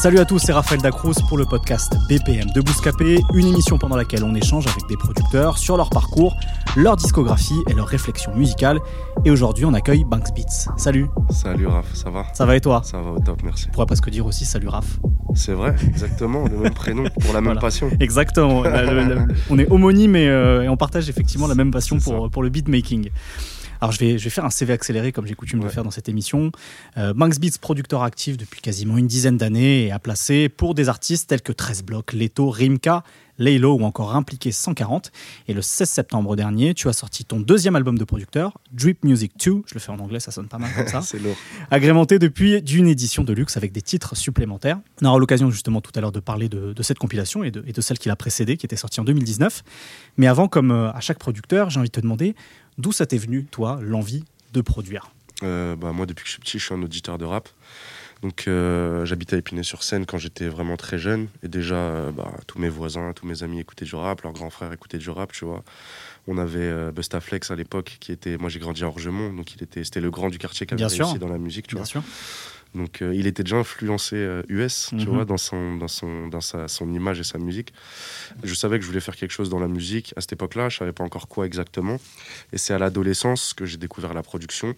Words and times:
Salut 0.00 0.18
à 0.20 0.24
tous, 0.24 0.38
c'est 0.38 0.52
Raphaël 0.52 0.80
Dacruz 0.80 1.14
pour 1.28 1.36
le 1.38 1.44
podcast 1.44 1.92
BPM 2.08 2.50
de 2.54 2.60
Bouscapé, 2.60 3.18
une 3.34 3.46
émission 3.48 3.78
pendant 3.78 3.96
laquelle 3.96 4.22
on 4.22 4.32
échange 4.34 4.66
avec 4.68 4.86
des 4.88 4.96
producteurs 4.96 5.58
sur 5.58 5.76
leur 5.76 5.90
parcours, 5.90 6.36
leur 6.76 6.94
discographie 6.96 7.58
et 7.68 7.74
leurs 7.74 7.88
réflexions 7.88 8.32
musicales. 8.36 8.78
Et 9.24 9.30
aujourd'hui, 9.32 9.64
on 9.64 9.74
accueille 9.74 10.04
Banks 10.04 10.32
Beats. 10.36 10.68
Salut, 10.76 11.08
Salut 11.30 11.66
Raph, 11.66 11.92
ça 11.94 12.10
va? 12.10 12.26
Ça 12.32 12.46
va 12.46 12.54
et 12.54 12.60
toi? 12.60 12.82
Ça 12.84 13.00
va 13.00 13.10
au 13.10 13.18
top, 13.18 13.42
merci. 13.42 13.66
On 13.68 13.72
pourrait 13.72 13.86
presque 13.86 14.08
dire 14.08 14.24
aussi 14.24 14.44
salut 14.44 14.68
Raph. 14.68 14.98
C'est 15.34 15.52
vrai, 15.52 15.74
exactement, 15.88 16.44
le 16.46 16.56
même 16.58 16.74
prénom 16.74 17.04
pour 17.20 17.32
la 17.32 17.40
même 17.40 17.44
Voilà. 17.46 17.60
passion. 17.60 17.90
Exactement, 17.98 18.62
La- 18.62 18.82
la- 18.84 19.04
la- 19.04 19.26
on 19.50 19.58
est 19.58 19.68
homonymes 19.70 20.14
et, 20.16 20.28
euh, 20.28 20.62
et 20.62 20.68
on 20.68 20.76
partage 20.76 21.08
effectivement 21.08 21.48
la 21.48 21.54
même 21.56 21.72
passion 21.72 21.98
pour, 21.98 22.30
pour 22.30 22.42
le 22.44 22.50
beatmaking. 22.50 23.10
Alors 23.80 23.92
je 23.92 23.98
vais, 24.00 24.18
je 24.18 24.24
vais 24.24 24.30
faire 24.30 24.44
un 24.44 24.50
CV 24.50 24.72
accéléré 24.72 25.12
comme 25.12 25.26
j'ai 25.26 25.34
coutume 25.34 25.60
de 25.60 25.64
Ouais. 25.66 25.70
faire 25.70 25.84
dans 25.84 25.90
cette 25.90 26.08
émission. 26.08 26.50
Euh, 26.96 27.14
Banks 27.14 27.38
Beats, 27.38 27.58
producteur 27.60 28.02
actif 28.02 28.36
depuis 28.36 28.60
quasiment 28.60 28.98
une 28.98 29.06
dizaine 29.06 29.36
d'années 29.36 29.86
et 29.86 29.92
a 29.92 29.98
placé 29.98 30.48
pour 30.48 30.74
des 30.74 30.88
artistes 30.88 31.28
tels 31.28 31.42
que 31.42 31.52
13 31.52 31.82
Blocs, 31.84 32.12
Leto, 32.12 32.50
Rimka, 32.50 33.04
Laylo 33.38 33.74
ou 33.74 33.84
encore 33.84 34.14
Impliqué 34.14 34.52
140. 34.52 35.12
Et 35.48 35.54
le 35.54 35.62
16 35.62 35.88
septembre 35.88 36.36
dernier, 36.36 36.74
tu 36.74 36.88
as 36.88 36.92
sorti 36.92 37.24
ton 37.24 37.40
deuxième 37.40 37.76
album 37.76 37.98
de 37.98 38.04
producteur, 38.04 38.58
Drip 38.72 39.04
Music 39.04 39.32
2. 39.44 39.62
Je 39.66 39.74
le 39.74 39.80
fais 39.80 39.90
en 39.90 39.98
anglais, 39.98 40.20
ça 40.20 40.30
sonne 40.30 40.48
pas 40.48 40.58
mal 40.58 40.70
comme 40.74 40.88
ça. 40.88 41.00
C'est 41.02 41.18
lourd. 41.18 41.36
agrémenté 41.70 42.18
depuis 42.18 42.60
d'une 42.62 42.88
édition 42.88 43.24
de 43.24 43.32
luxe 43.32 43.56
avec 43.56 43.72
des 43.72 43.82
titres 43.82 44.16
supplémentaires. 44.16 44.78
On 45.02 45.06
aura 45.06 45.18
l'occasion 45.18 45.50
justement 45.50 45.80
tout 45.80 45.92
à 45.94 46.00
l'heure 46.00 46.12
de 46.12 46.20
parler 46.20 46.48
de, 46.48 46.72
de 46.72 46.82
cette 46.82 46.98
compilation 46.98 47.44
et 47.44 47.50
de, 47.50 47.62
et 47.66 47.72
de 47.72 47.80
celle 47.80 47.98
qui 47.98 48.08
l'a 48.08 48.16
précédée, 48.16 48.56
qui 48.56 48.66
était 48.66 48.76
sortie 48.76 49.00
en 49.00 49.04
2019. 49.04 49.62
Mais 50.16 50.26
avant, 50.26 50.48
comme 50.48 50.70
euh, 50.70 50.92
à 50.92 51.00
chaque 51.00 51.18
producteur, 51.18 51.70
j'ai 51.70 51.80
envie 51.80 51.88
de 51.88 51.92
te 51.92 52.00
demander 52.00 52.34
d'où 52.78 52.92
ça 52.92 53.06
t'est 53.06 53.18
venu, 53.18 53.44
toi, 53.44 53.78
l'envie 53.82 54.24
de 54.52 54.60
produire? 54.60 55.10
Euh, 55.42 55.76
bah, 55.76 55.92
moi, 55.92 56.06
depuis 56.06 56.24
que 56.24 56.28
je 56.28 56.32
suis 56.32 56.40
petit, 56.40 56.58
je 56.58 56.64
suis 56.64 56.74
un 56.74 56.82
auditeur 56.82 57.18
de 57.18 57.24
rap. 57.24 57.48
Donc, 58.22 58.46
euh, 58.48 59.04
j'habitais 59.04 59.36
à 59.36 59.38
Épinay-sur-Seine 59.38 60.04
quand 60.04 60.18
j'étais 60.18 60.48
vraiment 60.48 60.76
très 60.76 60.98
jeune. 60.98 61.28
Et 61.44 61.48
déjà, 61.48 61.76
euh, 61.76 62.10
bah, 62.10 62.32
tous 62.48 62.58
mes 62.58 62.68
voisins, 62.68 63.12
tous 63.14 63.26
mes 63.26 63.42
amis 63.44 63.60
écoutaient 63.60 63.84
du 63.84 63.94
rap, 63.94 64.22
leurs 64.22 64.32
grands 64.32 64.50
frères 64.50 64.72
écoutaient 64.72 64.98
du 64.98 65.10
rap, 65.10 65.32
tu 65.32 65.44
vois. 65.44 65.62
On 66.26 66.36
avait 66.36 66.58
euh, 66.58 66.90
Bustaflex 66.90 67.50
à 67.50 67.56
l'époque, 67.56 67.96
qui 68.00 68.10
était. 68.12 68.36
Moi, 68.36 68.50
j'ai 68.50 68.58
grandi 68.58 68.82
à 68.82 68.88
Orgemont, 68.88 69.32
donc 69.32 69.54
il 69.54 69.62
était, 69.62 69.84
c'était 69.84 70.00
le 70.00 70.10
grand 70.10 70.30
du 70.30 70.38
quartier 70.38 70.66
qui 70.66 70.74
avait 70.74 70.78
Bien 70.80 70.88
sûr. 70.88 71.06
réussi 71.06 71.18
dans 71.20 71.28
la 71.28 71.38
musique, 71.38 71.68
tu 71.68 71.76
Bien 71.76 71.82
vois. 71.84 71.86
sûr. 71.88 72.02
Donc 72.74 73.00
euh, 73.02 73.14
il 73.14 73.26
était 73.26 73.42
déjà 73.42 73.56
influencé 73.56 74.16
euh, 74.16 74.42
US, 74.48 74.92
Mhm. 74.92 74.98
tu 75.00 75.06
vois, 75.06 75.24
dans, 75.24 75.36
son, 75.38 75.76
dans, 75.76 75.88
son, 75.88 76.28
dans 76.28 76.40
sa, 76.40 76.68
son 76.68 76.92
image 76.92 77.18
et 77.20 77.24
sa 77.24 77.38
musique. 77.38 77.72
Je 78.44 78.52
savais 78.54 78.76
que 78.78 78.82
je 78.82 78.88
voulais 78.88 79.00
faire 79.00 79.16
quelque 79.16 79.30
chose 79.32 79.48
dans 79.48 79.58
la 79.58 79.68
musique 79.68 80.12
à 80.16 80.20
cette 80.20 80.32
époque-là, 80.34 80.68
je 80.68 80.76
savais 80.78 80.92
pas 80.92 81.02
encore 81.04 81.28
quoi 81.28 81.46
exactement. 81.46 81.96
Et 82.52 82.58
c'est 82.58 82.74
à 82.74 82.78
l'adolescence 82.78 83.54
que 83.54 83.64
j'ai 83.66 83.78
découvert 83.78 84.12
la 84.14 84.22
production 84.22 84.74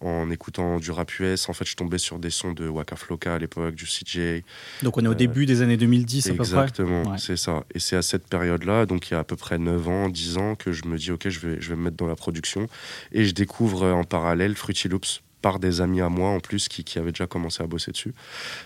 en 0.00 0.30
écoutant 0.30 0.78
du 0.78 0.90
rap 0.90 1.10
US. 1.18 1.48
En 1.48 1.52
fait, 1.52 1.64
je 1.64 1.76
tombais 1.76 1.98
sur 1.98 2.18
des 2.18 2.30
sons 2.30 2.52
de 2.52 2.68
Waka 2.68 2.96
Flocka 2.96 3.34
à 3.34 3.38
l'époque, 3.38 3.74
du 3.74 3.86
CJ. 3.86 4.42
Donc 4.82 4.96
on 4.98 5.04
est 5.04 5.08
au 5.08 5.12
Euh, 5.12 5.14
début 5.14 5.46
des 5.46 5.62
années 5.62 5.76
2010 5.76 6.26
à 6.26 6.30
peu 6.30 6.36
près. 6.36 6.44
Exactement, 6.44 7.02
Ouais. 7.12 7.18
c'est 7.18 7.36
ça. 7.36 7.64
Et 7.74 7.78
c'est 7.78 7.96
à 7.96 8.02
cette 8.02 8.26
période-là, 8.28 8.86
donc 8.86 9.08
il 9.10 9.14
y 9.14 9.16
a 9.16 9.20
à 9.20 9.24
peu 9.24 9.36
près 9.36 9.58
9 9.58 9.88
ans, 9.88 10.08
10 10.08 10.36
ans, 10.36 10.54
que 10.56 10.72
je 10.72 10.84
me 10.86 10.96
dis, 10.98 11.10
ok, 11.10 11.28
je 11.28 11.40
vais, 11.40 11.60
je 11.60 11.70
vais 11.70 11.76
me 11.76 11.82
mettre 11.84 11.96
dans 11.96 12.06
la 12.06 12.16
production. 12.16 12.66
Et 13.12 13.24
je 13.24 13.32
découvre 13.32 13.84
euh, 13.84 13.92
en 13.92 14.04
parallèle 14.04 14.54
Fruity 14.56 14.88
Loops 14.88 15.22
par 15.42 15.58
des 15.58 15.80
amis 15.80 16.00
à 16.00 16.08
moi 16.08 16.30
en 16.30 16.40
plus 16.40 16.68
qui, 16.68 16.84
qui 16.84 16.98
avaient 16.98 17.12
déjà 17.12 17.26
commencé 17.26 17.62
à 17.62 17.66
bosser 17.66 17.90
dessus. 17.92 18.14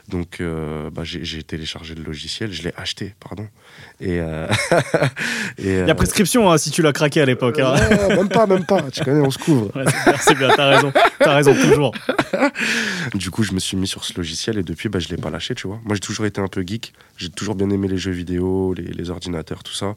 Donc 0.08 0.40
euh, 0.40 0.90
bah, 0.90 1.02
j'ai 1.04 1.42
téléchargé 1.42 1.94
le 1.94 2.02
logiciel, 2.02 2.52
je 2.52 2.62
l'ai 2.62 2.72
acheté, 2.76 3.14
pardon. 3.20 3.48
Et, 4.00 4.18
euh, 4.20 4.46
et, 5.58 5.80
Il 5.80 5.86
y 5.86 5.90
a 5.90 5.94
prescription 5.94 6.50
hein, 6.50 6.58
si 6.58 6.70
tu 6.70 6.82
l'as 6.82 6.92
craqué 6.92 7.20
à 7.20 7.26
l'époque. 7.26 7.58
hein. 7.58 7.74
même 8.08 8.28
pas, 8.28 8.46
même 8.46 8.64
pas. 8.64 8.82
Tu 8.90 9.02
connais, 9.04 9.20
on 9.20 9.30
se 9.30 9.38
couvre. 9.38 9.74
Ouais, 9.76 9.84
c'est 9.86 10.04
bien, 10.10 10.18
c'est 10.20 10.34
bien, 10.34 10.48
t'as 10.56 10.68
raison. 10.68 10.92
T'as 11.18 11.34
raison, 11.34 11.54
toujours. 11.54 11.94
Du 13.14 13.30
coup, 13.30 13.42
je 13.44 13.52
me 13.52 13.60
suis 13.60 13.76
mis 13.76 13.86
sur 13.86 14.04
ce 14.04 14.12
logiciel 14.16 14.58
et 14.58 14.62
depuis, 14.62 14.88
bah, 14.88 14.98
je 14.98 15.08
l'ai 15.08 15.16
pas 15.16 15.30
lâché, 15.30 15.54
tu 15.54 15.66
vois. 15.68 15.80
Moi, 15.84 15.94
j'ai 15.94 16.00
toujours 16.00 16.26
été 16.26 16.40
un 16.40 16.48
peu 16.48 16.62
geek. 16.66 16.92
J'ai 17.16 17.30
toujours 17.30 17.54
bien 17.54 17.70
aimé 17.70 17.86
les 17.86 17.96
jeux 17.96 18.10
vidéo, 18.10 18.74
les, 18.74 18.82
les 18.84 19.10
ordinateurs, 19.10 19.62
tout 19.62 19.72
ça. 19.72 19.94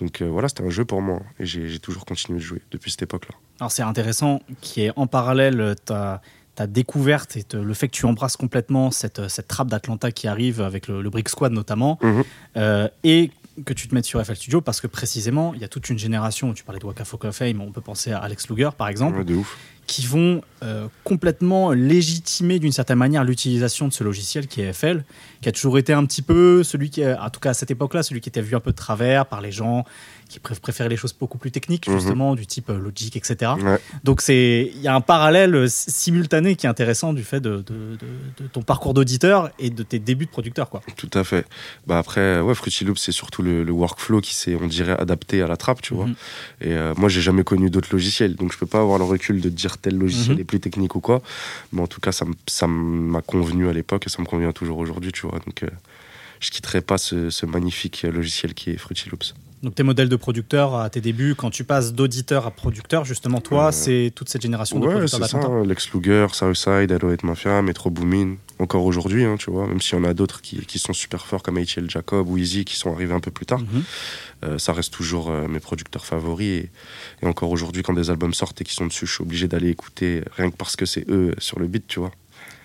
Donc 0.00 0.22
euh, 0.22 0.26
voilà, 0.28 0.48
c'était 0.48 0.64
un 0.64 0.70
jeu 0.70 0.84
pour 0.84 1.02
moi 1.02 1.20
et 1.38 1.46
j'ai 1.46 1.78
toujours 1.78 2.04
continué 2.06 2.38
de 2.38 2.44
jouer 2.44 2.62
depuis 2.70 2.90
cette 2.90 3.02
époque-là. 3.02 3.34
Alors 3.60 3.70
c'est 3.70 3.82
intéressant 3.82 4.40
qui 4.60 4.82
est 4.82 4.92
en 4.96 5.06
parallèle 5.06 5.74
ta, 5.84 6.22
ta 6.54 6.66
découverte 6.66 7.36
et 7.36 7.42
te- 7.44 7.56
le 7.56 7.74
fait 7.74 7.88
que 7.88 7.92
tu 7.94 8.06
embrasses 8.06 8.36
complètement 8.36 8.90
cette, 8.90 9.28
cette 9.28 9.48
trappe 9.48 9.68
d'Atlanta 9.68 10.10
qui 10.10 10.26
arrive 10.28 10.60
avec 10.62 10.88
le, 10.88 11.02
le 11.02 11.10
Brick 11.10 11.28
Squad 11.28 11.52
notamment 11.52 11.98
Mhm. 12.02 12.24
euh, 12.56 12.88
et 13.04 13.30
que 13.66 13.74
tu 13.74 13.88
te 13.88 13.94
mettes 13.94 14.06
sur 14.06 14.24
FL 14.24 14.36
Studio 14.36 14.60
parce 14.62 14.80
que 14.80 14.86
précisément 14.86 15.52
il 15.54 15.60
y 15.60 15.64
a 15.64 15.68
toute 15.68 15.90
une 15.90 15.98
génération, 15.98 16.54
tu 16.54 16.64
parlais 16.64 16.78
de 16.80 16.86
Waka 16.86 17.04
Flocka 17.04 17.30
Fame, 17.32 17.60
on 17.60 17.70
peut 17.72 17.82
penser 17.82 18.10
à 18.12 18.18
Alex 18.20 18.48
Luger 18.48 18.70
par 18.78 18.88
exemple, 18.88 19.18
Ouais, 19.18 19.24
de 19.24 19.34
ouf. 19.34 19.58
Qui 19.90 20.06
vont 20.06 20.40
euh, 20.62 20.86
complètement 21.02 21.72
légitimer 21.72 22.60
d'une 22.60 22.70
certaine 22.70 22.98
manière 22.98 23.24
l'utilisation 23.24 23.88
de 23.88 23.92
ce 23.92 24.04
logiciel 24.04 24.46
qui 24.46 24.60
est 24.60 24.72
FL, 24.72 25.02
qui 25.40 25.48
a 25.48 25.52
toujours 25.52 25.78
été 25.78 25.92
un 25.92 26.04
petit 26.04 26.22
peu 26.22 26.62
celui 26.62 26.90
qui, 26.90 27.04
en 27.04 27.28
tout 27.30 27.40
cas 27.40 27.50
à 27.50 27.54
cette 27.54 27.72
époque-là, 27.72 28.04
celui 28.04 28.20
qui 28.20 28.28
était 28.28 28.40
vu 28.40 28.54
un 28.54 28.60
peu 28.60 28.70
de 28.70 28.76
travers 28.76 29.26
par 29.26 29.40
les 29.40 29.50
gens 29.50 29.84
qui 30.28 30.38
pré- 30.38 30.54
préféraient 30.54 30.88
les 30.90 30.96
choses 30.96 31.12
beaucoup 31.18 31.38
plus 31.38 31.50
techniques, 31.50 31.88
Mhm. 31.88 31.98
justement, 31.98 32.34
du 32.36 32.46
type 32.46 32.70
euh, 32.70 32.78
Logic, 32.78 33.16
etc. 33.16 33.50
Ouais. 33.60 33.80
Donc 34.04 34.22
il 34.28 34.80
y 34.80 34.86
a 34.86 34.94
un 34.94 35.00
parallèle 35.00 35.68
simultané 35.68 36.54
qui 36.54 36.66
est 36.66 36.68
intéressant 36.68 37.12
du 37.12 37.24
fait 37.24 37.40
de, 37.40 37.56
de- 37.56 37.96
de- 37.96 38.44
de 38.44 38.46
ton 38.46 38.62
parcours 38.62 38.94
d'auditeur 38.94 39.50
et 39.58 39.70
de 39.70 39.82
tes 39.82 39.98
débuts 39.98 40.26
de 40.26 40.30
producteur. 40.30 40.70
Quoi. 40.70 40.82
Tout 40.96 41.10
à 41.14 41.24
fait. 41.24 41.46
Bah 41.88 41.98
après, 41.98 42.38
ouais, 42.40 42.54
Fruity 42.54 42.84
Loops, 42.84 43.00
c'est 43.00 43.10
surtout 43.12 43.42
le, 43.42 43.64
le 43.64 43.72
workflow 43.72 44.20
qui 44.20 44.36
s'est, 44.36 44.54
on 44.54 44.68
dirait, 44.68 44.96
adapté 44.96 45.42
à 45.42 45.48
la 45.48 45.56
trappe, 45.56 45.82
tu 45.82 45.94
vois. 45.94 46.06
Mhm. 46.06 46.14
Et 46.60 46.72
euh, 46.74 46.94
moi, 46.96 47.08
j'ai 47.08 47.22
jamais 47.22 47.42
connu 47.42 47.68
d'autres 47.70 47.88
logiciels, 47.90 48.36
donc 48.36 48.52
je 48.52 48.58
peux 48.58 48.66
pas 48.66 48.80
avoir 48.80 48.98
le 48.98 49.04
recul 49.04 49.40
de 49.40 49.48
dire 49.48 49.78
tel 49.82 49.96
logiciel 49.98 50.36
Mhm. 50.36 50.40
est 50.40 50.44
plus 50.44 50.60
technique 50.60 50.94
ou 50.94 51.00
quoi. 51.00 51.22
Mais 51.72 51.80
en 51.82 51.86
tout 51.86 52.00
cas, 52.00 52.12
ça 52.12 52.66
m'a 52.66 53.22
convenu 53.22 53.68
à 53.68 53.72
l'époque 53.72 54.06
et 54.06 54.10
ça 54.10 54.20
me 54.22 54.26
convient 54.26 54.52
toujours 54.52 54.78
aujourd'hui, 54.78 55.12
tu 55.12 55.26
vois. 55.26 55.38
Donc, 55.46 55.62
euh, 55.62 55.68
je 56.40 56.50
quitterai 56.50 56.80
pas 56.80 56.98
ce, 56.98 57.30
ce 57.30 57.46
magnifique 57.46 58.02
logiciel 58.02 58.54
qui 58.54 58.70
est 58.70 58.76
Fruity 58.76 59.08
Loops. 59.10 59.34
Donc 59.62 59.74
tes 59.74 59.82
modèles 59.82 60.08
de 60.08 60.16
producteur 60.16 60.74
à 60.74 60.88
tes 60.88 61.02
débuts, 61.02 61.34
quand 61.34 61.50
tu 61.50 61.64
passes 61.64 61.92
d'auditeur 61.92 62.46
à 62.46 62.50
producteur, 62.50 63.04
justement 63.04 63.40
toi, 63.42 63.66
Euh, 63.68 63.70
c'est 63.72 64.12
toute 64.14 64.30
cette 64.30 64.40
génération 64.40 64.78
de 64.78 64.86
Ouais, 64.86 64.92
producteurs 64.94 65.20
c'est 65.28 65.32
ça. 65.32 65.62
Lex 65.66 65.92
Luger, 65.92 66.26
Southside, 66.32 66.90
Alouette 66.90 67.24
Mafia, 67.24 67.60
Metro 67.60 67.90
Boomin. 67.90 68.36
Encore 68.58 68.84
aujourd'hui, 68.84 69.24
hein, 69.24 69.36
tu 69.38 69.50
vois. 69.50 69.66
Même 69.66 69.80
s'il 69.82 69.98
y 69.98 70.00
en 70.00 70.04
a 70.04 70.14
d'autres 70.14 70.40
qui, 70.40 70.64
qui 70.64 70.78
sont 70.78 70.94
super 70.94 71.26
forts 71.26 71.42
comme 71.42 71.58
HL 71.58 71.88
Jacob 71.90 72.28
ou 72.28 72.38
Easy 72.38 72.64
qui 72.64 72.76
sont 72.76 72.92
arrivés 72.92 73.12
un 73.14 73.20
peu 73.20 73.30
plus 73.30 73.44
tard. 73.46 73.60
Mhm. 73.60 73.82
Euh, 74.44 74.58
ça 74.58 74.72
reste 74.72 74.92
toujours 74.94 75.30
euh, 75.30 75.46
mes 75.46 75.60
producteurs 75.60 76.06
favoris. 76.06 76.64
Et, 76.64 76.70
et 77.22 77.26
encore 77.26 77.50
aujourd'hui, 77.50 77.82
quand 77.82 77.92
des 77.92 78.08
albums 78.08 78.32
sortent 78.32 78.60
et 78.62 78.64
qui 78.64 78.74
sont 78.74 78.86
dessus, 78.86 79.06
je 79.06 79.12
suis 79.12 79.22
obligé 79.22 79.46
d'aller 79.46 79.68
écouter 79.68 80.22
rien 80.36 80.50
que 80.50 80.56
parce 80.56 80.74
que 80.76 80.86
c'est 80.86 81.06
eux 81.10 81.34
sur 81.38 81.58
le 81.58 81.66
beat, 81.66 81.86
tu 81.86 82.00
vois. 82.00 82.12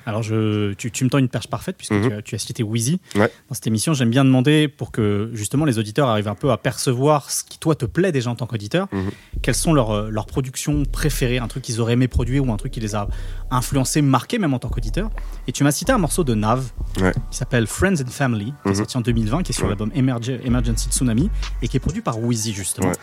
Alors, 0.06 0.24
je, 0.24 0.74
tu, 0.74 0.92
tu 0.92 1.04
me 1.04 1.10
tends 1.10 1.18
une 1.18 1.30
perche 1.30 1.48
parfaite 1.48 1.78
puisque 1.78 1.94
Mhm. 1.94 2.08
tu, 2.10 2.14
as, 2.14 2.22
tu 2.22 2.36
as 2.36 2.38
cité 2.38 2.64
Wheezy. 2.64 3.00
Ouais. 3.16 3.32
Dans 3.50 3.56
cette 3.56 3.68
émission, 3.68 3.94
j'aime 3.94 4.10
bien 4.10 4.24
demander 4.26 4.68
pour 4.68 4.92
que 4.92 5.30
justement 5.34 5.66
les 5.66 5.80
auditeurs 5.80 6.08
arrivent 6.10 6.28
un 6.28 6.36
peu 6.36 6.52
à 6.52 6.58
percevoir 6.58 7.32
ce 7.32 7.44
qui, 7.44 7.58
toi, 7.58 7.76
te 7.76 7.86
plaît 7.86 8.12
déjà 8.12 8.30
en 8.30 8.36
tant 8.36 8.46
qu'auditeur. 8.48 8.88
Mhm. 8.92 9.12
Quelles 9.42 9.56
sont 9.56 9.74
leurs, 9.74 9.92
euh, 9.92 10.10
leurs 10.10 10.26
productions 10.28 10.84
préférées, 10.86 11.40
un 11.40 11.48
truc 11.48 11.64
qu'ils 11.64 11.82
auraient 11.82 11.94
aimé 11.94 12.08
produire 12.08 12.46
ou 12.46 12.52
un 12.52 12.58
truc 12.58 12.72
qui 12.74 12.80
les 12.80 12.96
a 12.96 13.08
influencés, 13.52 14.02
marqués 14.02 14.38
même 14.40 14.54
en 14.54 14.60
tant 14.60 14.70
qu'auditeur? 14.70 15.10
Et 15.48 15.52
tu 15.52 15.64
m'as 15.64 15.72
cité 15.72 15.92
un 15.92 15.98
morceau 15.98 16.24
de 16.24 16.34
Nav 16.36 16.72
Ouais. 17.02 17.14
qui 17.32 17.38
s'appelle 17.38 17.68
Friends 17.68 18.02
and 18.02 18.10
Family, 18.12 18.46
qui 18.46 18.52
est 18.68 18.70
Mhm. 18.72 18.76
sorti 18.76 18.98
en 18.98 19.02
2020, 19.02 19.44
qui 19.44 19.52
est 19.52 19.56
sur 19.56 19.64
Ouais. 19.64 19.70
l'album 19.70 19.92
Emerge- 19.96 20.40
Emergency 20.44 20.90
Tsunami 20.90 21.30
et 21.62 21.68
qui 21.68 21.78
est 21.78 21.80
produit 21.80 22.02
par 22.02 22.20
Wheezy 22.20 22.54
justement. 22.54 22.88
Ouais. 22.88 22.94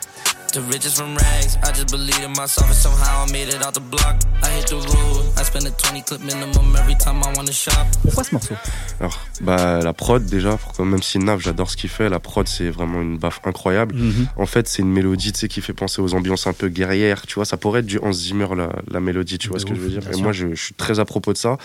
The 0.52 0.60
richest 0.70 0.96
from 0.96 1.16
rags. 1.16 1.58
I 1.64 1.74
just 1.74 1.90
believe 1.90 2.20
in 2.22 2.28
myself 2.28 2.68
and 2.68 2.74
somehow 2.74 3.26
I 3.26 3.32
made 3.32 3.48
it 3.48 3.64
out 3.66 3.72
the 3.72 3.80
block. 3.80 4.16
I 4.42 4.58
hit 4.60 4.66
the 4.66 4.72
road. 4.74 5.24
I 5.40 5.44
spend 5.46 5.66
a 5.66 5.70
20 5.70 6.02
clip 6.02 6.20
minimum 6.22 6.76
every 6.78 6.94
time 6.98 7.22
I 7.24 7.34
wanna 7.34 7.52
shop. 7.52 7.72
Pourquoi 8.02 8.22
ce 8.22 8.34
morceau? 8.34 8.54
Alors, 9.00 9.18
bah, 9.40 9.80
la 9.80 9.92
prod, 9.94 10.22
déjà, 10.26 10.58
pourquoi- 10.58 10.84
même 10.84 11.02
si 11.02 11.18
Nav, 11.18 11.40
j'adore 11.40 11.70
ce 11.70 11.76
qu'il 11.78 11.88
fait, 11.88 12.10
la 12.10 12.20
prod, 12.20 12.46
c'est 12.46 12.68
vraiment 12.68 13.00
une 13.00 13.16
baffe 13.16 13.40
incroyable. 13.44 13.94
Mhm. 13.94 14.26
En 14.36 14.44
fait, 14.44 14.68
c'est 14.68 14.82
une 14.82 14.92
mélodie, 14.92 15.32
tu 15.32 15.40
sais, 15.40 15.48
qui 15.48 15.62
fait 15.62 15.72
penser 15.72 16.02
aux 16.02 16.12
ambiances 16.12 16.46
un 16.46 16.52
peu 16.52 16.68
guerrières, 16.68 17.22
tu 17.26 17.36
vois. 17.36 17.46
Ça 17.46 17.56
pourrait 17.56 17.80
être 17.80 17.86
du 17.86 17.98
Hans 18.00 18.12
Zimmer, 18.12 18.48
la, 18.54 18.68
la 18.90 19.00
mélodie, 19.00 19.38
tu 19.38 19.48
vois 19.48 19.56
De 19.56 19.62
ce 19.62 19.66
que 19.66 19.74
je 19.74 19.80
veux 19.80 19.88
dire. 19.88 20.02
Et 20.12 20.20
moi, 20.20 20.32
je, 20.32 20.48
je 20.54 20.62
suis 20.62 20.74
très 20.74 21.00
à 21.00 21.06
propos 21.06 21.32
de 21.32 21.38
ça. 21.38 21.56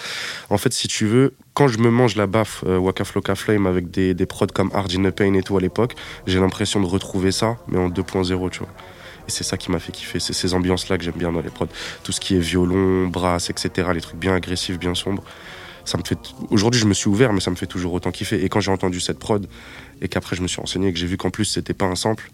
En 0.49 0.57
fait, 0.57 0.71
si 0.71 0.87
tu 0.87 1.05
veux, 1.07 1.33
quand 1.57 1.67
je 1.67 1.79
me 1.79 1.89
mange 1.89 2.15
la 2.15 2.27
baffe 2.27 2.63
euh, 2.67 2.77
Waka 2.77 3.03
Flocka 3.03 3.33
Flame 3.33 3.65
avec 3.65 3.89
des, 3.89 4.13
des 4.13 4.25
prods 4.27 4.45
comme 4.53 4.69
Hard 4.75 4.91
in 4.95 5.05
a 5.05 5.11
Pain 5.11 5.33
et 5.33 5.41
tout 5.41 5.57
à 5.57 5.59
l'époque, 5.59 5.95
j'ai 6.27 6.39
l'impression 6.39 6.79
de 6.79 6.85
retrouver 6.85 7.31
ça, 7.31 7.57
mais 7.67 7.79
en 7.79 7.89
2.0, 7.89 8.49
tu 8.51 8.59
vois. 8.59 8.67
Et 9.27 9.31
c'est 9.31 9.43
ça 9.43 9.57
qui 9.57 9.71
m'a 9.71 9.79
fait 9.79 9.91
kiffer. 9.91 10.19
C'est 10.19 10.33
ces 10.33 10.53
ambiances-là 10.53 10.99
que 10.99 11.03
j'aime 11.03 11.15
bien 11.17 11.31
dans 11.31 11.41
les 11.41 11.49
prods. 11.49 11.67
Tout 12.03 12.11
ce 12.11 12.19
qui 12.19 12.35
est 12.35 12.39
violon, 12.39 13.07
brasse, 13.07 13.49
etc. 13.49 13.89
Les 13.91 14.01
trucs 14.01 14.19
bien 14.19 14.35
agressifs, 14.35 14.77
bien 14.77 14.93
sombres. 14.93 15.23
Ça 15.83 15.97
me 15.97 16.03
fait. 16.03 16.19
Aujourd'hui, 16.51 16.79
je 16.79 16.85
me 16.85 16.93
suis 16.93 17.09
ouvert, 17.09 17.33
mais 17.33 17.39
ça 17.39 17.49
me 17.49 17.55
fait 17.55 17.65
toujours 17.65 17.91
autant 17.93 18.11
kiffer. 18.11 18.43
Et 18.43 18.49
quand 18.49 18.59
j'ai 18.59 18.71
entendu 18.71 18.99
cette 18.99 19.17
prod, 19.17 19.47
et 20.01 20.07
qu'après 20.07 20.35
je 20.35 20.41
me 20.43 20.47
suis 20.47 20.61
renseigné, 20.61 20.89
et 20.89 20.93
que 20.93 20.99
j'ai 20.99 21.07
vu 21.07 21.17
qu'en 21.17 21.31
plus 21.31 21.45
c'était 21.45 21.73
pas 21.73 21.85
un 21.85 21.95
sample, 21.95 22.29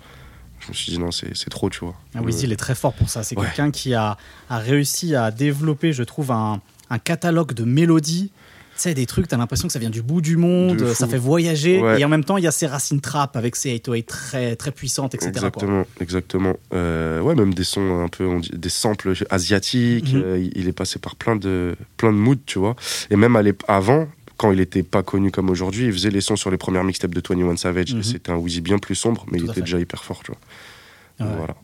je 0.59 0.67
me 0.67 0.73
suis 0.73 0.91
dit 0.91 0.99
non, 0.99 1.11
c'est 1.11 1.49
trop, 1.49 1.69
tu 1.69 1.79
vois. 1.79 1.95
Ah, 2.13 2.21
Wheezy, 2.21 2.43
Euh, 2.45 2.47
il 2.49 2.51
est 2.53 2.57
très 2.57 2.75
fort 2.75 2.93
pour 2.93 3.09
ça. 3.09 3.23
C'est 3.23 3.37
Ouais. 3.37 3.45
quelqu'un 3.45 3.71
qui 3.71 3.93
a, 3.93 4.17
a 4.49 4.57
réussi 4.59 5.15
à 5.15 5.31
développer, 5.31 5.93
je 5.93 6.03
trouve, 6.03 6.31
un, 6.31 6.59
un 6.89 6.99
catalogue 6.99 7.53
de 7.53 7.63
mélodies. 7.63 8.31
Tu 8.75 8.81
sais, 8.81 8.93
des 8.95 9.05
trucs, 9.05 9.27
t'as 9.27 9.37
l'impression 9.37 9.67
que 9.67 9.71
ça 9.73 9.77
vient 9.79 9.89
du 9.91 10.01
bout 10.01 10.19
du 10.19 10.35
monde, 10.35 10.77
De 10.77 10.93
ça 10.93 11.07
fait 11.07 11.17
voyager. 11.17 11.79
Ouais. 11.79 12.01
Et 12.01 12.05
en 12.05 12.09
même 12.09 12.23
temps, 12.23 12.37
il 12.37 12.43
y 12.43 12.47
a 12.47 12.51
ces 12.51 12.65
racines 12.65 13.01
trap 13.01 13.35
avec 13.37 13.55
ces 13.55 13.71
808 13.71 14.03
très, 14.03 14.55
très 14.55 14.71
puissantes, 14.71 15.13
etc. 15.13 15.31
quoi. 15.31 15.39
Exactement, 15.47 15.85
exactement. 16.01 16.53
Euh, 16.73 17.21
ouais, 17.21 17.35
même 17.35 17.53
des 17.53 17.63
sons 17.63 18.03
un 18.03 18.07
peu, 18.07 18.25
on 18.25 18.39
dit- 18.39 18.49
des 18.53 18.69
samples 18.69 19.13
asiatiques. 19.29 20.13
Mhm. 20.13 20.21
euh, 20.25 20.49
il- 20.55 20.67
est 20.67 20.73
passé 20.73 20.97
par 20.97 21.15
plein 21.15 21.35
de, 21.35 21.75
plein 21.97 22.11
de 22.11 22.17
moods, 22.17 22.35
tu 22.45 22.57
vois. 22.59 22.75
Et 23.11 23.15
même 23.15 23.35
à 23.35 23.43
avant, 23.67 24.07
quand 24.37 24.51
il 24.51 24.59
était 24.59 24.81
pas 24.83 25.03
connu 25.03 25.29
comme 25.29 25.49
aujourd'hui, 25.51 25.85
il 25.85 25.93
faisait 25.93 26.09
les 26.09 26.21
sons 26.21 26.35
sur 26.35 26.49
les 26.49 26.57
premières 26.57 26.83
mixtapes 26.83 27.13
de 27.13 27.21
21 27.21 27.55
Savage. 27.57 27.93
Mhm. 27.93 27.99
Et 27.99 28.03
C'était 28.03 28.31
un 28.31 28.37
Wheezy 28.37 28.61
bien 28.61 28.79
plus 28.79 28.95
sombre, 28.95 29.25
mais 29.31 29.37
Tout 29.37 29.43
il 29.45 29.49
était 29.49 29.53
fait. 29.55 29.61
déjà 29.61 29.79
hyper 29.79 30.03
fort, 30.03 30.23
tu 30.23 30.31
vois. 30.31 31.27
Ouais. 31.29 31.35
Voilà. 31.37 31.55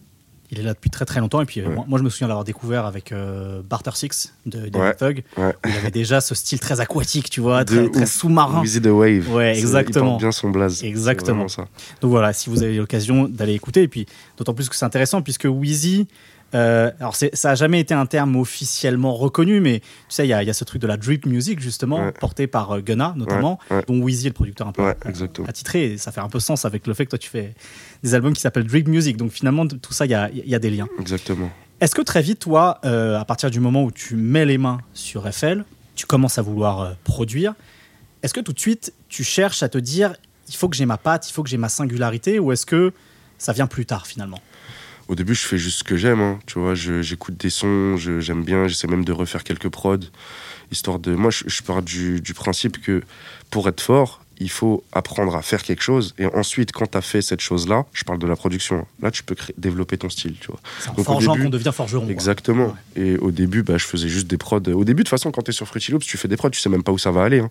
Il 0.51 0.59
est 0.59 0.63
là 0.63 0.73
depuis 0.73 0.89
très 0.89 1.05
très 1.05 1.19
longtemps. 1.19 1.41
Et 1.41 1.45
puis, 1.45 1.61
Ouais. 1.61 1.67
moi, 1.73 1.85
moi, 1.87 1.99
je 1.99 2.03
me 2.03 2.09
souviens 2.09 2.27
l'avoir 2.27 2.43
découvert 2.43 2.85
avec 2.85 3.11
euh, 3.11 3.61
Barter 3.69 3.91
Six 3.93 4.33
de 4.47 4.67
David 4.67 4.75
Ouais. 4.75 4.95
Thug. 4.95 5.23
Ouais. 5.37 5.53
Il 5.67 5.75
avait 5.77 5.91
déjà 5.91 6.21
ce 6.21 6.33
style 6.33 6.59
très 6.59 6.79
aquatique, 6.79 7.29
tu 7.29 7.39
vois, 7.39 7.63
très, 7.65 7.87
très 7.89 8.05
sous-marin. 8.07 8.61
Wheezy 8.61 8.81
the 8.81 8.87
Wave. 8.87 9.31
Ouais, 9.31 9.57
exactement. 9.57 10.17
Il 10.17 10.21
bien 10.21 10.31
son 10.31 10.49
blaze. 10.49 10.83
Exactement. 10.83 11.47
Ça. 11.47 11.67
Donc 12.01 12.09
voilà, 12.11 12.33
si 12.33 12.49
vous 12.49 12.63
avez 12.63 12.75
l'occasion 12.77 13.27
d'aller 13.27 13.53
écouter, 13.53 13.83
et 13.83 13.87
puis 13.87 14.07
d'autant 14.37 14.53
plus 14.55 14.69
que 14.69 14.75
c'est 14.75 14.85
intéressant 14.85 15.21
puisque 15.21 15.45
Wheezy, 15.45 16.07
euh, 16.55 16.91
alors 16.99 17.15
ça 17.15 17.51
a 17.51 17.55
jamais 17.55 17.79
été 17.79 17.93
un 17.93 18.05
terme 18.05 18.35
officiellement 18.35 19.13
reconnu, 19.15 19.59
mais 19.59 19.79
tu 19.79 19.85
sais, 20.09 20.23
il 20.25 20.27
y, 20.27 20.45
y 20.45 20.49
a 20.49 20.53
ce 20.53 20.63
truc 20.63 20.81
de 20.81 20.87
la 20.87 20.97
drip 20.97 21.25
music 21.25 21.59
justement, 21.59 21.97
Ouais. 22.05 22.11
porté 22.11 22.47
par 22.47 22.71
euh, 22.71 22.81
Gunna 22.81 23.13
notamment, 23.15 23.59
Ouais, 23.69 23.77
ouais. 23.77 23.83
dont 23.87 23.99
Wheezy 24.01 24.27
est 24.27 24.29
le 24.29 24.33
producteur 24.33 24.67
un 24.67 24.71
peu 24.71 24.83
attitré, 25.47 25.85
et 25.93 25.97
ça 25.97 26.11
fait 26.11 26.21
un 26.21 26.29
peu 26.29 26.39
sens 26.39 26.65
avec 26.65 26.87
le 26.87 26.93
fait 26.93 27.05
que 27.05 27.11
toi 27.11 27.19
tu 27.19 27.29
fais 27.29 27.53
des 28.03 28.13
albums 28.15 28.33
qui 28.33 28.41
s'appellent 28.41 28.65
drip 28.67 28.87
music, 28.87 29.17
donc 29.17 29.31
finalement 29.31 29.67
tout 29.67 29.93
ça, 29.93 30.05
il 30.05 30.11
y 30.11 30.15
a, 30.15 30.29
il 30.31 30.47
y 30.47 30.55
a 30.55 30.59
des 30.59 30.69
liens. 30.69 30.87
Exactement. 30.99 31.49
Est-ce 31.81 31.95
que 31.95 32.01
très 32.01 32.21
vite, 32.21 32.39
toi, 32.39 32.79
euh, 32.85 33.17
à 33.19 33.25
partir 33.25 33.49
du 33.51 33.59
moment 33.59 33.83
où 33.83 33.91
tu 33.91 34.15
mets 34.15 34.45
les 34.45 34.57
mains 34.57 34.79
sur 34.93 35.31
FL, 35.31 35.63
tu 35.95 36.05
commences 36.05 36.37
à 36.37 36.41
vouloir 36.41 36.81
euh, 36.81 36.91
produire, 37.03 37.53
est-ce 38.23 38.33
que 38.33 38.41
tout 38.41 38.51
de 38.53 38.59
suite 38.59 38.93
tu 39.07 39.23
cherches 39.23 39.63
à 39.63 39.69
te 39.69 39.77
dire 39.77 40.13
il 40.49 40.55
faut 40.55 40.67
que 40.67 40.75
j'ai 40.75 40.85
ma 40.85 40.97
patte, 40.97 41.29
il 41.29 41.33
faut 41.33 41.43
que 41.43 41.49
j'ai 41.49 41.57
ma 41.57 41.69
singularité, 41.69 42.39
ou 42.39 42.51
est-ce 42.51 42.65
que 42.65 42.91
ça 43.37 43.53
vient 43.53 43.67
plus 43.67 43.85
tard 43.85 44.07
finalement? 44.07 44.39
Au 45.09 45.15
début, 45.15 45.33
je 45.35 45.45
fais 45.45 45.57
juste 45.57 45.79
ce 45.79 45.83
que 45.83 45.97
j'aime, 45.97 46.21
hein, 46.21 46.39
tu 46.45 46.59
vois. 46.59 46.75
J'écoute 46.75 47.35
des 47.35 47.49
sons, 47.49 47.97
j'aime 47.97 48.43
bien, 48.43 48.67
j'essaie 48.67 48.87
même 48.87 49.03
de 49.03 49.11
refaire 49.11 49.43
quelques 49.43 49.67
prods, 49.69 49.97
histoire 50.71 50.99
de. 50.99 51.13
Moi, 51.15 51.31
je, 51.31 51.43
je 51.47 51.61
pars 51.63 51.81
du, 51.81 52.21
du 52.21 52.33
principe 52.33 52.79
que 52.81 53.01
pour 53.49 53.67
être 53.67 53.81
fort, 53.81 54.21
il 54.41 54.49
faut 54.51 54.85
apprendre 54.93 55.35
à 55.35 55.41
faire 55.41 55.63
quelque 55.63 55.81
chose, 55.81 56.13
et 56.17 56.25
ensuite, 56.27 56.71
quand 56.71 56.87
tu 56.91 56.97
as 56.97 57.01
fait 57.01 57.21
cette 57.21 57.41
chose-là, 57.41 57.85
je 57.91 58.05
parle 58.05 58.19
de 58.19 58.27
la 58.27 58.37
production, 58.37 58.85
là, 59.01 59.11
tu 59.11 59.21
peux 59.23 59.35
créer- 59.35 59.53
développer 59.57 59.97
ton 59.97 60.09
style, 60.09 60.35
tu 60.39 60.47
vois. 60.47 60.61
C'est 60.79 60.89
en 60.89 60.93
Donc, 60.93 61.05
forgeant 61.05 61.35
qu'on 61.35 61.49
devient 61.49 61.71
forgeron. 61.73 62.07
Exactement. 62.07 62.73
Et 62.95 63.17
au 63.17 63.31
début, 63.31 63.63
bah, 63.63 63.77
je 63.77 63.85
faisais 63.85 64.07
juste 64.07 64.27
des 64.27 64.37
prods. 64.37 64.57
Au 64.71 64.85
début, 64.85 65.03
de 65.03 65.07
toute 65.07 65.09
façon, 65.09 65.31
quand 65.31 65.41
tu 65.41 65.49
es 65.49 65.53
sur 65.53 65.67
Fruity 65.67 65.91
Loops, 65.91 66.05
tu 66.05 66.15
fais 66.17 66.27
des 66.29 66.37
prods, 66.37 66.51
tu 66.51 66.61
sais 66.61 66.69
même 66.69 66.83
pas 66.83 66.91
où 66.93 66.97
ça 66.97 67.11
va 67.11 67.23
aller. 67.23 67.39
hein. 67.39 67.49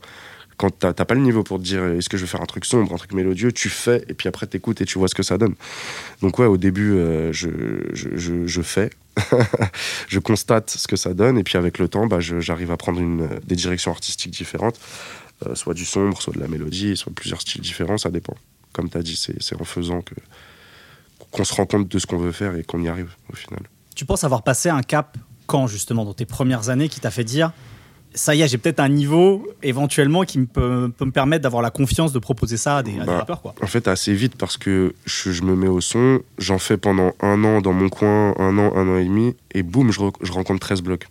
Quand 0.58 0.70
t'as 0.70 0.92
t'as 0.92 1.04
pas 1.04 1.14
le 1.14 1.20
niveau 1.20 1.42
pour 1.42 1.58
te 1.58 1.62
dire 1.64 1.84
est-ce 1.84 2.08
que 2.08 2.16
je 2.16 2.24
vais 2.24 2.28
faire 2.28 2.42
un 2.42 2.46
truc 2.46 2.64
sombre, 2.66 2.92
un 2.92 2.98
truc 2.98 3.12
mélodieux, 3.14 3.52
tu 3.52 3.70
fais 3.70 4.04
et 4.08 4.14
puis 4.14 4.28
après 4.28 4.46
t'écoutes 4.46 4.80
et 4.80 4.84
tu 4.84 4.98
vois 4.98 5.08
ce 5.08 5.14
que 5.14 5.22
ça 5.22 5.38
donne. 5.38 5.54
Donc 6.20 6.38
ouais, 6.38 6.46
au 6.46 6.56
début, 6.56 6.92
euh, 6.92 7.32
je, 7.32 7.48
je, 7.94 8.62
fais, 8.62 8.90
je 10.08 10.18
constate 10.18 10.70
ce 10.70 10.86
que 10.86 10.96
ça 10.96 11.14
donne 11.14 11.38
et 11.38 11.44
puis 11.44 11.56
avec 11.56 11.78
le 11.78 11.88
temps, 11.88 12.06
bah, 12.06 12.18
j'arrive 12.20 12.70
à 12.70 12.76
prendre 12.76 13.00
une, 13.00 13.28
des 13.44 13.56
directions 13.56 13.92
artistiques 13.92 14.32
différentes, 14.32 14.78
euh, 15.46 15.54
soit 15.54 15.74
du 15.74 15.84
sombre, 15.84 16.20
soit 16.20 16.34
de 16.34 16.40
la 16.40 16.48
mélodie, 16.48 16.96
soit 16.96 17.12
plusieurs 17.14 17.40
styles 17.40 17.62
différents, 17.62 17.96
ça 17.96 18.10
dépend. 18.10 18.34
Comme 18.72 18.90
tu 18.90 18.98
as 18.98 19.02
dit, 19.02 19.16
c'est 19.16 19.60
en 19.60 19.64
faisant 19.64 20.02
que 20.02 20.14
qu'on 21.30 21.44
se 21.44 21.54
rend 21.54 21.66
compte 21.66 21.88
de 21.88 21.98
ce 21.98 22.06
qu'on 22.06 22.18
veut 22.18 22.32
faire 22.32 22.56
et 22.56 22.64
qu'on 22.64 22.82
y 22.82 22.88
arrive 22.88 23.10
au 23.32 23.36
final. 23.36 23.60
Tu 23.94 24.04
penses 24.04 24.24
avoir 24.24 24.42
passé 24.42 24.68
un 24.68 24.82
cap 24.82 25.16
quand 25.46 25.66
justement 25.66 26.04
dans 26.04 26.14
tes 26.14 26.26
premières 26.26 26.68
années 26.68 26.88
qui 26.88 27.00
t'a 27.00 27.10
fait 27.10 27.24
dire 27.24 27.52
ça 28.14 28.34
y 28.34 28.42
est, 28.42 28.48
j'ai 28.48 28.58
peut-être 28.58 28.80
un 28.80 28.88
niveau 28.88 29.46
éventuellement 29.62 30.24
qui 30.24 30.38
me 30.38 30.46
peut, 30.46 30.90
peut 30.96 31.04
me 31.04 31.10
permettre 31.10 31.42
d'avoir 31.42 31.62
la 31.62 31.70
confiance 31.70 32.12
de 32.12 32.18
proposer 32.18 32.56
ça 32.56 32.78
à 32.78 32.82
des, 32.82 32.96
à 32.96 33.00
des 33.00 33.06
Bah, 33.06 33.18
rappeurs 33.18 33.42
quoi. 33.42 33.54
En 33.62 33.66
fait, 33.66 33.86
assez 33.88 34.14
vite 34.14 34.34
parce 34.36 34.56
que 34.56 34.94
je, 35.04 35.30
je 35.30 35.42
me 35.42 35.54
mets 35.54 35.68
au 35.68 35.80
son, 35.80 36.20
j'en 36.38 36.58
fais 36.58 36.76
pendant 36.76 37.12
un 37.20 37.44
an 37.44 37.60
dans 37.60 37.72
mon 37.72 37.88
coin, 37.88 38.34
un 38.38 38.58
an, 38.58 38.72
un 38.74 38.88
an 38.88 38.96
et 38.98 39.04
demi, 39.04 39.36
et 39.52 39.62
boum, 39.62 39.92
je 39.92 40.32
rencontre 40.32 40.60
13 40.60 40.82
blocs. 40.82 41.06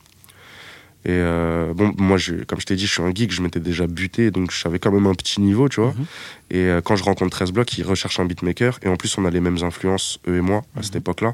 Et 1.08 1.12
euh, 1.12 1.74
bon, 1.74 1.94
moi, 1.98 2.18
je, 2.18 2.34
comme 2.44 2.60
je 2.60 2.66
t'ai 2.66 2.76
dit, 2.76 2.86
je 2.86 2.92
suis 2.92 3.02
un 3.02 3.16
geek, 3.16 3.32
je 3.32 3.42
m'étais 3.42 3.62
déjà 3.62 3.88
buté, 3.88 4.30
donc 4.30 4.52
j'avais 4.52 4.78
quand 4.78 4.92
même 4.92 5.08
un 5.08 5.14
petit 5.14 5.40
niveau, 5.40 5.70
tu 5.70 5.80
vois. 5.80 5.92
Mhm. 5.92 6.06
Et 6.50 6.58
euh, 6.58 6.82
quand 6.82 6.98
je 6.98 7.04
rencontre 7.06 7.32
13 7.32 7.54
blocs, 7.54 7.78
ils 7.78 7.86
recherchent 7.86 8.20
un 8.20 8.26
beatmaker, 8.26 8.78
et 8.82 8.90
en 8.90 8.98
plus, 8.98 9.18
on 9.18 9.24
a 9.24 9.30
les 9.30 9.40
mêmes 9.40 9.64
influences, 9.64 10.20
eux 10.28 10.36
et 10.36 10.42
moi, 10.42 10.66
à 10.78 10.84
cette 10.84 10.98
époque-là. 10.98 11.34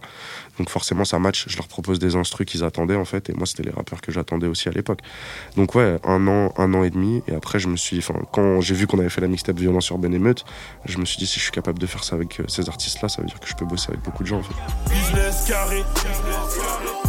Donc 0.59 0.69
forcément, 0.69 1.05
ça 1.05 1.17
match. 1.17 1.45
Je 1.47 1.57
leur 1.57 1.67
propose 1.67 1.97
des 1.97 2.15
instrus 2.15 2.45
qu'ils 2.45 2.63
attendaient, 2.63 2.95
en 2.95 3.03
fait, 3.03 3.31
et 3.31 3.33
moi, 3.33 3.47
c'était 3.47 3.63
les 3.63 3.71
rappeurs 3.71 4.01
que 4.01 4.11
j'attendais 4.11 4.45
aussi 4.45 4.69
à 4.69 4.71
l'époque. 4.71 4.99
Donc 5.57 5.73
ouais, 5.73 5.97
un 6.03 6.27
an, 6.27 6.53
un 6.59 6.71
an 6.75 6.83
et 6.83 6.91
demi, 6.91 7.23
et 7.27 7.33
après, 7.33 7.57
je 7.57 7.67
me 7.67 7.75
suis, 7.75 7.97
enfin, 7.97 8.19
quand 8.31 8.61
j'ai 8.61 8.75
vu 8.75 8.85
qu'on 8.85 8.99
avait 8.99 9.09
fait 9.09 9.21
la 9.21 9.27
mixtape 9.27 9.57
Violence 9.57 9.89
Urbaine 9.89 10.13
Émeute, 10.13 10.45
je 10.85 10.99
me 10.99 11.05
suis 11.05 11.17
dit, 11.17 11.25
si 11.25 11.39
je 11.39 11.45
suis 11.45 11.51
capable 11.51 11.79
de 11.79 11.87
faire 11.87 12.03
ça 12.03 12.15
avec 12.15 12.39
euh, 12.39 12.43
ces 12.47 12.69
artistes-là, 12.69 13.09
ça 13.09 13.23
veut 13.23 13.27
dire 13.27 13.39
que 13.39 13.47
je 13.47 13.55
peux 13.55 13.65
bosser 13.65 13.89
avec 13.89 14.03
beaucoup 14.03 14.21
de 14.21 14.27
gens, 14.27 14.37
en 14.37 14.43
fait. 14.43 14.53
Business 14.93 15.45
carré. 15.47 15.81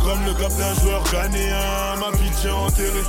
Comme 0.05 0.19
le 0.27 0.35
cap 0.35 0.51
d'un 0.59 0.75
joueur 0.83 1.03
ghanéen, 1.11 1.97
ma 1.99 2.09
enterrée. 2.09 3.05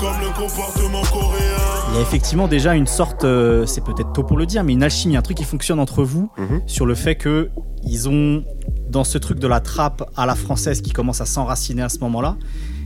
Comme 0.00 0.20
le 0.20 0.28
comportement 0.36 1.02
coréen. 1.02 1.56
Il 1.90 1.94
y 1.96 1.98
a 1.98 2.00
effectivement 2.02 2.46
déjà 2.46 2.74
une 2.76 2.86
sorte, 2.86 3.24
euh, 3.24 3.66
c'est 3.66 3.82
peut-être 3.82 4.12
tôt 4.12 4.22
pour 4.22 4.36
le 4.36 4.46
dire, 4.46 4.62
mais 4.62 4.74
une 4.74 4.82
alchimie, 4.82 5.16
un 5.16 5.22
truc 5.22 5.36
qui 5.38 5.44
fonctionne 5.44 5.80
entre 5.80 6.04
vous 6.04 6.30
Mhm. 6.38 6.62
sur 6.66 6.86
le 6.86 6.94
fait 6.94 7.16
que 7.16 7.50
ils 7.82 8.08
ont 8.08 8.44
dans 8.88 9.04
ce 9.04 9.18
truc 9.18 9.38
de 9.40 9.46
la 9.48 9.60
trappe 9.60 10.08
à 10.16 10.26
la 10.26 10.34
française 10.36 10.82
qui 10.82 10.92
commence 10.92 11.20
à 11.20 11.26
s'enraciner 11.26 11.82
à 11.82 11.88
ce 11.88 11.98
moment-là, 12.00 12.36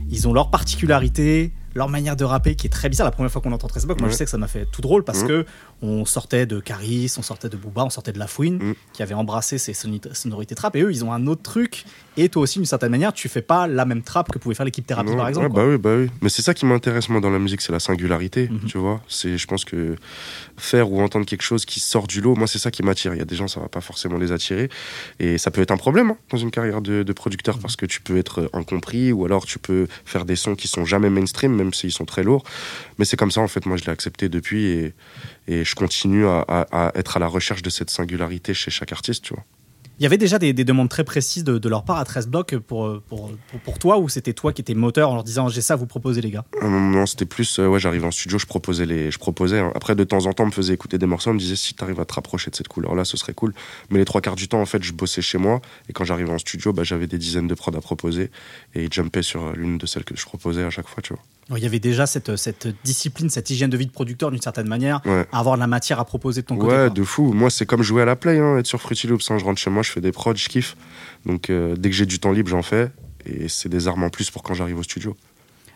ils 0.09 0.27
ont 0.27 0.33
leur 0.33 0.49
particularité, 0.49 1.53
leur 1.75 1.87
manière 1.87 2.15
de 2.15 2.23
rapper 2.25 2.55
qui 2.55 2.67
est 2.67 2.71
très 2.71 2.89
bizarre. 2.89 3.05
La 3.05 3.11
première 3.11 3.31
fois 3.31 3.41
qu'on 3.41 3.51
entend 3.51 3.67
13 3.67 3.85
blocs, 3.85 3.99
moi 4.01 4.09
je 4.09 4.15
sais 4.15 4.25
que 4.25 4.31
ça 4.31 4.37
m'a 4.37 4.47
fait 4.47 4.65
tout 4.71 4.81
drôle 4.81 5.03
parce 5.03 5.21
Mhm. 5.21 5.27
que 5.27 5.45
on 5.81 6.05
sortait 6.05 6.45
de 6.45 6.59
Caris, 6.59 7.11
on 7.17 7.21
sortait 7.21 7.49
de 7.49 7.57
Booba, 7.57 7.83
on 7.85 7.89
sortait 7.89 8.11
de 8.11 8.19
La 8.19 8.27
Fouine 8.27 8.57
Mhm. 8.61 8.75
qui 8.93 9.01
avait 9.03 9.13
embrassé 9.15 9.57
ces 9.57 9.73
sonorités 9.73 10.55
trap 10.55 10.75
et 10.75 10.81
eux 10.81 10.91
ils 10.91 11.03
ont 11.03 11.11
un 11.11 11.25
autre 11.27 11.41
truc 11.41 11.85
et 12.17 12.29
toi 12.29 12.43
aussi 12.43 12.59
d'une 12.59 12.65
certaine 12.65 12.91
manière 12.91 13.13
tu 13.13 13.29
fais 13.29 13.41
pas 13.41 13.67
la 13.67 13.85
même 13.85 14.03
trap 14.03 14.31
que 14.31 14.37
pouvait 14.37 14.53
faire 14.55 14.65
l'équipe 14.65 14.85
thérapie 14.85 15.09
Non, 15.11 15.17
par 15.17 15.27
exemple. 15.29 15.47
ouais, 15.47 15.53
bah 15.53 15.65
oui, 15.67 15.77
bah 15.77 15.95
oui. 15.97 16.09
Mais 16.21 16.29
c'est 16.29 16.41
ça 16.41 16.53
qui 16.53 16.65
m'intéresse 16.65 17.09
moi 17.09 17.19
dans 17.21 17.29
la 17.31 17.39
musique, 17.39 17.61
c'est 17.61 17.71
la 17.71 17.79
singularité, 17.79 18.47
Mhm. 18.49 18.67
tu 18.67 18.77
vois. 18.77 19.01
C'est, 19.07 19.37
je 19.37 19.47
pense 19.47 19.65
que 19.65 19.95
faire 20.57 20.91
ou 20.91 21.01
entendre 21.01 21.25
quelque 21.25 21.41
chose 21.41 21.65
qui 21.65 21.79
sort 21.79 22.05
du 22.07 22.21
lot, 22.21 22.35
moi 22.35 22.47
c'est 22.47 22.59
ça 22.59 22.69
qui 22.69 22.83
m'attire. 22.83 23.13
Il 23.13 23.17
y 23.17 23.21
a 23.21 23.25
des 23.25 23.35
gens 23.35 23.47
ça 23.47 23.59
va 23.59 23.67
pas 23.69 23.81
forcément 23.81 24.17
les 24.17 24.31
attirer 24.31 24.69
et 25.19 25.37
ça 25.37 25.49
peut 25.51 25.61
être 25.61 25.71
un 25.71 25.77
problème 25.77 26.11
hein, 26.11 26.17
dans 26.29 26.37
une 26.37 26.51
carrière 26.51 26.81
de, 26.81 27.03
de 27.03 27.13
producteur 27.13 27.55
Mhm. 27.55 27.61
parce 27.61 27.75
que 27.75 27.85
tu 27.87 28.01
peux 28.01 28.17
être 28.17 28.49
incompris 28.53 29.11
ou 29.11 29.25
alors 29.25 29.45
tu 29.45 29.57
peux 29.57 29.87
faire 30.05 30.25
des 30.25 30.35
sons 30.35 30.55
qui 30.55 30.67
sont 30.67 30.85
jamais 30.85 31.09
mainstream 31.09 31.55
même 31.55 31.73
s'ils 31.73 31.91
sont 31.91 32.05
très 32.05 32.23
lourds. 32.23 32.43
Mais 32.99 33.05
c'est 33.05 33.17
comme 33.17 33.31
ça 33.31 33.41
en 33.41 33.47
fait. 33.47 33.65
Moi 33.65 33.77
je 33.77 33.85
l'ai 33.85 33.91
accepté 33.91 34.29
depuis 34.29 34.65
et, 34.65 34.93
et 35.53 35.63
je 35.65 35.75
continue 35.75 36.25
à, 36.25 36.45
à- 36.47 36.87
à 36.87 36.91
être 36.97 37.17
à 37.17 37.19
la 37.19 37.27
recherche 37.27 37.61
de 37.61 37.69
cette 37.69 37.89
singularité 37.89 38.53
chez 38.53 38.71
chaque 38.71 38.91
artiste, 38.91 39.23
tu 39.23 39.33
vois. 39.33 39.43
Il 39.99 40.03
y 40.03 40.07
avait 40.07 40.17
déjà 40.17 40.39
des, 40.39 40.51
des 40.51 40.63
demandes 40.63 40.89
très 40.89 41.03
précises 41.03 41.43
de, 41.43 41.59
de 41.59 41.69
leur 41.69 41.83
part 41.85 41.97
à 41.97 42.05
13 42.05 42.27
blocs 42.27 42.57
pour, 42.57 43.01
pour, 43.03 43.31
pour, 43.49 43.59
pour 43.59 43.77
toi 43.77 43.99
ou 43.99 44.09
c'était 44.09 44.33
toi 44.33 44.51
qui 44.51 44.61
étais 44.61 44.73
moteur 44.73 45.11
en 45.11 45.13
leur 45.15 45.23
disant 45.23 45.47
j'ai 45.47 45.61
ça 45.61 45.75
à 45.75 45.77
vous 45.77 45.85
proposer 45.85 46.21
les 46.21 46.31
gars? 46.31 46.43
Euh, 46.63 46.67
Non, 46.69 47.05
c'était 47.05 47.25
plus, 47.25 47.59
euh, 47.59 47.67
ouais, 47.67 47.79
j'arrivais 47.79 48.07
en 48.07 48.11
studio, 48.11 48.39
je 48.39 48.47
proposais 48.47 48.87
les, 48.87 49.11
je 49.11 49.19
proposais. 49.19 49.59
hein. 49.59 49.71
Après, 49.75 49.93
de 49.95 50.03
temps 50.03 50.25
en 50.25 50.33
temps, 50.33 50.45
on 50.45 50.47
me 50.47 50.51
faisait 50.51 50.73
écouter 50.73 50.97
des 50.97 51.05
morceaux, 51.05 51.29
on 51.29 51.33
me 51.35 51.39
disait 51.39 51.55
si 51.55 51.75
t'arrives 51.75 51.99
à 51.99 52.05
te 52.05 52.15
rapprocher 52.15 52.49
de 52.49 52.55
cette 52.55 52.67
couleur-là, 52.67 53.05
ce 53.05 53.15
serait 53.15 53.35
cool. 53.35 53.53
Mais 53.91 53.99
les 53.99 54.05
trois 54.05 54.21
quarts 54.21 54.35
du 54.37 54.47
temps, 54.47 54.61
en 54.61 54.65
fait, 54.65 54.81
je 54.81 54.91
bossais 54.93 55.21
chez 55.21 55.37
moi, 55.37 55.61
et 55.87 55.93
quand 55.93 56.03
j'arrivais 56.05 56.31
en 56.31 56.39
studio, 56.39 56.73
bah, 56.73 56.83
j'avais 56.83 57.05
des 57.05 57.19
dizaines 57.19 57.47
de 57.47 57.53
prods 57.53 57.75
à 57.77 57.81
proposer, 57.81 58.31
et 58.73 58.83
ils 58.85 58.91
jumpaient 58.91 59.21
sur 59.21 59.43
euh, 59.43 59.53
l'une 59.55 59.77
de 59.77 59.85
celles 59.85 60.05
que 60.05 60.15
je 60.17 60.25
proposais 60.25 60.63
à 60.63 60.71
chaque 60.71 60.87
fois, 60.87 61.03
tu 61.03 61.13
vois. 61.13 61.21
Il 61.49 61.61
y 61.61 61.65
avait 61.65 61.79
déjà 61.79 62.05
cette, 62.05 62.35
cette 62.37 62.69
discipline, 62.83 63.29
cette 63.29 63.49
hygiène 63.49 63.69
de 63.69 63.75
vie 63.77 63.85
de 63.87 63.91
producteur 63.91 64.31
d'une 64.31 64.41
certaine 64.41 64.67
manière, 64.67 65.01
Ouais. 65.05 65.25
à 65.31 65.39
avoir 65.39 65.55
de 65.55 65.59
la 65.59 65.67
matière 65.67 65.99
à 65.99 66.05
proposer 66.05 66.41
de 66.43 66.47
ton 66.47 66.55
côté. 66.57 66.73
Ouais, 66.73 66.89
de 66.89 67.03
fou. 67.03 67.33
Moi, 67.33 67.49
c'est 67.49 67.65
comme 67.65 67.81
jouer 67.83 68.03
à 68.03 68.05
la 68.05 68.15
play, 68.15 68.39
hein, 68.39 68.57
être 68.57 68.67
sur 68.67 68.79
Fruity 68.79 69.07
Loops. 69.07 69.29
hein. 69.31 69.37
Je 69.37 69.43
rentre 69.43 69.59
chez 69.59 69.69
moi, 69.69 69.83
je 69.83 69.91
fais 69.91 69.99
des 70.01 70.11
prods, 70.13 70.35
je 70.35 70.47
kiffe. 70.47 70.77
Donc, 71.25 71.49
euh, 71.49 71.75
dès 71.75 71.89
que 71.89 71.95
j'ai 71.95 72.05
du 72.05 72.19
temps 72.19 72.31
libre, 72.31 72.49
j'en 72.49 72.61
fais, 72.61 72.89
et 73.25 73.49
c'est 73.49 73.67
des 73.69 73.87
armes 73.87 74.03
en 74.03 74.09
plus 74.09 74.31
pour 74.31 74.43
quand 74.43 74.53
j'arrive 74.53 74.79
au 74.79 74.83
studio. 74.83 75.15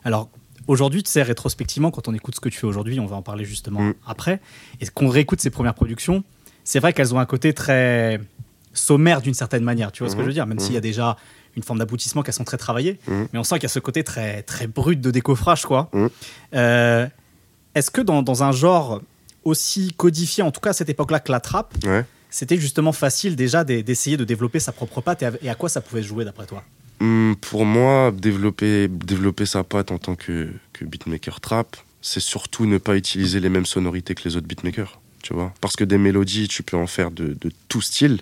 Alors, 0.04 0.30
Aujourd'hui, 0.68 1.04
tu 1.04 1.12
sais, 1.12 1.22
rétrospectivement, 1.22 1.92
quand 1.92 2.08
on 2.08 2.14
écoute 2.16 2.34
ce 2.34 2.40
que 2.40 2.50
tu 2.50 2.58
fais 2.58 2.66
aujourd'hui, 2.66 3.00
on 3.00 3.06
va 3.06 3.16
en 3.18 3.22
parler 3.22 3.46
justement 3.46 3.82
Mm. 3.82 3.94
après, 4.08 4.40
et 4.82 4.88
qu'on 4.88 5.10
réécoute 5.10 5.40
ces 5.40 5.52
premières 5.52 5.76
productions, 5.76 6.24
c'est 6.64 6.80
vrai 6.80 6.92
qu'elles 6.92 7.14
ont 7.14 7.20
un 7.20 7.26
côté 7.28 7.54
très 7.54 8.20
sommaire 8.74 9.22
d'une 9.22 9.36
certaine 9.36 9.64
manière, 9.64 9.92
tu 9.92 10.02
vois 10.02 10.10
ce 10.10 10.16
que 10.16 10.24
je 10.24 10.28
veux 10.28 10.34
dire, 10.34 10.48
même 10.48 10.58
s'il 10.58 10.74
y 10.74 10.78
a 10.78 10.82
déjà 10.82 11.18
une 11.56 11.64
forme 11.64 11.80
d'aboutissement 11.80 12.22
qu'elles 12.24 12.34
sont 12.34 12.44
très 12.44 12.58
travaillées, 12.58 13.00
Mhm. 13.08 13.28
mais 13.34 13.40
on 13.40 13.44
sent 13.44 13.56
qu'il 13.56 13.64
y 13.64 13.66
a 13.68 13.70
ce 13.70 13.80
côté 13.80 14.04
très, 14.04 14.42
très 14.44 14.68
brut 14.68 15.00
de 15.02 15.12
décoffrage, 15.12 15.66
quoi. 15.66 15.90
Mhm. 15.94 16.10
Euh, 16.56 17.08
Est-ce 17.76 17.92
que 17.92 18.00
dans, 18.02 18.22
dans 18.24 18.42
un 18.44 18.52
genre 18.54 19.02
aussi 19.44 19.92
codifié, 19.98 20.44
en 20.44 20.52
tout 20.52 20.62
cas 20.62 20.70
à 20.70 20.74
cette 20.74 20.90
époque-là, 20.90 21.20
que 21.20 21.32
la 21.32 21.40
trappe, 21.42 21.74
Ouais. 21.86 22.06
c'était 22.30 22.58
justement 22.58 22.94
facile 22.94 23.36
déjà 23.36 23.64
d'e- 23.66 23.82
d'essayer 23.82 24.16
de 24.18 24.24
développer 24.24 24.60
sa 24.62 24.72
propre 24.72 25.02
patte 25.02 25.24
et 25.24 25.26
à, 25.26 25.32
et 25.42 25.50
à 25.50 25.56
quoi 25.56 25.68
ça 25.70 25.82
pouvait 25.82 26.02
jouer 26.04 26.24
d'après 26.26 26.46
toi? 26.46 26.64
Hum, 27.02 27.36
pour 27.42 27.66
moi, 27.66 28.12
développer, 28.14 28.88
développer 28.88 29.46
sa 29.46 29.64
patte 29.66 29.92
en 29.92 29.98
tant 29.98 30.16
que, 30.16 30.50
que 30.72 30.86
beatmaker 30.86 31.42
trap, 31.42 31.76
c'est 32.02 32.22
surtout 32.22 32.66
ne 32.66 32.78
pas 32.78 32.96
utiliser 32.96 33.40
les 33.42 33.50
mêmes 33.50 33.66
sonorités 33.66 34.16
que 34.16 34.24
les 34.28 34.38
autres 34.38 34.48
beatmakers. 34.48 35.00
Tu 35.22 35.34
vois? 35.34 35.52
Parce 35.60 35.76
que 35.76 35.84
des 35.84 35.98
mélodies, 35.98 36.48
tu 36.48 36.64
peux 36.64 36.78
en 36.78 36.88
faire 36.88 37.12
de, 37.12 37.36
de 37.42 37.52
tout 37.68 37.82
style. 37.82 38.22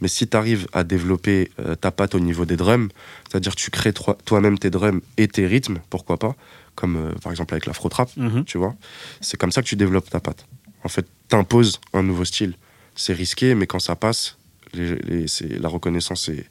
Mais 0.00 0.08
si 0.08 0.28
tu 0.28 0.36
arrives 0.36 0.66
à 0.72 0.84
développer 0.84 1.50
euh, 1.60 1.74
ta 1.74 1.90
patte 1.90 2.14
au 2.14 2.20
niveau 2.20 2.44
des 2.44 2.56
drums, 2.56 2.88
c'est-à-dire 3.28 3.54
tu 3.56 3.70
crées 3.70 3.92
toi- 3.92 4.16
toi-même 4.24 4.58
tes 4.58 4.70
drums 4.70 5.00
et 5.16 5.26
tes 5.28 5.46
rythmes, 5.46 5.78
pourquoi 5.90 6.18
pas, 6.18 6.36
comme 6.76 6.96
euh, 6.96 7.12
par 7.22 7.32
exemple 7.32 7.54
avec 7.54 7.66
l'afro 7.66 7.88
trap, 7.88 8.10
tu 8.44 8.58
vois. 8.58 8.74
C'est 9.20 9.36
comme 9.36 9.50
ça 9.52 9.62
que 9.62 9.66
tu 9.68 9.76
développes 9.76 10.08
ta 10.10 10.20
patte. 10.20 10.46
En 10.84 10.88
fait, 10.88 11.06
t'imposes 11.28 11.80
un 11.92 12.02
nouveau 12.04 12.24
style. 12.24 12.54
C'est 12.94 13.12
risqué, 13.12 13.54
mais 13.54 13.66
quand 13.66 13.80
ça 13.80 13.96
passe, 13.96 14.36
les- 14.72 14.96
les- 14.96 15.26
c'est- 15.28 15.58
la 15.58 15.68
reconnaissance 15.68 16.28
est, 16.28 16.46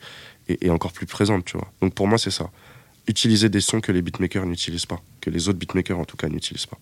est, 0.50 0.64
est 0.66 0.70
encore 0.70 0.92
plus 0.92 1.06
présente, 1.06 1.46
tu 1.46 1.58
vois. 1.58 1.72
Donc 1.82 1.94
pour 1.94 2.08
moi, 2.08 2.18
c'est 2.18 2.32
ça. 2.32 2.50
Utiliser 3.08 3.48
des 3.48 3.62
sons 3.62 3.80
que 3.80 3.94
les 3.94 4.02
beatmakers 4.02 4.46
n'utilisent 4.46 4.86
pas, 4.86 5.00
que 5.22 5.30
les 5.30 5.48
autres 5.48 5.60
beatmakers 5.60 5.98
en 5.98 6.04
tout 6.06 6.18
cas 6.18 6.28
n'utilisent 6.28 6.66
pas. 6.66 6.78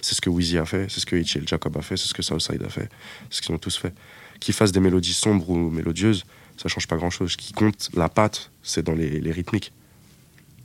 C'est 0.00 0.14
ce 0.14 0.20
que 0.20 0.30
Wheezy 0.30 0.56
a 0.56 0.64
fait, 0.64 0.86
c'est 0.88 1.00
ce 1.00 1.06
que 1.06 1.16
El 1.16 1.26
Jacob 1.46 1.76
a 1.76 1.82
fait, 1.82 1.96
c'est 1.98 2.06
ce 2.08 2.14
que 2.14 2.22
Southside 2.22 2.62
a 2.62 2.68
fait, 2.70 2.88
c'est 3.28 3.36
ce 3.38 3.42
qu'ils 3.42 3.54
ont 3.54 3.58
tous 3.58 3.76
fait. 3.76 3.92
Qu'ils 4.40 4.54
fassent 4.54 4.72
des 4.72 4.80
mélodies 4.80 5.12
sombres 5.14 5.48
ou 5.50 5.70
mélodieuses, 5.70 6.24
ça 6.56 6.68
change 6.68 6.86
pas 6.86 6.96
grand-chose. 6.96 7.32
Ce 7.32 7.36
qui 7.36 7.52
compte, 7.52 7.90
la 7.94 8.08
patte, 8.08 8.50
c'est 8.62 8.82
dans 8.84 8.94
les, 8.94 9.20
les 9.20 9.32
rythmiques. 9.32 9.72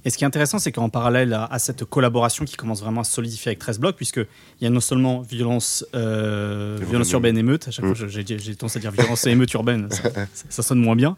Et 0.05 0.09
ce 0.09 0.17
qui 0.17 0.25
est 0.25 0.27
intéressant, 0.27 0.59
c'est 0.59 0.73
qu'en 0.73 0.89
parallèle 0.89 1.33
à, 1.33 1.59
cette 1.59 1.85
collaboration 1.85 2.43
qui 2.43 2.57
commence 2.57 2.81
vraiment 2.81 2.99
à 3.01 3.03
se 3.05 3.13
solidifier 3.13 3.51
avec 3.51 3.59
13 3.59 3.79
blocs, 3.79 3.95
puisqu'il 3.95 4.25
y 4.59 4.65
a 4.65 4.69
non 4.69 4.81
seulement 4.81 5.21
violence, 5.21 5.85
euh, 5.95 6.73
Urbaine. 6.73 6.89
violence 6.89 7.11
urbaine 7.13 7.37
émeute, 7.37 7.69
à 7.69 7.71
chaque 7.71 7.85
fois 7.85 8.07
j'ai 8.09 8.25
tendance 8.57 8.75
à 8.75 8.79
dire 8.79 8.91
violence 8.91 9.25
et 9.25 9.29
émeute 9.29 9.53
urbaine, 9.53 9.87
ça, 10.49 10.61
sonne 10.61 10.79
moins 10.81 10.97
bien. 10.97 11.15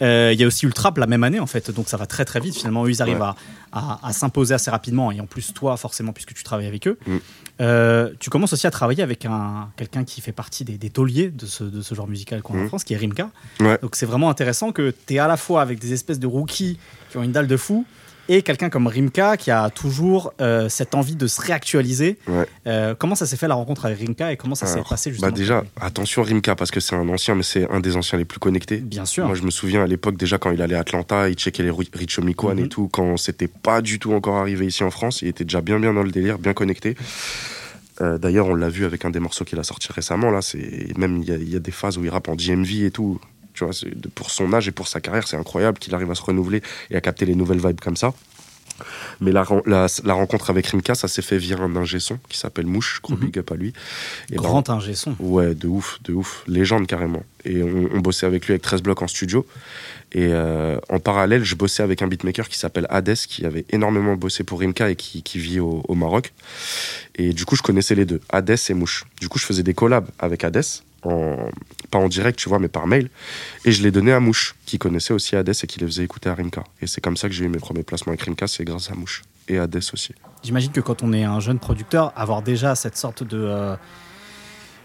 Euh, 0.00 0.30
Il 0.32 0.40
y 0.40 0.44
a 0.44 0.46
aussi 0.46 0.64
Ultrap 0.64 0.96
la 0.96 1.06
même 1.06 1.24
année 1.24 1.40
en 1.40 1.46
fait, 1.46 1.70
donc 1.70 1.90
ça 1.90 1.98
va 1.98 2.06
très 2.06 2.24
très 2.24 2.40
vite 2.40 2.56
finalement. 2.56 2.86
Eux, 2.86 2.90
ils 2.90 3.02
arrivent 3.02 3.20
Ouais. 3.20 3.34
à, 3.72 4.00
à- 4.02 4.08
à 4.08 4.12
s'imposer 4.14 4.54
assez 4.54 4.70
rapidement, 4.70 5.12
et 5.12 5.20
en 5.20 5.26
plus 5.26 5.52
toi 5.52 5.76
forcément 5.76 6.14
puisque 6.14 6.32
tu 6.32 6.42
travailles 6.42 6.68
avec 6.68 6.88
eux. 6.88 6.98
Mm. 7.06 7.16
Euh, 7.60 8.10
tu 8.18 8.30
commences 8.30 8.52
aussi 8.54 8.66
à 8.66 8.70
travailler 8.70 9.02
avec 9.02 9.24
un 9.26 9.68
quelqu'un 9.76 10.04
qui 10.04 10.20
fait 10.20 10.32
partie 10.32 10.64
des, 10.64 10.78
des 10.78 10.90
tauliers 10.90 11.28
de 11.30 11.46
ce, 11.46 11.62
de 11.64 11.82
ce 11.82 11.94
genre 11.94 12.08
musical 12.08 12.42
qu'on 12.42 12.54
a 12.54 12.60
en 12.60 12.64
Mm. 12.64 12.68
France, 12.68 12.84
qui 12.84 12.94
est 12.94 12.96
Rimka. 12.96 13.30
Ouais. 13.60 13.78
Donc 13.82 13.94
c'est 13.94 14.06
vraiment 14.06 14.30
intéressant 14.30 14.72
que 14.72 14.92
tu 15.06 15.14
es 15.14 15.18
à 15.18 15.28
la 15.28 15.36
fois 15.36 15.62
avec 15.62 15.78
des 15.78 15.92
espèces 15.92 16.18
de 16.18 16.26
rookies 16.26 16.78
qui 17.10 17.18
ont 17.18 17.22
une 17.22 17.32
dalle 17.32 17.46
de 17.46 17.56
fou 17.56 17.84
et 18.28 18.42
quelqu'un 18.42 18.70
comme 18.70 18.86
Rimka 18.86 19.36
qui 19.36 19.50
a 19.50 19.68
toujours 19.70 20.32
euh, 20.40 20.68
cette 20.68 20.94
envie 20.94 21.16
de 21.16 21.26
se 21.26 21.40
réactualiser. 21.40 22.18
Ouais. 22.28 22.46
Euh, 22.66 22.94
comment 22.98 23.14
ça 23.14 23.26
s'est 23.26 23.36
fait 23.36 23.48
la 23.48 23.54
rencontre 23.54 23.86
avec 23.86 23.98
Rimka 23.98 24.32
et 24.32 24.36
comment 24.36 24.54
ça 24.54 24.66
s'est 24.66 24.80
passé 24.88 25.10
justement 25.10 25.30
Bah 25.30 25.36
déjà, 25.36 25.64
attention 25.80 26.22
Rimka, 26.22 26.54
parce 26.54 26.70
que 26.70 26.80
c'est 26.80 26.94
un 26.96 27.08
ancien, 27.08 27.34
mais 27.34 27.42
c'est 27.42 27.68
un 27.70 27.80
des 27.80 27.96
anciens 27.96 28.18
les 28.18 28.24
plus 28.24 28.38
connectés. 28.38 28.76
Bien 28.78 29.04
sûr. 29.04 29.26
Moi, 29.26 29.34
je 29.34 29.42
me 29.42 29.50
souviens 29.50 29.82
à 29.82 29.86
l'époque, 29.86 30.16
déjà, 30.16 30.38
quand 30.38 30.50
il 30.50 30.62
allait 30.62 30.74
à 30.76 30.80
Atlanta, 30.80 31.28
il 31.28 31.34
checkait 31.34 31.62
les 31.62 31.70
Ri- 31.70 31.90
Richo 31.92 32.22
Mikwan 32.22 32.56
Mhm. 32.58 32.64
et 32.64 32.68
tout. 32.68 32.88
Quand 32.92 33.16
c'était 33.16 33.48
pas 33.48 33.82
du 33.82 33.98
tout 33.98 34.12
encore 34.12 34.36
arrivé 34.36 34.66
ici 34.66 34.82
en 34.84 34.90
France, 34.90 35.22
il 35.22 35.28
était 35.28 35.44
déjà 35.44 35.60
bien, 35.60 35.78
bien 35.80 35.92
dans 35.92 36.02
le 36.02 36.10
délire, 36.10 36.38
bien 36.38 36.52
connecté. 36.54 36.96
Euh, 38.00 38.18
D'ailleurs, 38.18 38.46
on 38.48 38.54
l'a 38.54 38.68
vu 38.70 38.84
avec 38.84 39.04
un 39.04 39.10
des 39.10 39.20
morceaux 39.20 39.44
qu'il 39.44 39.58
a 39.58 39.62
sorti 39.64 39.88
récemment. 39.92 40.30
Là, 40.30 40.40
c'est 40.42 40.96
même 40.96 41.18
il 41.22 41.28
y, 41.28 41.32
a- 41.32 41.36
il 41.36 41.48
y 41.50 41.56
a 41.56 41.58
des 41.60 41.70
phases 41.70 41.98
où 41.98 42.04
il 42.04 42.10
rappe 42.10 42.28
en 42.28 42.34
DMV 42.36 42.86
et 42.86 42.90
tout. 42.90 43.20
Tu 43.54 43.64
vois, 43.64 43.72
pour 44.14 44.30
son 44.30 44.52
âge 44.52 44.68
et 44.68 44.72
pour 44.72 44.88
sa 44.88 45.00
carrière, 45.00 45.26
c'est 45.28 45.36
incroyable 45.36 45.78
qu'il 45.78 45.94
arrive 45.94 46.10
à 46.10 46.14
se 46.14 46.22
renouveler 46.22 46.62
et 46.90 46.96
à 46.96 47.00
capter 47.00 47.26
les 47.26 47.34
nouvelles 47.34 47.60
vibes 47.64 47.80
comme 47.80 47.96
ça. 47.96 48.12
Mais 49.20 49.30
la, 49.30 49.44
ren- 49.44 49.62
la, 49.66 49.86
la 50.04 50.14
rencontre 50.14 50.50
avec 50.50 50.66
Rimka, 50.66 50.94
ça 50.94 51.06
s'est 51.06 51.22
fait 51.22 51.36
via 51.38 51.58
un 51.58 51.76
ingé 51.76 52.00
son 52.00 52.18
qui 52.28 52.38
s'appelle 52.38 52.66
Mouche, 52.66 53.00
gros 53.02 53.14
Mhm. 53.14 53.20
big 53.26 53.38
up 53.38 53.52
à 53.52 53.54
lui. 53.54 53.72
Et 54.30 54.36
ben, 54.36 54.42
Grand 54.42 54.70
ingé 54.70 54.94
son. 54.94 55.14
Ouais, 55.20 55.54
de 55.54 55.68
ouf, 55.68 55.98
de 56.02 56.14
ouf. 56.14 56.42
Légende 56.48 56.86
carrément. 56.86 57.22
Et 57.44 57.62
on, 57.62 57.88
on 57.92 58.00
bossait 58.00 58.26
avec 58.26 58.46
lui 58.46 58.52
avec 58.54 58.62
13 58.62 58.82
blocs 58.82 59.02
en 59.02 59.06
studio. 59.06 59.46
Et 60.12 60.28
euh, 60.32 60.78
en 60.88 60.98
parallèle, 60.98 61.44
je 61.44 61.54
bossais 61.54 61.82
avec 61.82 62.02
un 62.02 62.08
beatmaker 62.08 62.48
qui 62.48 62.58
s'appelle 62.58 62.86
Hades, 62.90 63.14
qui 63.14 63.44
avait 63.46 63.66
énormément 63.70 64.16
bossé 64.16 64.42
pour 64.42 64.60
Rimka 64.60 64.90
et 64.90 64.96
qui, 64.96 65.22
qui 65.22 65.38
vit 65.38 65.60
au, 65.60 65.84
au 65.86 65.94
Maroc. 65.94 66.32
Et 67.16 67.32
du 67.34 67.44
coup, 67.44 67.54
je 67.54 67.62
connaissais 67.62 67.94
les 67.94 68.06
deux, 68.06 68.20
Hades 68.30 68.56
et 68.68 68.74
Mouche. 68.74 69.04
Du 69.20 69.28
coup, 69.28 69.38
je 69.38 69.44
faisais 69.44 69.62
des 69.62 69.74
collabs 69.74 70.08
avec 70.18 70.42
Hades, 70.44 70.64
en, 71.02 71.36
pas 71.90 71.98
en 71.98 72.08
direct, 72.08 72.38
tu 72.38 72.48
vois, 72.48 72.58
mais 72.58 72.68
par 72.68 72.86
mail. 72.86 73.10
Et 73.64 73.72
je 73.72 73.82
les 73.82 73.90
donnais 73.90 74.12
à 74.12 74.20
Mouche, 74.20 74.54
qui 74.66 74.78
connaissait 74.78 75.12
aussi 75.12 75.36
Hades 75.36 75.48
et 75.62 75.66
qui 75.66 75.80
les 75.80 75.86
faisait 75.86 76.04
écouter 76.04 76.28
à 76.28 76.34
Rimka. 76.34 76.64
Et 76.80 76.86
c'est 76.86 77.00
comme 77.00 77.16
ça 77.16 77.28
que 77.28 77.34
j'ai 77.34 77.44
eu 77.44 77.48
mes 77.48 77.58
premiers 77.58 77.82
placements 77.82 78.12
avec 78.12 78.22
Rimka, 78.22 78.46
c'est 78.46 78.64
grâce 78.64 78.90
à 78.90 78.94
Mouche. 78.94 79.22
Et 79.48 79.58
Hades 79.58 79.76
aussi. 79.92 80.14
J'imagine 80.42 80.70
que 80.72 80.80
quand 80.80 81.02
on 81.02 81.12
est 81.12 81.24
un 81.24 81.40
jeune 81.40 81.58
producteur, 81.58 82.12
avoir 82.16 82.42
déjà 82.42 82.74
cette 82.76 82.96
sorte 82.96 83.22
de, 83.24 83.38
euh, 83.38 83.76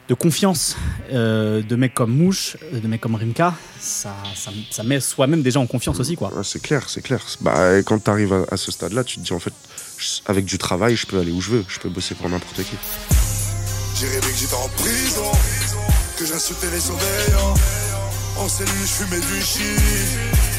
de 0.09 0.13
confiance 0.15 0.75
euh, 1.13 1.61
de 1.61 1.75
mecs 1.75 1.93
comme 1.93 2.11
Mouche, 2.15 2.57
euh, 2.73 2.79
de 2.79 2.87
mecs 2.87 3.01
comme 3.01 3.15
Rimka, 3.15 3.53
ça, 3.79 4.15
ça, 4.35 4.51
ça 4.71 4.83
met 4.83 4.99
soi-même 4.99 5.41
déjà 5.43 5.59
en 5.59 5.67
confiance 5.67 5.99
aussi. 5.99 6.15
quoi. 6.15 6.33
Ouais, 6.33 6.43
c'est 6.43 6.61
clair, 6.61 6.89
c'est 6.89 7.01
clair. 7.01 7.23
Bah, 7.41 7.81
quand 7.83 8.03
tu 8.03 8.09
arrives 8.09 8.33
à, 8.33 8.45
à 8.51 8.57
ce 8.57 8.71
stade-là, 8.71 9.03
tu 9.03 9.17
te 9.17 9.21
dis 9.23 9.33
en 9.33 9.39
fait, 9.39 9.53
je- 9.97 10.21
avec 10.25 10.45
du 10.45 10.57
travail, 10.57 10.95
je 10.95 11.05
peux 11.05 11.19
aller 11.19 11.31
où 11.31 11.41
je 11.41 11.51
veux, 11.51 11.65
je 11.67 11.79
peux 11.79 11.89
bosser 11.89 12.15
pour 12.15 12.27
n'importe 12.29 12.63
qui. 12.63 12.75
J'ai 13.99 14.07
rêvé 14.07 14.21
que 14.21 14.37
j'étais 14.37 14.53
en 14.53 14.69
prison, 14.69 15.31
que 16.17 16.25
j'insultais 16.25 16.69
les 16.71 16.79
surveillants. 16.79 17.53
En 18.39 18.47
cellule, 18.47 18.71
je 18.81 19.03
fumais 19.03 19.19
du 19.19 19.41
shit, 19.41 19.61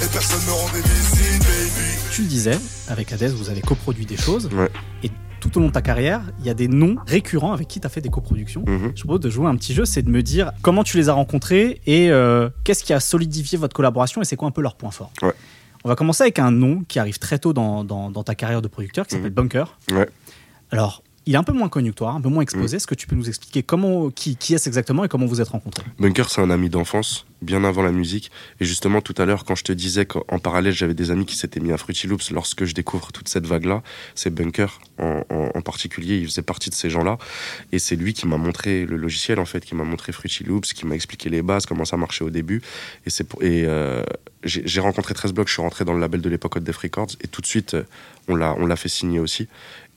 et 0.03 0.07
personne 0.13 0.41
me 0.47 0.53
rendait 0.53 0.81
visite, 0.81 1.43
baby. 1.43 1.89
Tu 2.13 2.23
le 2.23 2.29
disais, 2.29 2.59
avec 2.89 3.13
Hades, 3.13 3.31
vous 3.33 3.51
avez 3.51 3.61
coproduit 3.61 4.05
des 4.07 4.17
choses. 4.17 4.49
Ouais. 4.53 4.69
Et 5.05 5.11
tout 5.41 5.57
au 5.57 5.61
long 5.61 5.69
de 5.69 5.73
ta 5.73 5.83
carrière, 5.83 6.23
il 6.41 6.47
y 6.47 6.51
a 6.51 6.55
des 6.55 6.67
noms 6.67 6.97
récurrents 7.07 7.53
avec 7.53 7.69
qui 7.69 7.79
tu 7.81 7.87
as 7.87 7.91
fait 7.91 8.01
des 8.01 8.09
coproductions. 8.09 8.65
Mhm. 8.67 8.93
Je 8.97 9.03
propose 9.05 9.21
de 9.21 9.31
jouer 9.31 9.47
un 9.47 9.57
petit 9.57 9.75
jeu, 9.75 9.85
c'est 9.85 10.03
de 10.03 10.11
me 10.11 10.23
dire 10.23 10.51
comment 10.63 10.83
tu 10.83 10.97
les 10.97 11.09
as 11.09 11.13
rencontrés 11.13 11.81
et 11.87 12.11
euh, 12.11 12.51
qu'est-ce 12.65 12.83
qui 12.83 12.93
a 12.93 12.99
solidifié 13.01 13.57
votre 13.59 13.75
collaboration 13.77 14.21
et 14.21 14.25
c'est 14.25 14.37
quoi 14.37 14.49
un 14.49 14.53
peu 14.53 14.63
leur 14.63 14.75
point 14.77 14.91
fort. 14.91 15.13
Ouais. 15.23 15.33
On 15.85 15.89
va 15.89 15.95
commencer 15.95 16.25
avec 16.25 16.41
un 16.41 16.51
nom 16.51 16.83
qui 16.89 16.99
arrive 16.99 17.19
très 17.21 17.39
tôt 17.39 17.53
dans, 17.53 17.85
dans- 17.85 18.11
dans 18.11 18.25
ta 18.25 18.35
carrière 18.35 18.61
de 18.63 18.69
producteur 18.69 19.07
qui 19.07 19.15
s'appelle 19.15 19.31
Bunker. 19.31 19.79
Ouais. 19.93 20.09
Alors, 20.73 21.05
il 21.29 21.35
est 21.35 21.37
un 21.37 21.43
peu 21.43 21.53
moins 21.53 21.69
connu 21.69 21.91
que 21.93 21.97
toi, 21.97 22.13
un 22.13 22.21
peu 22.23 22.31
moins 22.31 22.43
exposé. 22.43 22.75
Mhm. 22.75 22.77
Est-ce 22.79 22.87
que 22.87 22.95
tu 22.95 23.07
peux 23.07 23.15
nous 23.15 23.29
expliquer 23.29 23.63
comment, 23.63 24.09
qui, 24.11 24.37
qui 24.37 24.55
est-ce 24.55 24.67
exactement 24.67 25.05
et 25.05 25.09
comment 25.09 25.27
vous 25.27 25.43
êtes 25.43 25.49
rencontrés? 25.49 25.85
Bunker, 25.99 26.31
c'est 26.31 26.41
un 26.41 26.49
ami 26.49 26.71
d'enfance, 26.71 27.27
bien 27.43 27.65
avant 27.65 27.83
la 27.83 27.93
musique. 27.93 28.31
Et 28.61 28.65
justement, 28.65 29.03
tout 29.03 29.15
à 29.19 29.27
l'heure, 29.27 29.45
quand 29.45 29.55
je 29.55 29.63
te 29.63 29.73
disais 29.73 30.07
qu'en 30.07 30.39
parallèle, 30.39 30.73
j'avais 30.73 30.95
des 30.95 31.11
amis 31.11 31.27
qui 31.27 31.37
s'étaient 31.37 31.61
mis 31.61 31.71
à 31.71 31.77
Fruity 31.77 32.07
Loops, 32.07 32.31
lorsque 32.31 32.65
je 32.65 32.73
découvre 32.73 33.13
toute 33.13 33.29
cette 33.29 33.47
vague-là, 33.47 33.83
c'est 34.15 34.31
Bunker 34.31 34.81
en, 34.99 35.23
en- 35.29 35.51
en 35.55 35.61
particulier. 35.61 36.17
Il 36.17 36.25
faisait 36.27 36.41
partie 36.41 36.71
de 36.71 36.75
ces 36.75 36.89
gens-là. 36.89 37.19
Et 37.73 37.79
c'est 37.79 37.97
lui 37.97 38.15
qui 38.15 38.27
m'a 38.27 38.39
montré 38.39 38.87
le 38.87 38.97
logiciel, 38.97 39.39
en 39.39 39.45
fait, 39.45 39.63
qui 39.65 39.75
m'a 39.75 39.85
montré 39.85 40.13
Fruity 40.13 40.45
Loops, 40.45 40.73
qui 40.73 40.87
m'a 40.87 40.95
expliqué 40.95 41.29
les 41.29 41.43
bases, 41.43 41.67
comment 41.67 41.85
ça 41.85 41.99
marchait 41.99 42.25
au 42.25 42.31
début. 42.31 42.63
Et, 43.05 43.11
c'est 43.11 43.25
pour- 43.25 43.43
et 43.43 43.65
euh, 43.67 44.03
j'ai 44.45 44.81
rencontré 44.81 45.13
13 45.13 45.33
blocs, 45.35 45.49
je 45.49 45.53
suis 45.53 45.63
rentré 45.63 45.85
dans 45.85 45.93
le 45.93 46.01
label 46.01 46.23
de 46.23 46.29
l'époque 46.31 46.57
Hot 46.57 46.61
Def 46.61 46.79
Records. 46.79 47.11
Et 47.23 47.29
tout 47.29 47.43
de 47.43 47.47
suite, 47.47 47.75
euh, 47.75 47.83
on 48.29 48.35
l'a 48.37 48.77
fait 48.77 48.89
signer 48.89 49.21
aussi. 49.21 49.47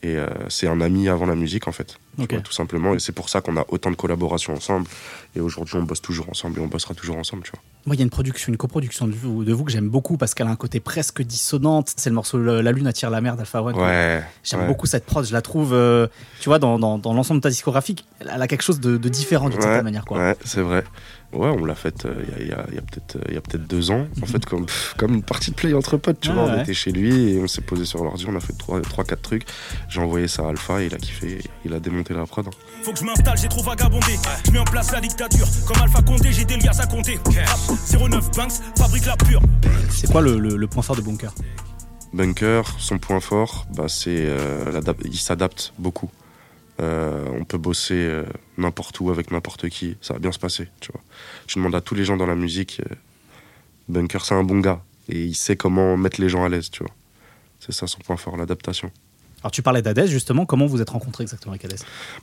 Et 0.04 0.16
euh, 0.18 0.28
c'est 0.50 0.68
un 0.68 0.82
ami 0.82 1.10
avant 1.10 1.28
la 1.28 1.36
musique, 1.36 1.68
en 1.68 1.72
fait. 1.72 1.98
tu 2.18 2.24
Ok. 2.24 2.32
vois, 2.34 2.42
tout 2.42 2.52
simplement. 2.52 2.96
Et 2.96 3.00
c'est 3.00 3.12
pour 3.12 3.30
ça 3.30 3.42
qu'on 3.42 3.56
a 3.56 3.66
autant 3.70 3.92
de 3.92 3.96
collaborations 3.96 4.54
ensemble. 4.54 4.88
Et 5.36 5.40
aujourd'hui, 5.40 5.76
on 5.78 5.84
bosse 5.84 6.02
toujours 6.02 6.28
ensemble 6.30 6.60
et 6.60 6.62
on 6.64 6.68
bossera 6.68 6.96
toujours 6.96 7.18
ensemble, 7.18 7.44
tu 7.44 7.52
vois. 7.52 7.62
Moi, 7.86 7.96
il 7.96 8.00
y 8.00 8.02
a 8.02 8.04
une 8.06 8.10
production, 8.10 8.52
une 8.52 8.58
coproduction 8.58 9.08
de 9.08 9.14
vous, 9.14 9.44
de 9.44 9.54
vous 9.54 9.64
que 9.64 9.72
j'aime 9.72 9.90
beaucoup 9.90 10.18
parce 10.18 10.34
qu'elle 10.34 10.48
a 10.48 10.50
un 10.50 10.56
côté 10.56 10.80
presque 10.80 11.22
dissonante. 11.22 11.94
C'est 11.96 12.10
le 12.10 12.16
morceau 12.16 12.40
La 12.40 12.72
Lune 12.72 12.88
attire 12.88 13.12
la 13.12 13.22
mer 13.22 13.36
d'Alpha 13.38 13.62
One. 13.62 13.76
Ouais. 13.76 14.24
J'aime 14.44 14.62
ouais. 14.62 14.68
beaucoup 14.68 14.88
cette 14.88 15.06
prod, 15.06 15.24
je 15.24 15.34
la 15.34 15.42
trouve, 15.44 15.72
euh, 15.74 16.08
tu 16.40 16.50
vois, 16.50 16.58
dans, 16.58 16.80
dans, 16.80 16.98
dans 16.98 17.14
l'ensemble 17.14 17.40
de 17.40 17.44
ta 17.44 17.50
discographie, 17.50 17.96
elle 18.20 18.42
a 18.42 18.48
quelque 18.48 18.64
chose 18.64 18.80
de, 18.80 18.98
de 18.98 19.10
différent 19.10 19.50
d'une 19.50 19.60
Ouais, 19.60 19.64
certaine 19.66 19.84
manière. 19.84 20.06
Quoi. 20.06 20.18
Ouais, 20.18 20.36
c'est 20.46 20.62
vrai. 20.62 20.84
Ouais, 21.34 21.48
on 21.48 21.64
l'a 21.64 21.76
faite 21.76 22.06
euh, 22.06 22.14
il 22.40 22.48
y 22.48 22.52
a, 22.52 22.56
y 22.56 22.60
a- 22.60 22.66
y 22.74 22.78
a 22.78 22.82
peut-être 22.82 23.16
euh, 23.16 23.22
il 23.30 23.34
y 23.36 23.38
a 23.38 23.42
peut-être 23.42 23.66
deux 23.66 23.90
ans. 23.90 24.06
En 24.22 24.26
fait, 24.26 24.46
comme, 24.46 24.66
comme 24.98 25.14
une 25.14 25.24
partie 25.24 25.52
de 25.52 25.56
play 25.56 25.74
entre 25.74 25.96
potes, 25.96 26.20
tu 26.20 26.28
Ouais, 26.30 26.36
vois. 26.36 26.44
On 26.44 26.54
ouais. 26.56 26.62
était 26.62 26.74
chez 26.74 26.92
lui 26.92 27.30
et 27.34 27.40
on 27.42 27.48
s'est 27.48 27.62
posé 27.62 27.86
sur 27.86 28.04
l'ordi, 28.04 28.26
on 28.28 28.36
a 28.36 28.42
fait 28.42 28.52
trois, 28.58 28.82
trois, 28.82 29.04
quatre 29.06 29.22
trucs. 29.22 29.44
J'ai 29.88 30.02
envoyé 30.02 30.28
ça 30.28 30.44
à 30.46 30.50
Alpha 30.50 30.82
et 30.82 30.88
il 30.88 30.94
a 30.94 30.98
kiffé. 30.98 31.42
Il 31.64 31.74
a 31.74 31.80
démonté 31.80 32.14
la 32.14 32.26
prod. 32.26 32.46
hein. 32.48 32.52
Faut 32.84 32.92
que 32.92 33.00
je 33.00 33.06
m'installe, 33.06 33.38
j'ai 33.38 33.48
trop 33.48 33.64
vagabondé. 33.64 34.18
Je 34.46 34.52
mets 34.52 34.60
en 34.60 34.66
place 34.66 34.92
la 34.92 35.00
dictature. 35.00 35.48
Comme 35.68 35.82
Alpha 35.82 36.02
Condé, 36.02 36.32
j'ai 36.34 36.44
des 36.46 36.58
liasses 36.58 36.82
à 36.82 36.86
compter. 36.88 37.18
Rap 37.26 37.60
09 38.10 38.32
Banks, 38.36 38.52
fabrique 38.78 39.06
la 39.06 39.16
pure. 39.16 39.42
C'est 39.90 40.12
quoi 40.12 40.22
le, 40.22 40.38
le- 40.38 40.58
le 40.58 40.68
point 40.68 40.84
fort 40.84 40.96
de 40.98 41.02
Bunker? 41.02 41.32
Bunker, 42.14 42.64
son 42.78 42.98
point 43.00 43.22
fort, 43.22 43.66
bah, 43.74 43.86
c'est 43.88 44.10
euh, 44.28 44.82
il 45.06 45.18
s'adapte 45.18 45.74
beaucoup. 45.80 46.10
Euh, 46.80 47.26
on 47.34 47.44
peut 47.44 47.58
bosser 47.58 47.94
euh, 47.96 48.24
n'importe 48.58 49.00
où 49.00 49.12
avec 49.12 49.30
n'importe 49.32 49.70
qui, 49.70 49.98
ça 50.02 50.14
va 50.14 50.20
bien 50.20 50.32
se 50.32 50.40
passer, 50.40 50.68
tu 50.80 50.92
vois. 50.92 51.02
Tu 51.48 51.60
demandes 51.60 51.76
à 51.76 51.82
tous 51.82 51.94
les 51.96 52.06
gens 52.06 52.18
dans 52.18 52.26
la 52.26 52.36
musique, 52.36 52.82
euh, 52.90 52.96
Bunker 53.90 54.24
c'est 54.26 54.34
un 54.36 54.44
bon 54.44 54.60
gars 54.60 54.82
et 55.10 55.22
il 55.24 55.36
sait 55.36 55.56
comment 55.56 55.98
mettre 55.98 56.20
les 56.22 56.30
gens 56.30 56.44
à 56.44 56.50
l'aise, 56.50 56.72
tu 56.72 56.84
vois. 56.84 56.94
C'est 57.60 57.72
ça 57.74 57.86
son 57.88 58.00
point 58.00 58.18
fort, 58.18 58.38
l'adaptation. 58.38 58.90
Alors 59.44 59.52
tu 59.52 59.62
parlais 59.62 59.82
d'Adès 59.82 60.08
justement, 60.08 60.46
comment 60.46 60.66
vous 60.66 60.82
êtes 60.82 60.90
rencontrés 60.92 61.24
exactement 61.24 61.52
avec 61.54 61.66
Adès 61.66 61.76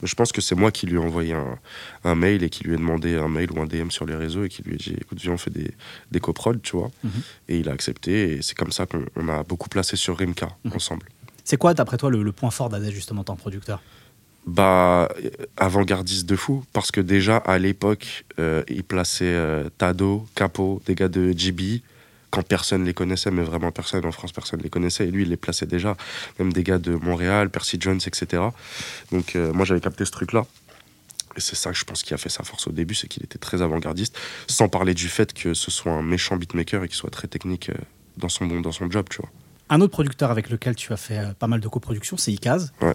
je 0.03 0.15
pense 0.15 0.31
que 0.33 0.41
c'est 0.41 0.55
moi 0.55 0.71
qui 0.71 0.87
lui 0.87 0.95
ai 0.95 0.99
envoyé 0.99 1.35
un, 1.35 1.59
un 2.05 2.15
mail 2.15 2.43
et 2.45 2.49
qui 2.51 2.63
lui 2.65 2.75
ai 2.75 2.77
demandé 2.77 3.17
un 3.17 3.29
mail 3.29 3.51
ou 3.53 3.61
un 3.61 3.67
DM 3.67 3.91
sur 3.91 4.07
les 4.07 4.15
réseaux 4.15 4.45
et 4.45 4.49
qui 4.49 4.63
lui 4.63 4.75
ai 4.75 4.77
dit 4.79 4.97
écoute, 5.01 5.21
viens, 5.21 5.33
on 5.33 5.37
fait 5.39 5.51
des, 5.51 5.73
des 6.13 6.21
coprods, 6.21 6.61
tu 6.63 6.77
vois. 6.77 6.91
Mhm. 7.05 7.11
Et 7.49 7.59
il 7.59 7.69
a 7.69 7.73
accepté 7.73 8.35
et 8.35 8.43
c'est 8.43 8.57
comme 8.57 8.71
ça 8.73 8.87
qu'on 8.87 9.05
on 9.17 9.29
a 9.29 9.43
beaucoup 9.43 9.69
placé 9.69 9.97
sur 9.97 10.17
Rimka 10.17 10.49
Mhm. 10.65 10.73
ensemble. 10.75 11.07
C'est 11.45 11.57
quoi 11.57 11.75
d'après 11.75 11.97
toi 11.97 12.11
le, 12.11 12.23
le 12.23 12.33
point 12.33 12.51
fort 12.51 12.69
d'Adès 12.69 12.93
justement 12.93 13.21
en 13.23 13.25
tant 13.25 13.35
que 13.37 13.41
producteur? 13.41 13.83
Bah, 14.49 15.11
avant-gardiste 15.59 16.25
de 16.25 16.35
fou, 16.35 16.65
parce 16.73 16.91
que 16.91 17.03
déjà 17.03 17.37
à 17.37 17.59
l'époque, 17.59 18.25
euh, 18.39 18.63
il 18.67 18.83
plaçait 18.83 19.27
euh, 19.27 19.69
Tado, 19.77 20.27
Capo, 20.35 20.81
des 20.87 20.95
gars 20.95 21.09
de 21.09 21.33
GB, 21.37 21.83
quand 22.31 22.43
personne 22.43 22.87
les 22.87 22.95
connaissait, 22.95 23.31
mais 23.31 23.43
vraiment 23.43 23.71
personne 23.73 24.07
en 24.07 24.11
France, 24.11 24.33
personne 24.33 24.61
les 24.63 24.71
connaissait, 24.71 25.07
et 25.07 25.11
lui 25.11 25.25
il 25.25 25.29
les 25.29 25.37
plaçait 25.37 25.67
déjà, 25.67 25.99
même 26.39 26.51
des 26.51 26.63
gars 26.63 26.79
de 26.79 26.95
Montréal, 26.95 27.51
Percy 27.51 27.77
Jones, 27.79 28.01
etc. 28.07 28.43
Donc 29.13 29.37
euh, 29.37 29.53
moi 29.53 29.67
j'avais 29.67 29.83
capté 29.83 30.07
ce 30.07 30.13
truc-là. 30.13 30.47
Et 31.37 31.41
c'est 31.41 31.55
ça 31.55 31.71
que 31.71 31.77
je 31.77 31.85
pense 31.85 32.03
qui 32.03 32.15
a 32.15 32.17
fait 32.17 32.31
sa 32.31 32.43
force 32.43 32.69
au 32.69 32.73
début, 32.73 32.95
c'est 32.95 33.07
qu'il 33.07 33.25
était 33.25 33.39
très 33.39 33.61
avant-gardiste, 33.61 34.19
sans 34.49 34.71
parler 34.71 34.95
du 34.95 35.11
fait 35.11 35.35
que 35.35 35.53
ce 35.53 35.71
soit 35.71 35.93
un 35.93 36.03
méchant 36.03 36.37
beatmaker 36.37 36.85
et 36.85 36.89
qu'il 36.89 36.97
soit 36.97 37.11
très 37.11 37.29
technique 37.29 37.69
euh, 37.69 37.75
dans 38.17 38.31
son, 38.31 38.47
dans 38.47 38.73
son 38.73 38.91
job, 38.91 39.09
tu 39.11 39.19
vois. 39.19 39.31
Un 39.71 39.83
autre 39.83 39.93
producteur 39.93 40.31
avec 40.31 40.49
lequel 40.49 40.75
tu 40.75 40.93
as 40.95 40.97
fait 40.97 41.19
euh, 41.19 41.35
pas 41.39 41.47
mal 41.47 41.61
de 41.61 41.69
coproductions, 41.69 42.17
c'est 42.17 42.33
Ikaz. 42.33 42.73
Ouais. 42.81 42.95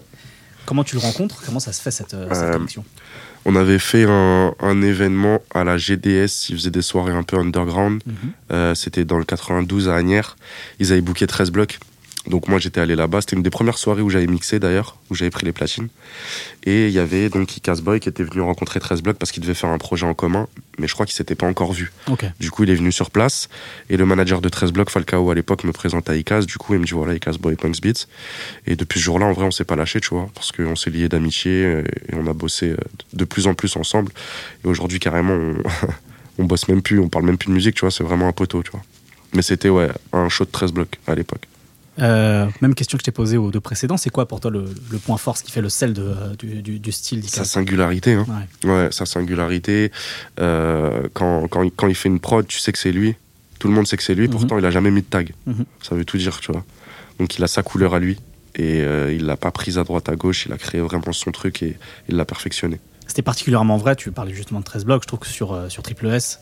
Comment 0.66 0.84
tu 0.84 0.94
le 0.96 1.00
rencontres? 1.00 1.42
Comment 1.44 1.60
ça 1.60 1.72
se 1.72 1.80
fait 1.82 1.90
cette, 1.90 2.14
euh, 2.14 2.28
cette 2.32 2.42
Euh, 2.44 2.52
connexion 2.54 2.84
On 3.44 3.56
avait 3.56 3.78
fait 3.78 4.04
un, 4.08 4.54
un 4.60 4.82
événement 4.82 5.40
à 5.54 5.64
la 5.64 5.76
GDS, 5.76 6.48
ils 6.48 6.56
faisaient 6.56 6.70
des 6.70 6.82
soirées 6.82 7.12
un 7.12 7.22
peu 7.22 7.36
underground. 7.38 8.02
Mhm. 8.06 8.14
Euh, 8.52 8.74
C'était 8.74 9.04
dans 9.04 9.18
le 9.18 9.24
92 9.24 9.88
à 9.88 9.94
Agnières. 9.96 10.36
Ils 10.78 10.92
avaient 10.92 11.02
booké 11.02 11.26
13 11.26 11.50
blocs. 11.50 11.78
Donc 12.26 12.48
moi 12.48 12.58
j'étais 12.58 12.80
allé 12.80 12.96
là-bas. 12.96 13.20
C'était 13.20 13.36
une 13.36 13.42
des 13.42 13.50
premières 13.50 13.76
soirées 13.76 14.00
où 14.00 14.08
j'avais 14.08 14.26
mixé 14.26 14.58
d'ailleurs, 14.58 14.96
où 15.10 15.14
j'avais 15.14 15.30
pris 15.30 15.44
les 15.44 15.52
platines. 15.52 15.88
Et 16.64 16.86
il 16.86 16.92
y 16.92 16.98
avait 16.98 17.28
donc 17.28 17.56
Icas 17.56 17.80
Boy 17.82 18.00
qui 18.00 18.08
était 18.08 18.22
venu 18.22 18.40
rencontrer 18.40 18.80
13 18.80 19.02
blocs 19.02 19.18
parce 19.18 19.30
qu'il 19.30 19.42
devait 19.42 19.54
faire 19.54 19.70
un 19.70 19.78
projet 19.78 20.06
en 20.06 20.14
commun, 20.14 20.46
mais 20.78 20.88
je 20.88 20.94
crois 20.94 21.04
qu'il 21.04 21.14
s'était 21.14 21.34
pas 21.34 21.46
encore 21.46 21.72
vu. 21.72 21.92
Du 22.40 22.50
coup 22.50 22.64
il 22.64 22.70
est 22.70 22.74
venu 22.74 22.92
sur 22.92 23.10
place 23.10 23.48
et 23.90 23.96
le 23.96 24.06
manager 24.06 24.40
de 24.40 24.48
13 24.48 24.72
blocs, 24.72 24.90
Falcao 24.90 25.30
à 25.30 25.34
l'époque, 25.34 25.64
me 25.64 25.72
présente 25.72 26.08
à 26.08 26.16
Icas. 26.16 26.42
Du 26.42 26.56
coup 26.56 26.74
il 26.74 26.80
me 26.80 26.86
dit 26.86 26.92
voilà 26.92 27.14
Icas 27.14 27.36
Boy 27.38 27.56
Punks 27.56 27.80
Beats. 27.82 28.06
Et 28.66 28.76
depuis 28.76 29.00
ce 29.00 29.04
jour-là 29.04 29.26
en 29.26 29.32
vrai 29.32 29.44
on 29.44 29.50
s'est 29.50 29.64
pas 29.64 29.76
lâché, 29.76 30.00
tu 30.00 30.08
vois, 30.10 30.28
parce 30.34 30.50
qu'on 30.52 30.76
s'est 30.76 30.90
liés 30.90 31.08
d'amitié 31.08 31.64
euh, 31.64 31.84
et 32.08 32.14
on 32.14 32.26
a 32.26 32.32
bossé 32.32 32.70
euh, 32.70 32.76
de 33.12 33.24
plus 33.24 33.46
en 33.46 33.54
plus 33.54 33.76
ensemble. 33.76 34.12
Et 34.64 34.68
aujourd'hui 34.68 34.98
carrément 34.98 35.34
on, 35.34 35.56
on 36.38 36.44
bosse 36.44 36.68
même 36.68 36.80
plus, 36.80 36.98
on 36.98 37.08
parle 37.08 37.26
même 37.26 37.36
plus 37.36 37.48
de 37.48 37.54
musique, 37.54 37.74
tu 37.74 37.82
vois, 37.82 37.90
c'est 37.90 38.04
vraiment 38.04 38.28
un 38.28 38.32
poteau, 38.32 38.62
tu 38.62 38.70
vois. 38.70 38.82
Mais 39.34 39.42
c'était 39.42 39.68
ouais 39.68 39.88
un 40.12 40.28
show 40.30 40.44
de 40.44 40.50
13 40.50 40.72
blocs 40.72 40.98
à 41.06 41.14
l'époque. 41.14 41.46
Euh, 42.00 42.46
même 42.60 42.74
question 42.74 42.96
que 42.98 43.02
je 43.02 43.04
t'ai 43.04 43.12
posée 43.12 43.36
aux 43.36 43.50
deux 43.50 43.60
précédents, 43.60 43.96
c'est 43.96 44.10
quoi 44.10 44.26
pour 44.26 44.40
toi 44.40 44.50
le, 44.50 44.64
le 44.90 44.98
point 44.98 45.16
fort, 45.16 45.36
ce 45.36 45.44
qui 45.44 45.52
fait 45.52 45.60
le 45.60 45.68
sel 45.68 45.92
de, 45.92 46.14
du, 46.38 46.60
du- 46.62 46.78
du 46.80 46.92
style 46.92 47.22
Sa 47.28 47.44
singularité, 47.44 48.14
hein. 48.14 48.26
Ouais. 48.64 48.70
Ouais, 48.70 48.88
sa 48.90 49.06
singularité. 49.06 49.92
Euh, 50.40 51.08
quand, 51.12 51.46
quand, 51.48 51.62
il- 51.62 51.70
quand 51.70 51.86
il 51.86 51.94
fait 51.94 52.08
une 52.08 52.20
prod, 52.20 52.46
tu 52.46 52.58
sais 52.58 52.72
que 52.72 52.78
c'est 52.78 52.92
lui. 52.92 53.14
Tout 53.60 53.68
le 53.68 53.74
monde 53.74 53.86
sait 53.86 53.96
que 53.96 54.02
c'est 54.02 54.14
lui, 54.14 54.26
Mhm. 54.26 54.32
pourtant 54.32 54.58
il 54.58 54.64
a 54.66 54.70
jamais 54.70 54.90
mis 54.90 55.02
de 55.02 55.06
tag. 55.06 55.32
Mhm. 55.46 55.64
Ça 55.82 55.94
veut 55.94 56.04
tout 56.04 56.18
dire, 56.18 56.40
tu 56.40 56.50
vois. 56.52 56.64
Donc 57.20 57.38
il 57.38 57.44
a 57.44 57.46
sa 57.46 57.62
couleur 57.62 57.94
à 57.94 57.98
lui. 57.98 58.18
Et 58.56 58.82
euh, 58.82 59.12
il 59.12 59.24
l'a 59.26 59.36
pas 59.36 59.50
prise 59.50 59.78
à 59.78 59.84
droite, 59.84 60.08
à 60.08 60.14
gauche. 60.16 60.46
Il 60.46 60.52
a 60.52 60.58
créé 60.58 60.80
vraiment 60.80 61.12
son 61.12 61.32
truc 61.32 61.62
et 61.62 61.76
il 62.08 62.16
l'a 62.16 62.24
perfectionné. 62.24 62.78
C'était 63.06 63.22
particulièrement 63.22 63.76
vrai, 63.76 63.96
tu 63.96 64.10
parlais 64.12 64.32
justement 64.32 64.60
de 64.60 64.64
13 64.64 64.84
blocs, 64.84 65.02
je 65.02 65.08
trouve 65.08 65.18
que 65.20 65.26
sur, 65.26 65.52
euh, 65.52 65.68
sur 65.68 65.82
Triple 65.82 66.06
S, 66.06 66.38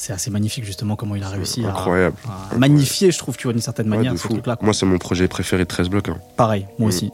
c'est 0.00 0.12
assez 0.12 0.30
magnifique 0.30 0.64
justement 0.64 0.96
comment 0.96 1.14
il 1.14 1.22
a 1.22 1.28
réussi 1.28 1.64
à, 1.64 1.70
Incroyable. 1.70 2.16
à 2.50 2.56
magnifier, 2.56 3.10
je 3.12 3.18
trouve, 3.18 3.36
tu 3.36 3.44
vois, 3.44 3.52
d'une 3.52 3.62
certaine 3.62 3.90
Ouais, 3.90 3.96
manière, 3.98 4.16
ce 4.18 4.26
truc-là. 4.28 4.56
Moi, 4.62 4.72
c'est 4.74 4.86
mon 4.86 4.98
projet 4.98 5.28
préféré 5.28 5.64
de 5.64 5.68
13 5.68 5.88
blocs. 5.90 6.08
hein. 6.08 6.16
Pareil, 6.36 6.66
moi 6.78 6.86
Mm. 6.86 6.88
aussi. 6.88 7.12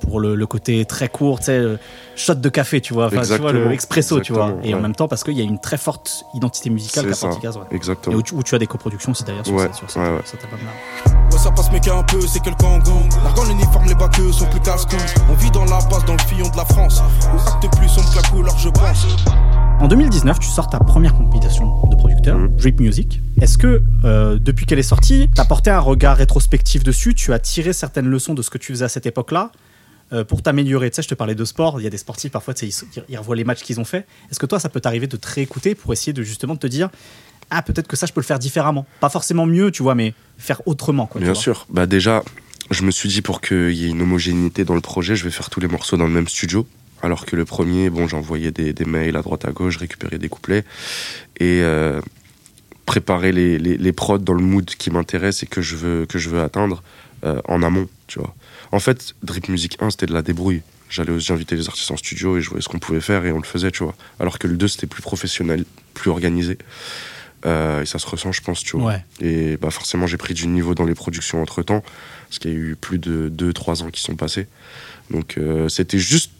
Pour 0.00 0.20
le, 0.20 0.34
le 0.34 0.46
côté 0.46 0.84
très 0.84 1.08
court, 1.08 1.38
tu 1.38 1.46
sais, 1.46 1.58
le 1.58 1.78
shot 2.16 2.34
de 2.34 2.48
café, 2.50 2.82
tu 2.82 2.92
vois, 2.92 3.06
enfin, 3.06 3.22
tu 3.22 3.28
vois, 3.28 3.36
le 3.52 3.60
Exactement. 3.60 3.70
expresso, 3.70 4.20
tu 4.20 4.32
vois. 4.34 4.54
Et 4.62 4.72
en 4.74 4.76
ouais. 4.76 4.82
même 4.82 4.94
temps, 4.94 5.08
parce 5.08 5.24
qu'il 5.24 5.32
y 5.32 5.40
a 5.40 5.44
une 5.44 5.58
très 5.58 5.78
forte 5.78 6.24
identité 6.34 6.68
musicale 6.68 7.06
qu'a 7.06 7.14
ça. 7.14 7.28
Porticaz, 7.28 7.56
ouais. 7.56 7.62
Et 7.70 7.76
Exactement. 7.76 8.14
où 8.16 8.22
tu, 8.22 8.34
où 8.34 8.42
tu 8.42 8.54
as 8.54 8.58
des 8.58 8.66
coproductions 8.66 9.12
aussi 9.12 9.24
d'ailleurs 9.24 9.46
sur, 9.46 9.54
Ouais, 9.54 9.62
cette- 9.64 9.74
sur 9.74 9.90
cette- 9.90 10.02
ouais, 10.02 10.08
ouais. 10.10 10.20
cet 10.26 10.44
album-là. 10.44 10.70
Ouais, 11.32 11.38
ça 11.38 11.50
passe, 11.50 11.70
mais 11.72 11.88
un 11.88 12.02
peu, 12.02 12.20
c'est 12.20 12.40
que 12.40 12.50
le 12.50 12.56
Kangoo. 12.56 12.92
L'argent, 13.24 13.44
l'uniforme, 13.44 13.86
les 13.88 13.94
baqueux 13.94 14.32
sont 14.32 14.46
plus 14.46 14.60
casse-cou. 14.60 14.96
On 15.30 15.34
vit 15.34 15.50
dans 15.50 15.64
la 15.64 15.78
passe, 15.78 16.04
dans 16.04 16.12
le 16.14 16.22
fillon 16.28 16.48
de 16.50 16.56
la 16.58 16.64
France. 16.66 17.02
Où 17.34 17.38
acte 17.48 17.76
plus 17.78 17.88
sombre 17.88 18.10
que 18.10 18.16
la 18.16 18.28
couleur, 18.28 18.58
je 18.58 18.68
pense. 18.68 19.06
En 19.80 19.88
2019, 19.88 20.38
tu 20.40 20.48
sors 20.48 20.68
ta 20.68 20.78
première 20.78 21.14
compilation 21.14 21.86
de 21.88 21.96
producteur, 21.96 22.38
Mhm. 22.38 22.56
Drip 22.56 22.80
Music. 22.80 23.20
Est-ce 23.40 23.58
que, 23.58 23.82
euh, 24.04 24.38
depuis 24.38 24.64
qu'elle 24.66 24.78
est 24.78 24.82
sortie, 24.82 25.28
tu 25.34 25.40
as 25.40 25.44
porté 25.44 25.70
un 25.70 25.78
regard 25.80 26.16
rétrospectif 26.16 26.82
dessus? 26.82 27.14
Tu 27.14 27.32
as 27.32 27.38
tiré 27.38 27.72
certaines 27.72 28.06
leçons 28.06 28.34
de 28.34 28.42
ce 28.42 28.50
que 28.50 28.58
tu 28.58 28.72
faisais 28.72 28.84
à 28.86 28.88
cette 28.88 29.06
époque-là 29.06 29.52
euh, 30.12 30.24
pour 30.24 30.42
t'améliorer? 30.42 30.90
Tu 30.90 30.96
sais, 30.96 31.02
je 31.02 31.08
te 31.08 31.14
parlais 31.14 31.34
de 31.34 31.44
sport. 31.44 31.78
Il 31.80 31.84
y 31.84 31.86
a 31.86 31.90
des 31.90 31.98
sportifs, 31.98 32.32
parfois, 32.32 32.54
ils, 32.62 32.72
ils 33.08 33.18
revoient 33.18 33.36
les 33.36 33.44
matchs 33.44 33.62
qu'ils 33.62 33.78
ont 33.78 33.84
fait. 33.84 34.06
Est-ce 34.30 34.38
que 34.40 34.46
toi, 34.46 34.58
ça 34.58 34.68
peut 34.70 34.80
t'arriver 34.80 35.06
de 35.06 35.16
te 35.16 35.28
réécouter 35.28 35.74
pour 35.74 35.92
essayer 35.92 36.12
de 36.14 36.22
justement 36.22 36.56
te 36.56 36.66
dire 36.66 36.88
Ah, 37.50 37.62
peut-être 37.62 37.86
que 37.86 37.96
ça, 37.96 38.06
je 38.06 38.12
peux 38.12 38.20
le 38.20 38.26
faire 38.26 38.38
différemment? 38.38 38.86
Pas 39.00 39.10
forcément 39.10 39.46
mieux, 39.46 39.70
tu 39.70 39.82
vois, 39.82 39.94
mais 39.94 40.14
faire 40.38 40.62
autrement. 40.66 41.06
Quoi, 41.06 41.20
Bien 41.20 41.34
sûr. 41.34 41.66
Bah 41.70 41.86
déjà, 41.86 42.22
je 42.70 42.82
me 42.82 42.90
suis 42.90 43.10
dit 43.10 43.20
pour 43.22 43.40
qu'il 43.42 43.72
y 43.72 43.84
ait 43.84 43.88
une 43.90 44.00
homogénéité 44.00 44.64
dans 44.64 44.74
le 44.74 44.80
projet, 44.80 45.14
je 45.16 45.22
vais 45.24 45.30
faire 45.30 45.50
tous 45.50 45.60
les 45.60 45.68
morceaux 45.68 45.96
dans 45.98 46.06
le 46.06 46.12
même 46.14 46.28
studio. 46.28 46.66
Alors 47.02 47.26
que 47.26 47.36
le 47.36 47.44
premier, 47.44 47.90
bon, 47.90 48.08
j'envoyais 48.08 48.50
des, 48.50 48.72
des 48.72 48.84
mails 48.84 49.16
à 49.16 49.22
droite 49.22 49.44
à 49.44 49.52
gauche, 49.52 49.76
récupérais 49.76 50.18
des 50.18 50.28
couplets 50.28 50.64
et 51.38 51.60
euh, 51.62 52.00
préparer 52.86 53.32
les, 53.32 53.58
les, 53.58 53.76
les 53.76 53.92
prods 53.92 54.18
dans 54.18 54.32
le 54.32 54.42
mood 54.42 54.64
qui 54.64 54.90
m'intéresse 54.90 55.42
et 55.42 55.46
que 55.46 55.60
je 55.60 55.76
veux 55.76 56.06
que 56.06 56.18
je 56.18 56.30
veux 56.30 56.40
atteindre 56.40 56.82
euh, 57.24 57.40
en 57.46 57.62
amont, 57.62 57.88
tu 58.06 58.18
vois. 58.18 58.34
En 58.72 58.80
fait, 58.80 59.14
Drip 59.22 59.48
Music 59.48 59.76
1, 59.80 59.90
c'était 59.90 60.06
de 60.06 60.12
la 60.12 60.22
débrouille. 60.22 60.62
J'allais, 60.88 61.18
j'invitais 61.18 61.56
les 61.56 61.66
artistes 61.66 61.90
en 61.90 61.96
studio 61.96 62.36
et 62.36 62.40
je 62.40 62.48
voyais 62.48 62.62
ce 62.62 62.68
qu'on 62.68 62.78
pouvait 62.78 63.00
faire 63.00 63.24
et 63.24 63.32
on 63.32 63.38
le 63.38 63.44
faisait, 63.44 63.70
tu 63.70 63.82
vois. 63.82 63.94
Alors 64.20 64.38
que 64.38 64.46
le 64.46 64.56
2, 64.56 64.68
c'était 64.68 64.86
plus 64.86 65.02
professionnel, 65.02 65.64
plus 65.94 66.10
organisé. 66.10 66.58
Euh, 67.44 67.82
et 67.82 67.86
ça 67.86 67.98
se 67.98 68.06
ressent, 68.06 68.32
je 68.32 68.42
pense, 68.42 68.62
tu 68.62 68.76
vois. 68.76 68.92
Ouais. 68.92 69.04
Et 69.20 69.56
bah 69.56 69.70
forcément, 69.70 70.06
j'ai 70.06 70.16
pris 70.16 70.34
du 70.34 70.46
niveau 70.46 70.74
dans 70.74 70.84
les 70.84 70.94
productions 70.94 71.42
entre 71.42 71.62
temps, 71.62 71.82
parce 72.28 72.38
qu'il 72.38 72.50
y 72.50 72.54
a 72.54 72.56
eu 72.56 72.76
plus 72.76 72.98
de 72.98 73.30
2-3 73.30 73.82
ans 73.82 73.90
qui 73.90 74.00
sont 74.00 74.16
passés. 74.16 74.46
Donc 75.10 75.36
euh, 75.38 75.68
c'était 75.68 75.98
juste 75.98 76.32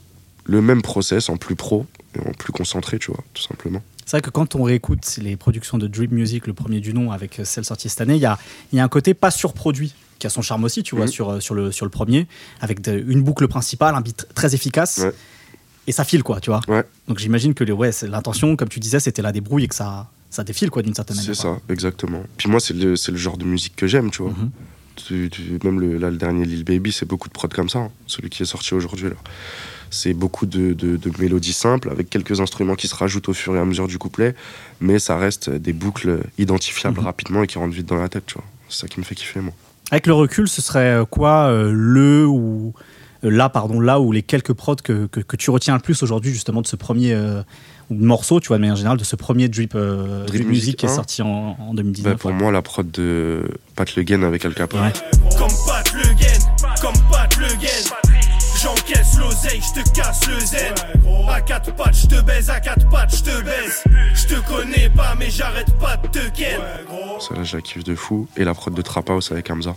le 0.47 0.61
même 0.63 0.83
process 0.83 1.29
en 1.29 1.37
plus 1.37 1.55
pro 1.57 1.87
et 2.15 2.21
en 2.21 2.33
plus 2.33 2.53
concentré, 2.53 2.99
tu 2.99 3.11
vois, 3.11 3.23
tout 3.35 3.43
simplement. 3.43 3.83
C'est 4.05 4.13
vrai 4.13 4.23
que 4.23 4.31
quand 4.31 4.55
on 4.55 4.63
réécoute 4.63 5.17
les 5.21 5.37
productions 5.37 5.79
de 5.79 5.87
Drip 5.89 6.13
Music, 6.13 6.47
le 6.47 6.53
premier 6.53 6.81
du 6.81 6.95
nom, 6.95 7.11
avec 7.11 7.41
celle 7.45 7.65
sortie 7.65 7.89
cette 7.89 8.01
année, 8.01 8.15
il 8.15 8.21
y 8.21 8.27
a, 8.27 8.39
y 8.73 8.79
a 8.79 8.85
un 8.85 8.89
côté 8.89 9.15
pas 9.15 9.33
surproduit 9.33 9.95
qui 10.21 10.27
a 10.27 10.31
son 10.31 10.43
charme 10.43 10.63
aussi, 10.65 10.83
tu 10.85 10.95
vois, 10.95 11.07
Mhm. 11.07 11.11
sur, 11.11 11.31
euh, 11.31 11.41
sur, 11.41 11.55
le, 11.55 11.73
sur 11.73 11.85
le 11.85 11.91
premier, 11.91 12.27
avec 12.61 12.81
de- 12.81 13.05
une 13.07 13.23
boucle 13.23 13.49
principale, 13.49 13.95
un 13.97 14.01
beat 14.01 14.27
très 14.35 14.55
efficace, 14.55 14.99
Ouais. 14.99 15.13
et 15.89 15.93
ça 15.93 16.05
file, 16.05 16.23
quoi, 16.23 16.41
tu 16.41 16.51
vois. 16.51 16.61
Ouais. 16.69 16.85
Donc 17.09 17.19
j'imagine 17.19 17.53
que 17.53 17.65
les- 17.65 17.73
ouais, 17.73 17.91
l'intention, 18.03 18.55
comme 18.57 18.69
tu 18.69 18.79
disais, 18.81 19.01
c'était 19.01 19.23
la 19.23 19.33
débrouille 19.33 19.65
et 19.65 19.69
que 19.69 19.75
ça, 19.75 20.09
ça 20.31 20.45
défile, 20.45 20.71
quoi, 20.71 20.83
d'une 20.83 20.95
certaine 20.95 21.17
manière. 21.17 21.35
C'est 21.35 21.43
ça, 21.43 21.59
exactement. 21.69 22.23
Puis 22.37 22.49
moi, 22.49 22.61
c'est 22.61 22.75
le, 22.75 22.95
le 22.95 23.17
genre 23.17 23.37
de 23.37 23.45
musique 23.45 23.75
que 23.77 23.87
j'aime, 23.89 24.11
tu 24.13 24.23
vois. 24.23 24.31
Mhm. 24.31 24.51
Tu- 24.95 25.29
tu- 25.31 25.59
même 25.65 25.79
le, 25.81 25.99
là, 25.99 26.09
le 26.11 26.17
dernier 26.17 26.45
Lil 26.47 26.65
Baby, 26.65 26.93
c'est 26.93 27.05
beaucoup 27.07 27.29
de 27.29 27.35
prod 27.35 27.53
comme 27.53 27.69
ça, 27.69 27.81
hein, 27.81 27.91
celui 28.07 28.31
qui 28.31 28.43
est 28.45 28.47
sorti 28.47 28.73
aujourd'hui. 28.73 29.11
là. 29.11 29.17
C'est 29.91 30.15
beaucoup 30.15 30.47
de, 30.47 30.73
de- 30.73 30.97
de 30.97 31.13
mélodies 31.19 31.53
simples, 31.53 31.91
avec 31.91 32.11
quelques 32.11 32.41
instruments 32.41 32.75
qui 32.75 32.89
se 32.89 32.95
rajoutent 32.95 33.29
au 33.29 33.33
fur 33.35 33.55
et 33.57 33.59
à 33.59 33.65
mesure 33.65 33.87
du 33.89 33.99
couplet, 33.99 34.35
mais 34.81 34.99
ça 34.99 35.17
reste 35.17 35.51
des 35.51 35.73
boucles 35.73 36.21
identifiables 36.39 36.99
Mhm. 37.01 37.05
rapidement 37.07 37.43
et 37.43 37.47
qui 37.47 37.59
rentrent 37.59 37.75
vite 37.75 37.87
dans 37.87 37.97
la 37.97 38.09
tête, 38.09 38.27
tu 38.27 38.35
vois. 38.35 38.45
C'est 38.69 38.81
ça 38.81 38.89
qui 38.89 38.99
me 39.01 39.05
fait 39.05 39.15
kiffer, 39.15 39.41
moi. 39.41 39.53
Avec 39.93 40.07
le 40.09 40.15
recul, 40.15 40.49
ce 40.49 40.61
serait 40.61 40.93
euh, 41.01 41.05
quoi 41.05 41.47
euh, 41.47 41.71
le 41.73 42.27
ou 42.27 42.75
euh, 43.25 43.31
là, 43.31 43.49
pardon, 43.49 43.79
là 43.81 44.01
où 44.01 44.11
les 44.13 44.23
quelques 44.23 44.53
prods 44.53 44.75
que, 44.83 45.07
que, 45.07 45.21
que 45.21 45.37
tu 45.37 45.51
retiens 45.51 45.75
le 45.75 45.81
plus 45.81 46.03
aujourd'hui, 46.03 46.33
justement, 46.33 46.61
de 46.63 46.67
ce 46.67 46.75
premier 46.77 47.13
euh, 47.15 47.43
morceau, 47.89 48.41
tu 48.41 48.49
vois, 48.49 48.57
de 48.57 48.63
manière 48.63 48.75
générale, 48.77 48.99
de 48.99 49.05
ce 49.05 49.15
premier 49.15 49.49
Drip, 49.49 49.75
euh, 49.77 50.25
Drip 50.27 50.41
Drip 50.43 50.49
Music 50.49 50.77
qui 50.77 50.87
est 50.87 50.91
1. 50.91 50.95
sorti 50.95 51.23
en, 51.23 51.29
en 51.29 51.69
Bah, 51.69 51.75
2019. 51.77 52.19
pour 52.19 52.31
ouais. 52.33 52.37
moi, 52.37 52.51
la 52.51 52.63
prod 52.63 52.91
de 52.91 53.43
Pat 53.77 53.95
Le 53.95 54.03
Guen 54.03 54.25
avec 54.25 54.45
Al 54.45 54.55
Capone. 54.55 54.81
Ouais. 54.81 54.93
Comme 55.39 55.49
Pat 55.69 55.86
l'oseille, 59.43 59.61
je 59.61 59.83
te 59.83 59.91
casse 59.91 60.27
le 60.29 60.39
zen. 60.41 60.75
À 61.29 61.41
quatre 61.41 61.75
pattes, 61.75 61.95
je 61.97 62.07
te 62.07 62.21
baise, 62.23 62.51
à 62.51 62.61
quatre 62.61 62.89
pattes, 62.89 63.15
je 63.17 63.23
te 63.23 63.43
baise. 63.45 63.83
Je 64.15 64.27
te 64.27 64.41
connais 64.49 64.89
pas, 64.91 65.15
mais 65.19 65.31
j'arrête 65.31 65.73
pas 65.79 65.97
de 65.97 66.09
te 66.09 66.29
ken. 66.31 66.61
Ça, 67.21 67.35
là, 67.35 67.45
je 67.45 67.57
la 67.57 67.63
kiffe 67.63 67.85
de 67.85 67.95
fou. 67.95 68.29
Et 68.37 68.45
la 68.45 68.55
prod 68.55 68.73
de 68.75 68.83
Trap 68.83 69.11
House 69.11 69.33
avec 69.33 69.51
Hamza. 69.51 69.77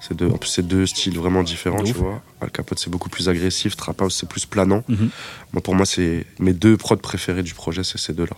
C'est 0.00 0.14
deux, 0.16 0.28
en 0.28 0.36
plus, 0.36 0.48
c'est 0.48 0.66
deux 0.66 0.84
styles 0.86 1.16
vraiment 1.16 1.42
différents, 1.42 1.82
tu 1.82 1.92
vois. 1.92 2.20
Al 2.40 2.50
Capote, 2.50 2.78
c'est 2.78 2.90
beaucoup 2.90 3.08
plus 3.08 3.28
agressif. 3.28 3.76
Trap 3.76 4.02
House, 4.02 4.16
c'est 4.18 4.28
plus 4.28 4.46
planant. 4.46 4.82
Mhm. 4.88 5.10
Moi, 5.52 5.62
pour 5.62 5.74
moi, 5.74 5.86
c'est 5.86 6.26
mes 6.38 6.52
deux 6.52 6.76
prods 6.76 6.96
préférés 6.96 7.42
du 7.44 7.54
projet, 7.54 7.84
c'est 7.84 7.98
ces 7.98 8.12
deux-là. 8.12 8.36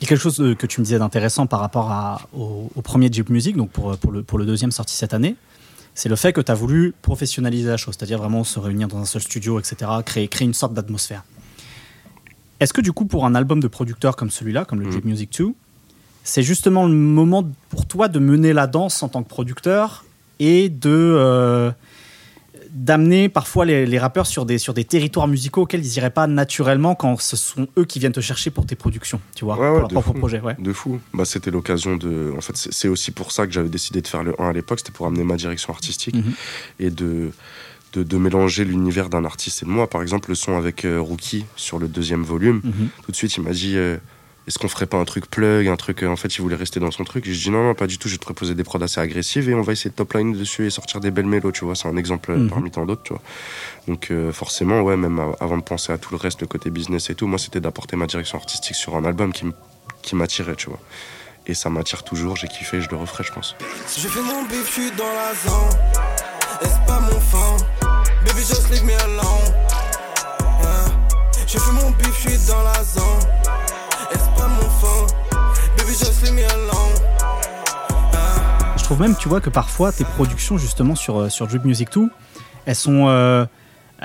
Il 0.00 0.04
y 0.04 0.06
a 0.06 0.08
quelque 0.10 0.20
chose 0.20 0.38
euh, 0.40 0.54
que 0.54 0.66
tu 0.66 0.80
me 0.80 0.84
disais 0.84 0.98
d'intéressant 0.98 1.46
par 1.46 1.60
rapport 1.60 1.90
à- 1.90 2.20
au, 2.34 2.70
au 2.74 2.82
premier 2.82 3.10
Jeep 3.10 3.30
Music, 3.30 3.56
donc 3.56 3.70
pour, 3.70 3.96
pour, 3.96 4.12
le, 4.12 4.22
pour 4.22 4.38
le 4.38 4.44
deuxième 4.44 4.70
sorti 4.70 4.94
cette 4.94 5.14
année, 5.14 5.36
c'est 5.96 6.08
le 6.10 6.14
fait 6.14 6.32
que 6.32 6.40
tu 6.42 6.52
as 6.52 6.54
voulu 6.54 6.94
professionnaliser 7.02 7.68
la 7.68 7.78
chose, 7.78 7.94
c'est-à-dire 7.98 8.18
vraiment 8.18 8.44
se 8.44 8.60
réunir 8.60 8.86
dans 8.86 8.98
un 8.98 9.06
seul 9.06 9.22
studio, 9.22 9.58
etc., 9.58 9.90
créer, 10.04 10.28
créer 10.28 10.46
une 10.46 10.54
sorte 10.54 10.74
d'atmosphère. 10.74 11.24
Est-ce 12.60 12.72
que 12.72 12.82
du 12.82 12.92
coup, 12.92 13.06
pour 13.06 13.24
un 13.26 13.34
album 13.34 13.60
de 13.60 13.66
producteur 13.68 14.14
comme 14.14 14.30
celui-là, 14.30 14.64
comme 14.66 14.80
le 14.80 14.86
Mhm. 14.86 14.92
Jeep 14.92 15.04
Music 15.06 15.38
2, 15.38 15.54
c'est 16.22 16.42
justement 16.42 16.86
le 16.86 16.92
moment 16.92 17.48
pour 17.70 17.86
toi 17.86 18.08
de 18.08 18.18
mener 18.18 18.52
la 18.52 18.66
danse 18.66 19.02
en 19.02 19.08
tant 19.08 19.22
que 19.22 19.28
producteur 19.28 20.04
et 20.38 20.68
de, 20.68 20.90
euh, 20.90 21.70
d'amener 22.76 23.28
parfois 23.30 23.64
les, 23.64 23.86
les 23.86 23.98
rappeurs 23.98 24.26
sur 24.26 24.44
des, 24.44 24.58
sur 24.58 24.74
des 24.74 24.84
territoires 24.84 25.26
musicaux 25.28 25.62
auxquels 25.62 25.84
ils 25.84 25.96
iraient 25.96 26.10
pas 26.10 26.26
naturellement 26.26 26.94
quand 26.94 27.18
ce 27.20 27.34
sont 27.36 27.66
eux 27.78 27.84
qui 27.86 27.98
viennent 27.98 28.12
te 28.12 28.20
chercher 28.20 28.50
pour 28.50 28.66
tes 28.66 28.76
productions, 28.76 29.20
tu 29.34 29.44
vois, 29.46 29.54
Ouais, 29.58 29.68
pour 29.70 29.78
leur 29.80 29.88
propre 29.88 30.12
fou. 30.12 30.18
projet. 30.18 30.40
Ouais. 30.40 30.54
De 30.58 30.72
fou. 30.72 31.00
Bah, 31.14 31.24
c'était 31.24 31.50
l'occasion 31.50 31.96
de. 31.96 32.32
En 32.36 32.40
fait, 32.42 32.56
c'est 32.56 32.88
aussi 32.88 33.10
pour 33.12 33.32
ça 33.32 33.46
que 33.46 33.52
j'avais 33.52 33.70
décidé 33.70 34.02
de 34.02 34.08
faire 34.08 34.22
le 34.22 34.40
1 34.40 34.50
à 34.50 34.52
l'époque. 34.52 34.78
C'était 34.80 34.92
pour 34.92 35.06
amener 35.06 35.24
ma 35.24 35.36
direction 35.36 35.72
artistique 35.72 36.14
Mhm. 36.16 36.32
et 36.80 36.90
de, 36.90 37.30
de, 37.94 38.02
de 38.02 38.16
mélanger 38.18 38.64
l'univers 38.64 39.08
d'un 39.08 39.24
artiste 39.24 39.62
et 39.62 39.66
de 39.66 39.70
moi. 39.70 39.88
Par 39.88 40.02
exemple, 40.02 40.28
le 40.28 40.34
son 40.34 40.56
avec 40.58 40.84
euh, 40.84 41.00
Rookie 41.00 41.46
sur 41.56 41.78
le 41.78 41.88
deuxième 41.88 42.22
volume. 42.24 42.60
Mhm. 42.62 42.88
Tout 43.04 43.10
de 43.12 43.16
suite, 43.16 43.36
il 43.38 43.42
m'a 43.42 43.52
dit 43.52 43.76
euh, 43.76 43.96
Est-ce 44.46 44.58
qu'on 44.60 44.68
ferait 44.68 44.86
pas 44.86 44.96
un 44.96 45.04
truc 45.04 45.28
plug 45.28 45.66
Un 45.66 45.74
truc. 45.76 46.04
euh, 46.04 46.08
en 46.08 46.14
fait, 46.14 46.28
il 46.36 46.40
voulait 46.40 46.54
rester 46.56 46.78
dans 46.78 46.92
son 46.92 47.02
truc. 47.02 47.24
Je 47.26 47.32
dis 47.32 47.50
Non, 47.50 47.64
non, 47.64 47.74
pas 47.74 47.88
du 47.88 47.98
tout. 47.98 48.06
Je 48.08 48.14
vais 48.14 48.18
te 48.18 48.24
proposer 48.24 48.54
des 48.54 48.62
prods 48.62 48.80
assez 48.80 49.00
agressives 49.00 49.48
et 49.48 49.54
on 49.54 49.62
va 49.62 49.72
essayer 49.72 49.90
de 49.90 49.96
top 49.96 50.12
line 50.14 50.32
dessus 50.32 50.66
et 50.66 50.70
sortir 50.70 51.00
des 51.00 51.10
belles 51.10 51.26
mélos. 51.26 51.50
Tu 51.52 51.64
vois, 51.64 51.74
c'est 51.74 51.88
un 51.88 51.96
exemple 51.96 52.30
euh, 52.30 52.36
Mhm. 52.36 52.48
parmi 52.50 52.70
tant 52.70 52.86
d'autres. 52.86 53.02
Tu 53.02 53.12
vois. 53.12 53.22
Donc, 53.88 54.10
euh, 54.12 54.32
forcément, 54.32 54.82
ouais, 54.82 54.96
même 54.96 55.18
av- 55.18 55.36
avant 55.40 55.56
de 55.58 55.62
penser 55.64 55.92
à 55.92 55.98
tout 55.98 56.10
le 56.12 56.16
reste, 56.18 56.40
le 56.42 56.46
côté 56.46 56.70
business 56.70 57.10
et 57.10 57.16
tout, 57.16 57.26
moi, 57.26 57.38
c'était 57.40 57.60
d'apporter 57.60 57.96
ma 57.96 58.06
direction 58.06 58.38
artistique 58.38 58.76
sur 58.76 58.94
un 58.96 59.04
album 59.04 59.32
qui 60.02 60.14
m'attirait, 60.14 60.54
tu 60.54 60.68
vois. 60.68 60.78
Et 61.48 61.54
ça 61.54 61.68
m'attire 61.70 62.02
toujours, 62.04 62.36
j'ai 62.36 62.48
kiffé, 62.48 62.80
je 62.80 62.88
le 62.90 62.96
referai, 62.96 63.24
je 63.24 63.32
pense. 63.32 63.56
Si 63.86 64.00
je 64.00 64.08
fais 64.08 64.22
mon 64.22 64.42
bif, 64.44 64.64
je 64.66 64.72
suis 64.82 64.90
dans 64.92 65.04
la 65.04 65.32
zone. 65.34 65.78
Est-ce 66.62 66.86
pas 66.86 67.00
mon 67.00 67.20
fond? 67.20 67.56
Baby, 68.24 68.40
just 68.40 68.70
leave 68.70 68.84
me 68.84 68.94
alone. 68.94 69.54
Yeah. 70.62 70.84
Je 71.48 71.58
fais 71.58 71.72
mon 71.72 71.90
bif, 71.90 72.14
je 72.24 72.30
suis 72.30 72.46
dans 72.48 72.62
la 72.62 72.82
zone. 72.84 73.04
Est-ce 74.12 74.40
pas 74.40 74.48
mon 74.48 74.68
fond? 74.70 75.06
Baby, 75.76 75.90
just 75.92 76.22
leave 76.22 76.34
me 76.34 76.44
alone. 76.44 76.72
Je 78.76 78.84
trouve 78.84 79.00
même, 79.00 79.16
tu 79.16 79.28
vois, 79.28 79.40
que 79.40 79.50
parfois 79.50 79.92
tes 79.92 80.04
productions 80.04 80.58
justement 80.58 80.94
sur, 80.94 81.18
euh, 81.18 81.28
sur 81.28 81.46
Drip 81.46 81.64
Music 81.64 81.88
2, 81.92 82.08
elles 82.66 82.74
sont, 82.74 83.08
euh, 83.08 83.44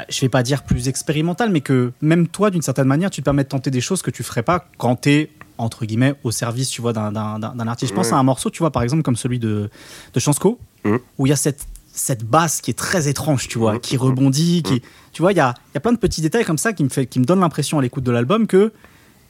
je 0.10 0.22
vais 0.22 0.30
pas 0.30 0.42
dire 0.44 0.64
plus 0.64 0.88
expérimentales, 0.88 1.52
mais 1.52 1.62
que 1.62 1.92
même 2.02 2.28
toi, 2.28 2.50
d'une 2.50 2.62
certaine 2.64 2.88
manière, 2.88 3.12
tu 3.12 3.22
te 3.22 3.26
permets 3.26 3.44
de 3.44 3.50
tenter 3.50 3.70
des 3.72 3.82
choses 3.82 4.02
que 4.02 4.10
tu 4.12 4.24
ferais 4.24 4.44
pas 4.44 4.66
quand 4.78 5.02
tu 5.02 5.10
es 5.12 5.30
entre 5.58 5.86
guillemets 5.86 6.16
au 6.24 6.32
service, 6.32 6.70
tu 6.70 6.82
vois, 6.82 6.94
d'un- 6.94 7.12
d'un 7.12 7.38
d'un- 7.38 7.68
artiste. 7.68 7.92
Je 7.92 7.96
pense 7.96 8.08
Ouais. 8.08 8.14
à 8.14 8.18
un 8.18 8.24
morceau, 8.24 8.50
tu 8.50 8.60
vois, 8.60 8.72
par 8.72 8.82
exemple 8.82 9.04
comme 9.04 9.16
celui 9.16 9.38
de, 9.38 9.70
de 10.14 10.20
Chansco, 10.20 10.58
Mhm. 10.86 11.00
où 11.20 11.28
il 11.28 11.30
y 11.30 11.34
a 11.34 11.38
cette 11.38 11.66
cette 11.94 12.24
basse 12.24 12.62
qui 12.62 12.72
est 12.72 12.80
très 12.80 13.10
étrange, 13.10 13.50
tu 13.50 13.60
vois, 13.60 13.74
Mhm. 13.74 13.80
qui 13.82 13.98
rebondit, 13.98 14.64
qui, 14.64 14.82
tu 15.12 15.22
vois, 15.22 15.34
il 15.34 15.36
y 15.36 15.42
a, 15.42 15.54
il 15.68 15.76
y 15.76 15.78
a 15.78 15.82
plein 15.82 15.92
de 15.92 15.98
petits 15.98 16.22
détails 16.22 16.46
comme 16.46 16.58
ça 16.58 16.72
qui 16.72 16.86
me 16.86 16.90
fait, 16.90 17.06
qui 17.06 17.20
me 17.20 17.26
donnent 17.26 17.42
l'impression 17.42 17.80
à 17.80 17.82
l'écoute 17.82 18.06
de 18.06 18.12
l'album 18.12 18.48
que 18.48 18.72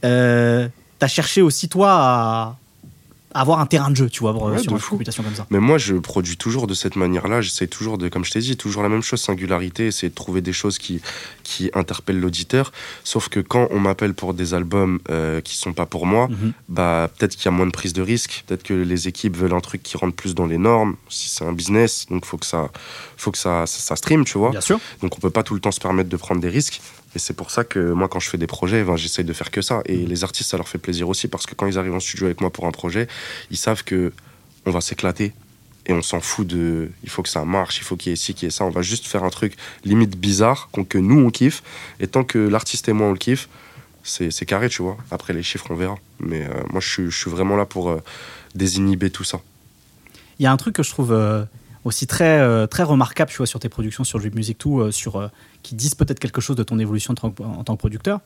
euh, 0.04 0.68
t'as 0.98 1.08
cherché 1.08 1.42
aussi 1.42 1.68
toi 1.68 1.90
à, 1.92 2.56
avoir 3.34 3.60
un 3.60 3.66
terrain 3.66 3.90
de 3.90 3.96
jeu, 3.96 4.10
tu 4.10 4.20
vois, 4.20 4.32
Ouais, 4.34 4.58
sur 4.58 4.72
une 4.72 4.78
fou. 4.78 4.90
computation 4.90 5.22
comme 5.22 5.34
ça. 5.34 5.46
Mais 5.48 5.58
moi, 5.58 5.78
je 5.78 5.94
produis 5.94 6.36
toujours 6.36 6.66
de 6.66 6.74
cette 6.74 6.96
manière-là. 6.96 7.40
J'essaie 7.40 7.66
toujours 7.66 7.96
de, 7.96 8.10
comme 8.10 8.26
je 8.26 8.30
t'ai 8.30 8.40
dit, 8.40 8.58
toujours 8.58 8.82
la 8.82 8.90
même 8.90 9.00
chose, 9.02 9.22
singularité, 9.22 9.90
c'est 9.90 10.10
de 10.10 10.14
trouver 10.14 10.42
des 10.42 10.52
choses 10.52 10.76
qui, 10.76 11.00
qui 11.42 11.70
interpellent 11.72 12.20
l'auditeur. 12.20 12.72
Sauf 13.04 13.30
que 13.30 13.40
quand 13.40 13.68
on 13.70 13.80
m'appelle 13.80 14.12
pour 14.12 14.34
des 14.34 14.52
albums 14.52 14.98
euh, 15.08 15.40
qui 15.40 15.56
sont 15.56 15.72
pas 15.72 15.86
pour 15.86 16.04
moi, 16.04 16.28
Mhm. 16.28 16.52
bah 16.68 17.08
peut-être 17.16 17.34
qu'il 17.36 17.46
y 17.46 17.48
a 17.48 17.52
moins 17.52 17.64
de 17.64 17.70
prise 17.72 17.94
de 17.94 18.02
risque. 18.02 18.44
Peut-être 18.46 18.64
que 18.64 18.74
les 18.74 19.08
équipes 19.08 19.34
veulent 19.38 19.54
un 19.54 19.60
truc 19.60 19.82
qui 19.82 19.96
rentre 19.96 20.14
plus 20.14 20.34
dans 20.34 20.44
les 20.46 20.58
normes. 20.58 20.96
Si 21.08 21.30
c'est 21.30 21.46
un 21.46 21.54
business, 21.54 22.04
donc 22.10 22.26
faut 22.26 22.36
que 22.36 22.44
ça, 22.44 22.68
faut 23.16 23.30
que 23.32 23.38
ça, 23.38 23.64
ça, 23.66 23.80
ça 23.80 23.96
stream, 23.96 24.26
tu 24.26 24.36
vois. 24.36 24.50
Bien 24.50 24.60
sûr. 24.60 24.78
Donc 25.00 25.16
on 25.16 25.20
peut 25.20 25.30
pas 25.30 25.42
tout 25.42 25.54
le 25.54 25.60
temps 25.60 25.72
se 25.72 25.80
permettre 25.80 26.10
de 26.10 26.16
prendre 26.18 26.42
des 26.42 26.50
risques. 26.50 26.82
Et 27.14 27.18
c'est 27.18 27.34
pour 27.34 27.50
ça 27.50 27.64
que 27.64 27.92
moi, 27.92 28.08
quand 28.08 28.20
je 28.20 28.28
fais 28.28 28.38
des 28.38 28.46
projets, 28.46 28.84
ben, 28.84 28.96
j'essaye 28.96 29.24
de 29.24 29.32
faire 29.32 29.50
que 29.50 29.60
ça. 29.60 29.82
Et 29.86 30.06
les 30.06 30.24
artistes, 30.24 30.50
ça 30.50 30.56
leur 30.56 30.68
fait 30.68 30.78
plaisir 30.78 31.08
aussi 31.08 31.28
parce 31.28 31.46
que 31.46 31.54
quand 31.54 31.66
ils 31.66 31.78
arrivent 31.78 31.94
en 31.94 32.00
studio 32.00 32.26
avec 32.26 32.40
moi 32.40 32.50
pour 32.50 32.66
un 32.66 32.70
projet, 32.70 33.06
ils 33.50 33.58
savent 33.58 33.84
que 33.84 34.12
on 34.64 34.70
va 34.70 34.80
s'éclater. 34.80 35.32
Et 35.86 35.92
on 35.92 36.02
s'en 36.02 36.20
fout 36.20 36.46
de. 36.46 36.90
Il 37.02 37.10
faut 37.10 37.22
que 37.22 37.28
ça 37.28 37.44
marche, 37.44 37.78
il 37.78 37.82
faut 37.82 37.96
qu'il 37.96 38.10
y 38.10 38.12
ait 38.12 38.16
ci, 38.16 38.34
qu'il 38.34 38.46
y 38.46 38.48
ait 38.48 38.50
ça. 38.50 38.64
On 38.64 38.70
va 38.70 38.82
juste 38.82 39.06
faire 39.06 39.24
un 39.24 39.30
truc 39.30 39.56
limite 39.84 40.16
bizarre 40.16 40.70
que 40.88 40.98
nous 40.98 41.18
on 41.18 41.30
kiffe. 41.30 41.62
Et 41.98 42.06
tant 42.06 42.22
que 42.22 42.38
l'artiste 42.38 42.88
et 42.88 42.92
moi 42.92 43.08
on 43.08 43.12
le 43.12 43.18
kiffe, 43.18 43.48
c'est 44.04 44.46
carré, 44.46 44.68
tu 44.68 44.82
vois. 44.82 44.96
Après 45.10 45.32
les 45.32 45.42
chiffres, 45.42 45.66
on 45.70 45.74
verra. 45.74 45.96
Mais 46.20 46.44
euh, 46.44 46.62
moi, 46.70 46.80
je 46.80 46.88
suis, 46.88 47.10
je 47.10 47.16
suis 47.16 47.30
vraiment 47.30 47.56
là 47.56 47.66
pour 47.66 47.90
euh, 47.90 48.00
désinhiber 48.54 49.10
tout 49.10 49.24
ça. 49.24 49.40
Il 50.38 50.44
y 50.44 50.46
a 50.46 50.52
un 50.52 50.56
truc 50.56 50.76
que 50.76 50.82
je 50.82 50.90
trouve 50.90 51.12
euh, 51.12 51.44
aussi 51.84 52.06
très, 52.06 52.66
très 52.68 52.82
remarquable 52.82 53.30
tu 53.30 53.36
vois, 53.38 53.46
sur 53.46 53.60
tes 53.60 53.68
productions 53.68 54.04
sur 54.04 54.18
Drip 54.18 54.34
Music 54.34 54.58
2, 54.64 54.70
euh, 54.70 54.90
sur, 54.90 55.30
qui 55.62 55.74
disent 55.74 55.94
peut-être 55.94 56.18
quelque 56.18 56.40
chose 56.40 56.56
de 56.56 56.62
ton 56.62 56.78
évolution 56.78 57.12
en 57.12 57.14
tant 57.14 57.30
que, 57.30 57.42
en 57.42 57.64
tant 57.64 57.74
que 57.74 57.78
producteur. 57.80 58.20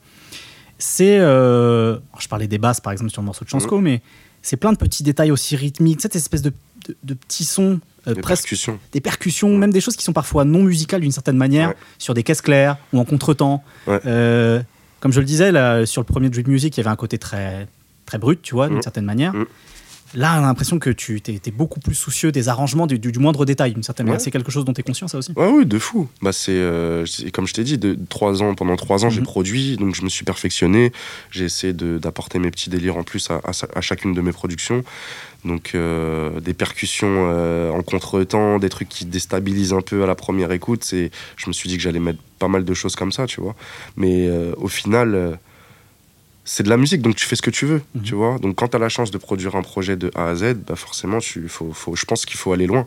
C'est. 0.78 1.18
euh, 1.20 1.98
je 2.18 2.28
parlais 2.28 2.46
des 2.48 2.58
basses 2.58 2.80
par 2.80 2.92
exemple 2.92 3.10
sur 3.10 3.22
le 3.22 3.26
morceau 3.26 3.44
de 3.44 3.50
Chansco, 3.50 3.78
mais 3.80 4.02
c'est 4.42 4.56
plein 4.56 4.72
de 4.72 4.78
petits 4.78 5.02
détails 5.02 5.30
aussi 5.30 5.56
rythmiques, 5.56 6.00
cette 6.00 6.16
espèce 6.16 6.42
de, 6.42 6.52
de, 6.88 6.96
de 7.02 7.14
petits 7.14 7.44
sons. 7.44 7.80
euh, 8.06 8.14
presque 8.14 8.44
percussions. 8.44 8.78
des 8.92 9.00
percussions, 9.00 9.56
même 9.56 9.72
des 9.72 9.80
choses 9.80 9.96
qui 9.96 10.04
sont 10.04 10.12
parfois 10.12 10.44
non 10.44 10.62
musicales 10.62 11.00
d'une 11.00 11.12
certaine 11.12 11.36
manière, 11.36 11.70
Ouais. 11.70 11.76
sur 11.98 12.14
des 12.14 12.22
caisses 12.22 12.42
claires 12.42 12.76
ou 12.92 13.00
en 13.00 13.04
contretemps. 13.04 13.64
Ouais. 13.86 14.00
Euh, 14.06 14.62
comme 15.00 15.12
je 15.12 15.18
le 15.20 15.26
disais, 15.26 15.50
là, 15.50 15.84
sur 15.86 16.02
le 16.02 16.06
premier 16.06 16.28
Drip 16.30 16.46
Music, 16.46 16.76
il 16.76 16.80
y 16.80 16.82
avait 16.82 16.90
un 16.92 16.96
côté 16.96 17.18
très, 17.18 17.66
très 18.06 18.18
brut, 18.18 18.40
tu 18.42 18.54
vois, 18.54 18.68
d'une 18.68 18.78
Mm. 18.78 18.82
certaine 18.82 19.04
manière. 19.04 19.32
Mm. 19.34 19.46
Là, 20.14 20.34
on 20.40 20.44
a 20.44 20.46
l'impression 20.46 20.78
que 20.78 20.90
tu 20.90 21.20
es, 21.26 21.50
beaucoup 21.50 21.80
plus 21.80 21.94
soucieux 21.94 22.32
des 22.32 22.48
arrangements, 22.48 22.86
du, 22.86 22.98
du- 22.98 23.12
du 23.12 23.18
moindre 23.18 23.44
détail, 23.44 23.74
d'une 23.74 23.82
certaine 23.82 24.06
manière. 24.06 24.20
C'est 24.20 24.30
quelque 24.30 24.50
chose 24.52 24.64
dont 24.64 24.72
tu 24.72 24.80
es 24.80 24.84
conscient, 24.84 25.08
ça 25.08 25.18
aussi? 25.18 25.32
Ouais, 25.36 25.48
oui, 25.48 25.66
de 25.66 25.78
fou. 25.78 26.08
Bah, 26.22 26.32
c'est, 26.32 26.52
euh, 26.52 27.04
c'est- 27.06 27.30
comme 27.30 27.46
je 27.46 27.54
t'ai 27.54 27.64
dit, 27.64 27.76
de, 27.78 27.98
trois 28.08 28.42
ans, 28.42 28.54
pendant 28.54 28.76
trois 28.76 29.04
ans, 29.04 29.10
j'ai 29.10 29.20
Mhm. 29.20 29.26
produit, 29.26 29.76
donc 29.76 29.94
je 29.94 30.02
me 30.02 30.08
suis 30.08 30.24
perfectionné. 30.24 30.92
J'ai 31.30 31.44
essayé 31.44 31.72
d'apporter 31.72 32.38
mes 32.38 32.50
petits 32.50 32.70
délires 32.70 32.96
en 32.96 33.02
plus 33.02 33.30
à, 33.30 33.40
à 33.44 33.52
sa- 33.52 33.68
à 33.74 33.80
chacune 33.80 34.14
de 34.14 34.20
mes 34.20 34.32
productions. 34.32 34.84
Donc, 35.44 35.72
euh, 35.74 36.40
des 36.40 36.54
percussions 36.54 37.28
euh, 37.30 37.70
en 37.70 37.82
contre-temps, 37.82 38.58
des 38.58 38.68
trucs 38.68 38.88
qui 38.88 39.04
déstabilisent 39.04 39.72
un 39.74 39.80
peu 39.82 40.02
à 40.02 40.06
la 40.06 40.14
première 40.14 40.50
écoute. 40.52 40.84
Je 40.90 41.46
me 41.48 41.52
suis 41.52 41.68
dit 41.68 41.76
que 41.76 41.82
j'allais 41.82 42.00
mettre 42.00 42.18
pas 42.38 42.48
mal 42.48 42.64
de 42.64 42.74
choses 42.74 42.96
comme 42.96 43.12
ça, 43.12 43.26
tu 43.26 43.40
vois. 43.40 43.54
Mais 43.96 44.28
au 44.56 44.68
final, 44.68 45.38
c'est 46.46 46.62
de 46.62 46.70
la 46.70 46.78
musique, 46.78 47.02
donc 47.02 47.14
tu 47.16 47.26
fais 47.26 47.36
ce 47.36 47.42
que 47.42 47.50
tu 47.50 47.66
veux, 47.66 47.82
Mhm. 47.94 48.02
tu 48.02 48.14
vois. 48.14 48.38
Donc, 48.38 48.54
quand 48.56 48.68
tu 48.68 48.76
as 48.76 48.78
la 48.78 48.88
chance 48.88 49.10
de 49.10 49.18
produire 49.18 49.54
un 49.56 49.62
projet 49.62 49.96
de 49.96 50.10
A 50.14 50.28
à 50.28 50.34
Z, 50.34 50.54
bah 50.66 50.76
forcément, 50.76 51.18
tu, 51.18 51.48
faut, 51.48 51.72
faut, 51.74 51.94
je 51.94 52.04
pense 52.06 52.24
qu'il 52.24 52.38
faut 52.38 52.52
aller 52.52 52.66
loin 52.66 52.86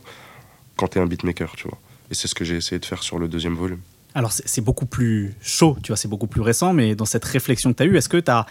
quand 0.77 0.87
tu 0.87 0.97
es 0.97 1.01
un 1.01 1.05
beatmaker, 1.05 1.53
tu 1.55 1.67
vois. 1.67 1.77
Et 2.09 2.15
c'est 2.15 2.27
ce 2.27 2.33
que 2.33 2.43
j'ai 2.45 2.55
essayé 2.55 2.79
de 2.79 2.85
faire 2.85 3.03
sur 3.03 3.19
le 3.19 3.27
deuxième 3.27 3.53
volume. 3.55 3.79
Alors, 4.15 4.31
c'est 4.31 4.61
beaucoup 4.61 4.87
plus 4.87 5.35
chaud, 5.41 5.77
tu 5.83 5.89
vois, 5.89 5.97
c'est 5.97 6.07
beaucoup 6.07 6.25
plus 6.25 6.41
récent, 6.41 6.73
mais 6.73 6.95
dans 6.95 7.05
cette 7.05 7.25
réflexion 7.25 7.71
que 7.73 7.77
tu 7.77 7.83
as 7.83 7.85
eue, 7.85 7.95
est-ce 7.97 8.09
que 8.09 8.17
tu 8.17 8.31
as 8.31 8.47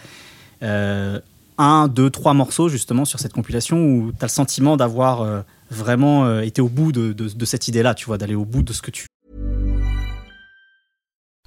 un, 1.57 1.87
deux, 1.89 2.09
trois 2.09 2.33
morceaux 2.33 2.69
justement 2.69 3.03
sur 3.03 3.19
cette 3.19 3.33
compilation 3.33 3.77
où 3.83 4.11
tu 4.11 4.17
as 4.21 4.27
le 4.27 4.29
sentiment 4.29 4.77
d'avoir 4.77 5.21
euh, 5.21 5.41
vraiment 5.69 6.25
euh, 6.25 6.41
été 6.41 6.61
au 6.61 6.69
bout 6.69 6.91
de, 6.93 7.11
de- 7.11 7.27
de 7.27 7.45
cette 7.45 7.67
idée-là, 7.67 7.93
tu 7.95 8.05
vois, 8.05 8.17
d'aller 8.17 8.35
au 8.35 8.45
bout 8.45 8.63
de 8.63 8.71
ce 8.71 8.81
que 8.81 8.91
tu 8.91 9.07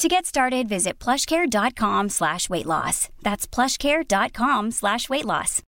To 0.00 0.08
get 0.08 0.24
started, 0.24 0.66
visit 0.68 0.98
plushcare.com 0.98 2.08
slash 2.08 2.48
weight 2.48 2.64
loss. 2.66 3.08
That's 3.22 3.46
plushcare.com 3.46 4.70
slash 4.70 5.08
weight 5.10 5.24
loss. 5.26 5.60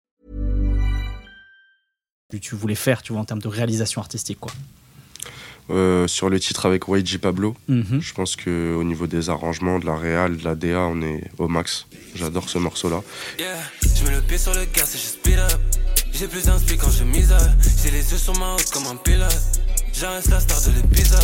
tu- 2.41 2.55
voulais 2.57 2.75
faire, 2.75 3.03
tu 3.03 3.13
vois, 3.13 3.21
en 3.21 3.25
termes 3.27 3.43
de 3.43 3.49
réalisation 3.49 4.01
artistique, 4.01 4.39
quoi. 4.41 4.53
Euh, 5.69 6.07
sur 6.09 6.31
le 6.31 6.41
titre 6.41 6.65
avec 6.65 6.85
YG 6.89 7.19
Pablo, 7.19 7.55
Mhm. 7.69 8.01
je 8.01 8.15
pense 8.15 8.37
qu'au 8.37 8.83
niveau 8.85 9.07
des 9.07 9.29
arrangements, 9.29 9.79
de 9.79 9.85
la 9.85 9.97
réal, 9.99 10.39
de 10.39 10.45
la 10.45 10.55
DA, 10.55 10.79
on 10.81 11.03
est 11.03 11.31
au 11.37 11.47
max. 11.49 11.85
J'adore 12.15 12.49
ce 12.49 12.57
morceau-là. 12.57 13.03
Yeah, 13.39 13.59
je 13.83 14.05
mets 14.05 14.17
le 14.17 14.23
pied 14.23 14.39
sur 14.39 14.55
le 14.55 14.65
gaz 14.65 14.95
et 14.95 14.99
je 14.99 15.03
speed 15.09 15.39
up. 15.39 15.61
J'ai 16.11 16.27
plus 16.27 16.47
d'inspi 16.47 16.79
quand 16.79 16.91
je 16.91 17.05
mise. 17.05 17.35
J'ai 17.83 17.91
les 17.91 18.11
yeux 18.11 18.19
sur 18.19 18.35
ma 18.39 18.55
haute 18.55 18.71
comme 18.71 18.87
un 18.87 18.97
pilote. 18.97 19.43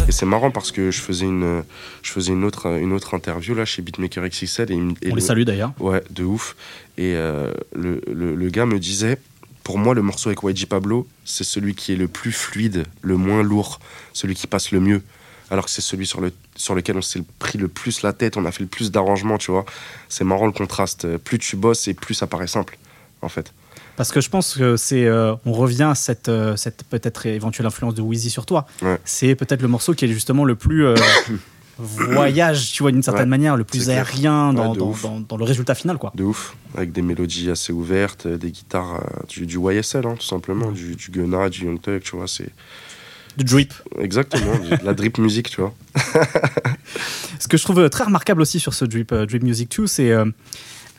Et 0.09 0.13
c'est 0.13 0.27
marrant 0.27 0.51
parce 0.51 0.73
que 0.73 0.91
je 0.91 1.01
faisais 1.01 1.25
une, 1.25 1.65
je 2.03 2.11
faisais 2.13 2.33
une 2.33 2.45
autre, 2.45 2.67
une 2.79 2.93
autre 2.93 3.15
interview 3.15 3.55
là 3.55 3.65
chez 3.65 3.83
Beatmaker 3.83 4.29
XXL 4.29 4.71
et, 4.71 4.75
On 4.75 4.95
le- 5.03 5.15
les 5.15 5.21
salue 5.21 5.43
d'ailleurs. 5.43 5.73
Ouais, 5.79 6.03
de 6.11 6.25
ouf. 6.25 6.55
Et 6.97 7.15
euh, 7.15 7.53
le, 7.75 8.01
le- 8.13 8.35
le 8.35 8.49
gars 8.51 8.67
me 8.67 8.79
disait, 8.79 9.19
pour 9.65 9.79
moi, 9.79 9.95
le 9.95 10.03
morceau 10.03 10.29
avec 10.31 10.43
YG 10.43 10.67
Pablo, 10.67 11.07
c'est 11.25 11.45
celui 11.45 11.75
qui 11.75 11.93
est 11.93 11.97
le 11.97 12.09
plus 12.09 12.33
fluide, 12.33 12.85
le 13.03 13.17
moins 13.17 13.43
lourd, 13.43 13.81
celui 14.13 14.35
qui 14.35 14.47
passe 14.47 14.71
le 14.71 14.81
mieux. 14.81 15.03
Alors 15.51 15.65
que 15.65 15.71
c'est 15.71 15.81
celui 15.83 16.07
sur, 16.07 16.21
le, 16.21 16.31
sur 16.57 16.75
lequel 16.75 16.97
on 16.99 17.03
s'est 17.03 17.23
pris 17.39 17.57
le 17.59 17.69
plus 17.69 18.03
la 18.03 18.13
tête, 18.13 18.37
on 18.37 18.45
a 18.45 18.53
fait 18.53 18.63
le 18.63 18.69
plus 18.69 18.91
d'arrangements, 18.91 19.39
tu 19.39 19.51
vois. 19.51 19.65
C'est 20.11 20.25
marrant 20.25 20.47
le 20.47 20.53
contraste. 20.53 21.17
Plus 21.19 21.39
tu 21.39 21.57
bosses 21.57 21.89
et 21.89 21.95
plus 21.95 22.13
ça 22.15 22.27
paraît 22.27 22.47
simple, 22.47 22.77
en 23.23 23.29
fait. 23.31 23.53
Parce 23.99 24.13
que 24.13 24.21
je 24.23 24.31
pense 24.31 24.55
que 24.55 24.77
c'est, 24.79 25.05
euh, 25.05 25.35
on 25.45 25.53
revient 25.53 25.83
à 25.91 25.95
cette, 25.95 26.29
euh, 26.31 26.57
cette 26.57 26.85
peut-être 26.85 27.27
éventuelle 27.27 27.67
influence 27.67 27.95
de 27.95 28.01
Wheezy 28.01 28.31
sur 28.31 28.47
toi. 28.47 28.67
Ouais. 28.81 28.99
C'est 29.05 29.35
peut-être 29.35 29.61
le 29.61 29.69
morceau 29.69 29.93
qui 29.93 30.07
est 30.07 30.09
justement 30.09 30.45
le 30.47 30.55
plus 30.55 30.87
euh, 30.87 30.95
voyage, 31.79 32.73
tu 32.73 32.83
vois, 32.83 32.93
d'une 32.93 33.03
certaine 33.03 33.23
Ouais, 33.25 33.29
manière, 33.31 33.57
le 33.57 33.65
plus 33.65 33.91
aérien 33.91 34.53
dans, 34.53 34.69
Ouais, 34.69 34.75
de 34.75 34.79
dans, 34.79 34.89
ouf. 34.91 35.03
dans- 35.03 35.21
dans 35.21 35.37
le 35.37 35.45
résultat 35.45 35.75
final, 35.75 35.99
quoi. 35.99 36.13
De 36.15 36.25
ouf. 36.25 36.57
Avec 36.77 36.93
des 36.93 37.03
mélodies 37.03 37.51
assez 37.51 37.73
ouvertes, 37.73 38.27
des 38.27 38.51
guitares, 38.51 39.01
du, 39.29 39.47
du 39.47 39.59
YSL, 39.59 40.07
hein, 40.07 40.15
tout 40.19 40.27
simplement, 40.27 40.71
du, 40.73 40.95
du 40.97 41.11
Gunna, 41.11 41.49
du 41.49 41.65
Young 41.65 41.81
Thug, 41.81 42.01
tu 42.03 42.17
vois. 42.17 42.27
C'est 42.29 42.51
De 43.37 43.43
drip. 43.45 43.75
exactement 44.01 44.59
de 44.59 44.85
la 44.85 44.95
drip 44.95 45.19
music, 45.19 45.51
tu 45.51 45.61
vois. 45.61 45.75
Ce 47.39 47.49
que 47.49 47.57
je 47.57 47.63
trouve 47.65 47.89
très 47.91 48.05
remarquable 48.05 48.43
aussi 48.43 48.61
sur 48.61 48.75
ce 48.75 48.85
Drip, 48.85 49.13
Drip 49.15 49.43
Music 49.43 49.77
2, 49.77 49.87
c'est 49.87 50.13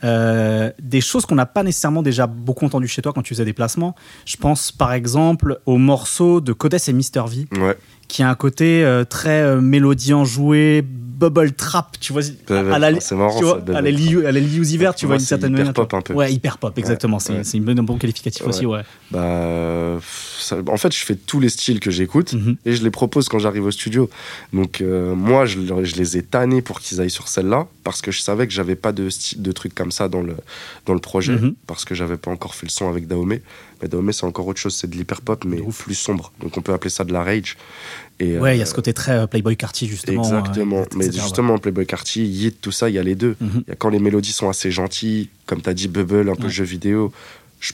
euh, 0.04 0.70
des 0.82 1.00
choses 1.00 1.26
qu'on 1.26 1.34
n'a 1.34 1.46
pas 1.46 1.62
nécessairement 1.62 2.02
déjà 2.02 2.26
beaucoup 2.26 2.64
entendues 2.64 2.88
chez 2.88 3.02
toi 3.02 3.12
quand 3.12 3.22
tu 3.22 3.34
faisais 3.34 3.44
des 3.44 3.52
placements. 3.52 3.94
Je 4.24 4.36
pense 4.36 4.72
par 4.72 4.92
exemple 4.92 5.60
au 5.66 5.76
morceau 5.78 6.40
de 6.40 6.52
Codes 6.52 6.74
et 6.86 6.92
Mr. 6.92 7.22
V, 7.28 7.46
Ouais. 7.60 7.76
qui 8.08 8.22
a 8.22 8.30
un 8.30 8.34
côté 8.34 8.84
euh, 8.84 9.04
très 9.04 9.42
euh, 9.42 9.60
mélodie 9.60 10.14
enjouée, 10.14 10.84
bubble 11.20 11.52
trap, 11.52 11.96
tu 12.00 12.12
vois, 12.12 12.22
à 12.48 12.78
la, 12.78 12.98
c'est 13.00 13.14
marrant, 13.14 13.38
tu 13.38 13.44
vois, 13.44 13.62
à 13.74 13.80
la 13.80 13.90
Liu- 13.90 14.22
Vert, 14.78 14.94
tu 14.94 15.06
vois, 15.06 15.18
c'est 15.18 15.26
certaine 15.26 15.52
hyper 15.52 15.58
manière. 15.66 15.74
pop 15.74 15.88
tu 15.88 15.92
vois. 15.92 15.98
un 15.98 16.02
peu. 16.02 16.14
Ouais, 16.14 16.32
hyper 16.32 16.58
pop, 16.58 16.76
exactement. 16.78 17.18
c'est 17.18 17.32
ouais. 17.34 17.44
c'est 17.44 17.58
une 17.58 17.64
bonne- 17.64 17.78
un 17.78 17.82
bon 17.82 17.98
qualificatif 17.98 18.42
Ouais. 18.42 18.48
aussi, 18.48 18.66
ouais. 18.66 18.82
Bah, 19.10 19.98
ça- 20.38 20.56
en 20.66 20.76
fait, 20.76 20.92
je 20.94 21.04
fais 21.04 21.14
tous 21.16 21.40
les 21.40 21.48
styles 21.50 21.80
que 21.80 21.90
j'écoute 21.90 22.32
Mhm. 22.32 22.56
et 22.64 22.74
je 22.74 22.82
les 22.82 22.90
propose 22.90 23.28
quand 23.28 23.38
j'arrive 23.38 23.64
au 23.66 23.70
studio. 23.70 24.08
Donc, 24.52 24.80
euh, 24.80 25.14
moi, 25.14 25.44
je, 25.46 25.58
les 25.96 26.16
ai 26.16 26.22
tannés 26.22 26.62
pour 26.62 26.80
qu'ils 26.80 27.00
aillent 27.00 27.10
sur 27.10 27.28
celle-là 27.28 27.66
parce 27.84 28.00
que 28.00 28.10
je 28.10 28.20
savais 28.20 28.46
que 28.46 28.52
j'avais 28.52 28.76
pas 28.76 28.92
de, 28.92 29.08
de 29.36 29.52
trucs 29.52 29.74
comme 29.74 29.92
ça 29.92 30.08
dans 30.08 30.22
le, 30.22 30.34
dans 30.86 30.94
le 30.94 31.00
projet 31.00 31.32
Mhm. 31.34 31.54
parce 31.66 31.84
que 31.84 31.94
j'avais 31.94 32.16
pas 32.16 32.30
encore 32.30 32.54
fait 32.54 32.66
le 32.66 32.70
son 32.70 32.88
avec 32.88 33.06
Dahomey. 33.06 33.42
Mais 33.82 33.88
Dahomey, 33.88 34.12
c'est 34.12 34.24
encore 34.24 34.46
autre 34.46 34.60
chose, 34.60 34.74
c'est 34.74 34.88
de 34.90 34.96
l'hyper 34.96 35.20
pop, 35.22 35.44
mais 35.46 35.60
ouf. 35.60 35.84
plus 35.84 35.94
sombre. 35.94 36.32
Donc, 36.40 36.56
on 36.56 36.60
peut 36.62 36.72
appeler 36.72 36.90
ça 36.90 37.04
de 37.04 37.12
la 37.12 37.22
rage. 37.24 37.56
Et, 38.20 38.38
Ouais, 38.38 38.54
il 38.56 38.58
y 38.58 38.60
a 38.60 38.64
euh, 38.64 38.66
ce 38.66 38.74
côté 38.74 38.92
très 38.92 39.12
euh, 39.12 39.26
Playboy 39.26 39.56
Carty, 39.56 39.86
justement. 39.88 40.22
Exactement. 40.22 40.80
euh, 40.82 40.84
mais 40.94 41.06
etc., 41.06 41.18
ouais. 41.18 41.24
justement, 41.24 41.58
Playboy 41.58 41.86
Carty, 41.86 42.24
Yeet, 42.24 42.60
tout 42.60 42.70
ça, 42.72 42.88
il 42.88 42.94
y 42.94 42.98
a 42.98 43.02
les 43.02 43.14
deux. 43.16 43.36
Il 43.40 43.46
Mhm. 43.46 43.64
y 43.68 43.70
a 43.72 43.74
quand 43.76 43.88
les 43.88 43.98
mélodies 43.98 44.32
sont 44.32 44.48
assez 44.48 44.70
gentilles, 44.70 45.28
comme 45.46 45.62
tu 45.62 45.68
as 45.70 45.74
dit, 45.74 45.88
Bubble, 45.88 46.28
un 46.30 46.34
peu 46.36 46.44
Ouais. 46.44 46.50
jeu 46.50 46.64
vidéo. 46.64 47.12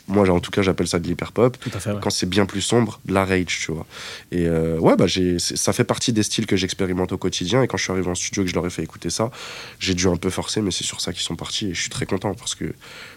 Moi, 0.08 0.28
en 0.28 0.40
tout 0.40 0.50
cas, 0.50 0.62
j'appelle 0.62 0.88
ça 0.88 0.98
de 0.98 1.06
l'hyper 1.06 1.30
pop. 1.30 1.56
Tout 1.60 1.70
à 1.72 1.78
fait, 1.78 1.92
ouais. 1.92 1.98
Quand 2.02 2.10
c'est 2.10 2.28
bien 2.28 2.44
plus 2.44 2.60
sombre, 2.60 2.98
de 3.04 3.14
la 3.14 3.24
rage, 3.24 3.60
tu 3.64 3.70
vois. 3.70 3.86
Et 4.32 4.46
euh, 4.48 4.78
ouais, 4.80 4.96
bah, 4.96 5.06
ça 5.38 5.72
fait 5.72 5.84
partie 5.84 6.12
des 6.12 6.24
styles 6.24 6.46
que 6.46 6.56
j'expérimente 6.56 7.12
au 7.12 7.18
quotidien. 7.18 7.62
Et 7.62 7.68
quand 7.68 7.76
je 7.76 7.84
suis 7.84 7.92
arrivé 7.92 8.08
en 8.08 8.16
studio 8.16 8.42
et 8.42 8.46
que 8.46 8.50
je 8.50 8.54
leur 8.56 8.66
ai 8.66 8.70
fait 8.70 8.82
écouter 8.82 9.10
ça, 9.10 9.30
j'ai 9.78 9.94
dû 9.94 10.08
un 10.08 10.16
peu 10.16 10.28
forcer, 10.30 10.60
mais 10.60 10.72
c'est 10.72 10.82
sur 10.82 11.00
ça 11.00 11.12
qu'ils 11.12 11.22
sont 11.22 11.36
partis. 11.36 11.66
Et 11.68 11.74
je 11.74 11.80
suis 11.80 11.90
très 11.90 12.04
content 12.04 12.34
parce 12.34 12.56
que 12.56 12.64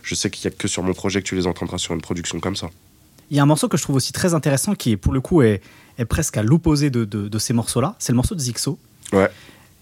je 0.04 0.14
sais 0.14 0.30
qu'il 0.30 0.48
n'y 0.48 0.54
a 0.54 0.58
que 0.58 0.68
sur 0.68 0.84
mon 0.84 0.94
projet 0.94 1.24
que 1.24 1.28
tu 1.28 1.36
les 1.36 1.48
entendras 1.48 1.80
sur 1.80 1.96
une 1.96 2.02
production 2.02 2.40
comme 2.40 2.56
ça. 2.56 2.70
Il 3.32 3.38
y 3.38 3.40
a 3.40 3.44
un 3.44 3.48
morceau 3.48 3.68
que 3.68 3.78
je 3.78 3.82
trouve 3.82 3.96
aussi 3.96 4.12
très 4.14 4.36
intéressant 4.36 4.76
qui, 4.76 4.96
pour 4.96 5.12
le 5.14 5.22
coup, 5.22 5.42
est, 5.42 5.62
est 6.00 6.06
presque 6.06 6.38
à 6.38 6.44
l'opposé 6.44 6.90
de, 6.90 7.06
de- 7.06 7.28
de 7.28 7.40
ces 7.40 7.54
morceaux-là. 7.54 7.96
C'est 8.00 8.12
le 8.12 8.16
morceau 8.16 8.34
de 8.34 8.40
Zixo. 8.40 8.80
Ouais. 9.14 9.30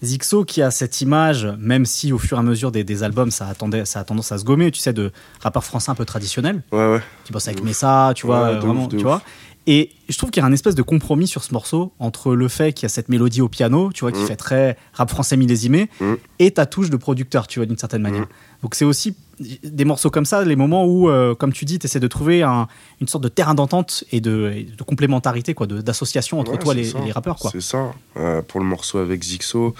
Zixo 0.04 0.44
qui 0.44 0.62
a 0.62 0.70
cette 0.70 1.00
image, 1.00 1.46
même 1.58 1.84
si 1.86 2.12
au 2.12 2.18
fur 2.18 2.36
et 2.36 2.40
à 2.40 2.42
mesure 2.42 2.70
des, 2.70 2.84
des 2.84 3.02
albums, 3.02 3.30
ça, 3.30 3.48
attendait, 3.48 3.84
ça 3.84 4.00
a 4.00 4.04
tendance 4.04 4.30
à 4.30 4.38
se 4.38 4.44
gommer, 4.44 4.70
tu 4.70 4.78
sais, 4.80 4.92
de 4.92 5.10
rappeur 5.40 5.64
français 5.64 5.90
un 5.90 5.94
peu 5.96 6.04
traditionnel, 6.04 6.62
Ouais, 6.70 6.92
ouais. 6.92 7.00
qui 7.24 7.32
bosse 7.32 7.48
avec. 7.48 7.62
Messa, 7.64 8.12
tu 8.14 8.26
vois, 8.26 8.48
euh, 8.48 8.58
vraiment, 8.60 8.86
tu 8.86 8.98
vois. 8.98 9.22
Et 9.66 9.90
je 10.08 10.16
trouve 10.18 10.30
qu'il 10.30 10.40
y 10.42 10.44
a 10.44 10.46
un 10.48 10.52
espèce 10.52 10.74
de 10.74 10.82
compromis 10.82 11.26
sur 11.26 11.44
ce 11.44 11.52
morceau 11.52 11.92
entre 11.98 12.34
le 12.34 12.48
fait 12.48 12.72
qu'il 12.72 12.84
y 12.84 12.86
a 12.86 12.88
cette 12.88 13.08
mélodie 13.08 13.40
au 13.42 13.48
piano, 13.48 13.90
tu 13.92 14.00
vois, 14.00 14.12
qui 14.12 14.22
Mm. 14.22 14.26
fait 14.26 14.36
très 14.36 14.76
rap 14.94 15.10
français 15.10 15.36
millésimé, 15.36 15.88
Mm. 16.00 16.14
et 16.38 16.50
ta 16.52 16.66
touche 16.66 16.90
de 16.90 16.96
producteur, 16.96 17.46
tu 17.46 17.58
vois, 17.58 17.66
d'une 17.66 17.78
certaine 17.78 18.02
manière. 18.02 18.22
Mm. 18.22 18.28
Donc 18.62 18.74
c'est 18.74 18.84
aussi 18.84 19.14
des 19.62 19.84
morceaux 19.84 20.10
comme 20.10 20.24
ça, 20.24 20.44
les 20.44 20.56
moments 20.56 20.84
où, 20.84 21.08
euh, 21.08 21.32
comme 21.36 21.52
tu 21.52 21.64
dis, 21.64 21.78
tu 21.78 21.86
essaies 21.86 22.00
de 22.00 22.08
trouver 22.08 22.42
un- 22.42 22.66
une 23.00 23.06
sorte 23.06 23.22
de 23.22 23.28
terrain 23.28 23.54
d'entente 23.54 24.02
et 24.10 24.20
de, 24.20 24.52
et 24.52 24.64
de 24.64 24.82
complémentarité, 24.82 25.54
quoi, 25.54 25.68
d'association 25.68 26.40
entre 26.40 26.52
Ouais, 26.52 26.58
toi 26.58 26.74
les, 26.74 26.90
et 26.90 27.00
les 27.04 27.12
rappeurs, 27.12 27.36
quoi. 27.36 27.52
C'est 27.52 27.60
ça. 27.60 27.92
Euh, 28.16 28.42
pour 28.42 28.58
le 28.58 28.66
morceau 28.66 28.98
avec 28.98 29.22
Zixo, 29.22 29.76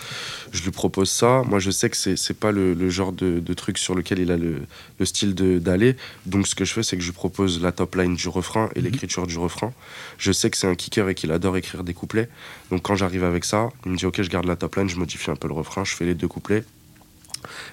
je 0.53 0.63
lui 0.63 0.71
propose 0.71 1.11
ça. 1.11 1.43
Moi, 1.49 1.59
je 1.59 1.73
sais 1.73 1.91
que 1.91 1.97
c'est 1.97 2.15
c'est 2.17 2.35
pas 2.39 2.53
le, 2.53 2.73
le 2.75 2.89
genre 2.89 3.11
de, 3.13 3.41
de 3.41 3.55
truc 3.55 3.79
sur 3.79 3.97
lequel 3.97 4.21
il 4.21 4.31
a 4.31 4.37
le, 4.37 4.59
le 5.01 5.05
style 5.05 5.35
de- 5.35 5.59
d'aller. 5.59 5.97
Donc, 6.27 6.47
ce 6.47 6.55
que 6.55 6.65
je 6.65 6.73
fais, 6.73 6.85
c'est 6.85 6.97
que 6.97 7.03
je 7.03 7.09
lui 7.09 7.15
propose 7.17 7.61
la 7.61 7.73
top 7.73 7.97
line 7.97 8.15
du 8.15 8.29
refrain 8.29 8.69
et 8.77 8.81
l'écriture 8.81 9.27
du 9.27 9.39
refrain. 9.39 9.73
Je 10.19 10.33
sais 10.33 10.51
que 10.51 10.57
c'est 10.57 10.67
un 10.67 10.75
kicker 10.75 11.09
et 11.09 11.15
qu'il 11.15 11.33
adore 11.33 11.57
écrire 11.57 11.85
des 11.85 11.95
couplets. 11.95 12.29
Donc, 12.71 12.83
quand 12.83 12.97
j'arrive 12.97 13.25
avec 13.25 13.45
ça, 13.45 13.69
il 13.87 13.93
me 13.93 13.97
dit 13.97 14.05
Ok, 14.05 14.21
je 14.21 14.29
garde 14.29 14.47
la 14.47 14.57
top 14.57 14.77
line, 14.77 14.89
je 14.89 14.97
modifie 14.97 15.31
un 15.31 15.37
peu 15.37 15.49
le 15.49 15.55
refrain, 15.55 15.85
je 15.85 15.95
fais 15.95 16.05
les 16.05 16.15
deux 16.15 16.29
couplets. 16.29 16.65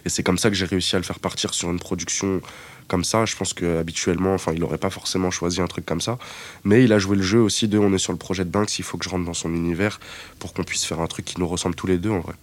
Et 0.06 0.10
c'est 0.10 0.24
comme 0.24 0.38
ça 0.38 0.50
que 0.50 0.56
j'ai 0.56 0.66
réussi 0.66 0.96
à 0.96 1.00
le 1.00 1.04
faire 1.04 1.20
partir 1.20 1.54
sur 1.54 1.72
une 1.72 1.80
production 1.80 2.42
comme 2.88 3.04
ça. 3.04 3.26
Je 3.26 3.36
pense 3.36 3.54
qu'habituellement, 3.54 4.34
enfin, 4.34 4.54
il 4.54 4.60
n'aurait 4.60 4.78
pas 4.78 4.92
forcément 4.92 5.32
choisi 5.32 5.60
un 5.60 5.68
truc 5.68 5.86
comme 5.86 6.02
ça. 6.02 6.20
Mais 6.64 6.84
il 6.84 6.94
a 6.94 7.00
joué 7.00 7.18
le 7.18 7.24
jeu 7.24 7.40
aussi 7.40 7.68
de 7.68 7.80
on 7.80 7.92
est 7.94 7.98
sur 7.98 8.14
le 8.14 8.20
projet 8.20 8.46
de 8.46 8.50
Banks, 8.50 8.78
il 8.78 8.84
faut 8.84 8.98
que 8.98 9.06
je 9.06 9.10
rentre 9.10 9.26
dans 9.26 9.34
son 9.34 9.54
univers 9.54 10.00
pour 10.40 10.54
qu'on 10.54 10.64
puisse 10.64 10.86
faire 10.86 11.02
un 11.02 11.08
truc 11.08 11.26
qui 11.26 11.40
nous 11.40 11.48
ressemble 11.48 11.76
tous 11.76 11.88
les 11.88 11.98
deux 11.98 12.12
en 12.12 12.20
vrai. 12.20 12.36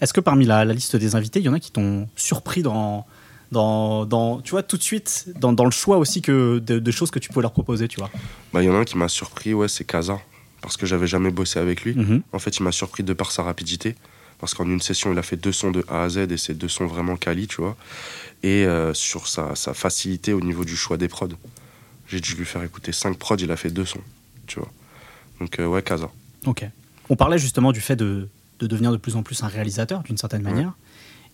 Est-ce 0.00 0.12
que 0.12 0.20
parmi 0.20 0.44
la 0.44 0.64
liste 0.64 0.96
des 0.96 1.14
invités, 1.14 1.40
il 1.40 1.46
y 1.46 1.48
en 1.48 1.54
a 1.54 1.60
qui 1.60 1.72
t'ont 1.72 2.08
surpris 2.16 2.62
dans, 2.62 3.06
dans, 3.52 4.06
dans, 4.06 4.40
tu 4.40 4.50
vois, 4.52 4.62
tout 4.62 4.76
de 4.76 4.82
suite, 4.82 5.26
dans, 5.38 5.52
dans 5.52 5.64
le 5.64 5.70
choix 5.70 5.98
aussi 5.98 6.22
que 6.22 6.58
de, 6.58 6.78
de 6.78 6.90
choses 6.90 7.10
que 7.10 7.18
tu 7.18 7.28
pouvais 7.28 7.42
leur 7.42 7.52
proposer, 7.52 7.88
tu 7.88 8.00
vois 8.00 8.10
Bah, 8.52 8.62
il 8.62 8.66
y 8.66 8.70
en 8.70 8.74
a 8.74 8.78
un 8.78 8.84
qui 8.84 8.98
m'a 8.98 9.08
surpris, 9.08 9.54
ouais, 9.54 9.68
c'est 9.68 9.84
Kaza. 9.84 10.20
Parce 10.62 10.76
que 10.76 10.86
j'avais 10.86 11.06
jamais 11.06 11.30
bossé 11.30 11.60
avec 11.60 11.82
lui. 11.82 11.94
Mhm. 11.94 12.22
En 12.32 12.38
fait, 12.38 12.58
il 12.58 12.62
m'a 12.62 12.72
surpris 12.72 13.04
de 13.04 13.12
par 13.12 13.30
sa 13.30 13.42
rapidité. 13.42 13.94
Parce 14.38 14.52
qu'en 14.52 14.64
une 14.64 14.80
session, 14.80 15.12
il 15.12 15.18
a 15.18 15.22
fait 15.22 15.36
deux 15.36 15.52
sons 15.52 15.70
de 15.70 15.84
A 15.88 16.02
à 16.02 16.08
Z 16.08 16.18
et 16.30 16.36
c'est 16.36 16.54
deux 16.54 16.68
sons 16.68 16.86
vraiment 16.86 17.16
quali, 17.16 17.46
tu 17.46 17.60
vois. 17.60 17.76
Et 18.42 18.66
euh, 18.66 18.92
sur 18.92 19.28
sa, 19.28 19.54
sa 19.54 19.74
facilité 19.74 20.32
au 20.32 20.40
niveau 20.40 20.64
du 20.64 20.76
choix 20.76 20.96
des 20.96 21.08
prods. 21.08 21.28
J'ai 22.08 22.20
dû 22.20 22.34
lui 22.34 22.44
faire 22.44 22.62
écouter 22.62 22.92
cinq 22.92 23.16
prods, 23.16 23.36
il 23.36 23.50
a 23.50 23.56
fait 23.56 23.70
deux 23.70 23.84
sons, 23.86 24.02
tu 24.46 24.58
vois. 24.58 24.70
Donc, 25.40 25.58
euh, 25.58 25.66
ouais, 25.66 25.82
Kaza. 25.82 26.10
Ok. 26.46 26.64
On 27.08 27.16
parlait 27.16 27.38
justement 27.38 27.72
du 27.72 27.80
fait 27.80 27.96
de, 27.96 28.28
de 28.58 28.66
devenir 28.66 28.92
de 28.92 28.96
plus 28.96 29.16
en 29.16 29.22
plus 29.22 29.42
un 29.42 29.48
réalisateur, 29.48 30.02
d'une 30.02 30.16
certaine 30.18 30.42
manière. 30.42 30.72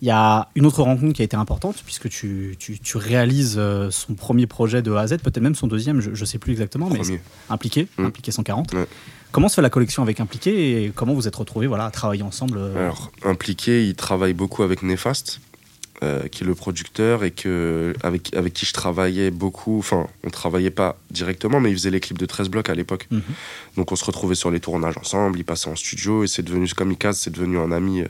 Il 0.03 0.09
y 0.09 0.11
a 0.11 0.49
une 0.57 0.67
autre 0.67 0.83
rencontre 0.83 1.12
qui 1.15 1.23
a 1.23 1.25
été 1.25 1.37
importante, 1.37 1.81
puisque 1.85 2.09
tu, 2.09 2.57
tu, 2.59 2.77
tu 2.81 2.97
réalises 2.97 3.55
euh, 3.57 3.88
son 3.93 4.15
premier 4.15 4.49
projet 4.49 4.83
de 4.83 4.91
A 4.93 5.03
à 5.03 5.07
Z, 5.07 5.19
peut-être 5.19 5.41
même 5.41 5.55
son 5.55 5.69
deuxième, 5.69 6.01
je 6.01 6.11
ne 6.11 6.25
sais 6.27 6.38
plus 6.38 6.51
exactement, 6.51 6.91
mais 6.91 6.99
Premier. 6.99 7.21
impliqué, 7.49 7.87
Mm. 7.99 8.07
impliqué 8.07 8.33
140. 8.33 8.75
Ouais. 8.75 8.87
Comment 9.31 9.49
se 9.49 9.55
fait 9.55 9.62
la 9.62 9.71
collection 9.71 10.03
avec 10.03 10.19
Impliqué 10.19 10.83
et 10.85 10.91
comment 10.93 11.15
vous 11.15 11.29
êtes 11.29 11.37
retrouvés 11.37 11.69
voilà, 11.69 11.87
à 11.87 11.91
travailler 11.93 12.23
ensemble 12.25 12.59
euh, 12.59 12.77
Alors, 12.85 13.12
impliqué, 13.25 13.87
il 13.87 13.95
travaille 13.95 14.35
beaucoup 14.35 14.65
avec 14.65 14.83
Néfaste, 14.83 15.41
euh, 16.03 16.27
qui 16.27 16.43
est 16.43 16.47
le 16.49 16.57
producteur 16.57 17.23
et 17.23 17.31
que, 17.31 17.95
avec, 18.03 18.35
avec 18.35 18.53
qui 18.55 18.67
je 18.67 18.73
travaillais 18.73 19.31
beaucoup. 19.31 19.79
Enfin, 19.79 20.09
on 20.25 20.31
travaillait 20.31 20.71
pas 20.73 20.99
directement, 21.12 21.61
mais 21.61 21.71
il 21.71 21.75
faisait 21.77 21.91
les 21.91 22.01
clips 22.01 22.19
de 22.19 22.27
13 22.27 22.49
blocs 22.49 22.69
à 22.69 22.75
l'époque. 22.75 23.07
Mhm. 23.12 23.23
Donc, 23.77 23.93
on 23.93 23.97
se 23.97 24.05
retrouvait 24.05 24.35
sur 24.35 24.51
les 24.51 24.59
tournages 24.59 24.99
ensemble, 24.99 25.38
il 25.38 25.45
passait 25.45 25.71
en 25.71 25.77
studio 25.77 26.25
et 26.25 26.27
c'est 26.27 26.43
devenu, 26.43 26.69
comme 26.71 26.91
Icaz, 26.91 27.17
c'est 27.19 27.31
devenu 27.31 27.57
un 27.59 27.71
ami 27.71 28.03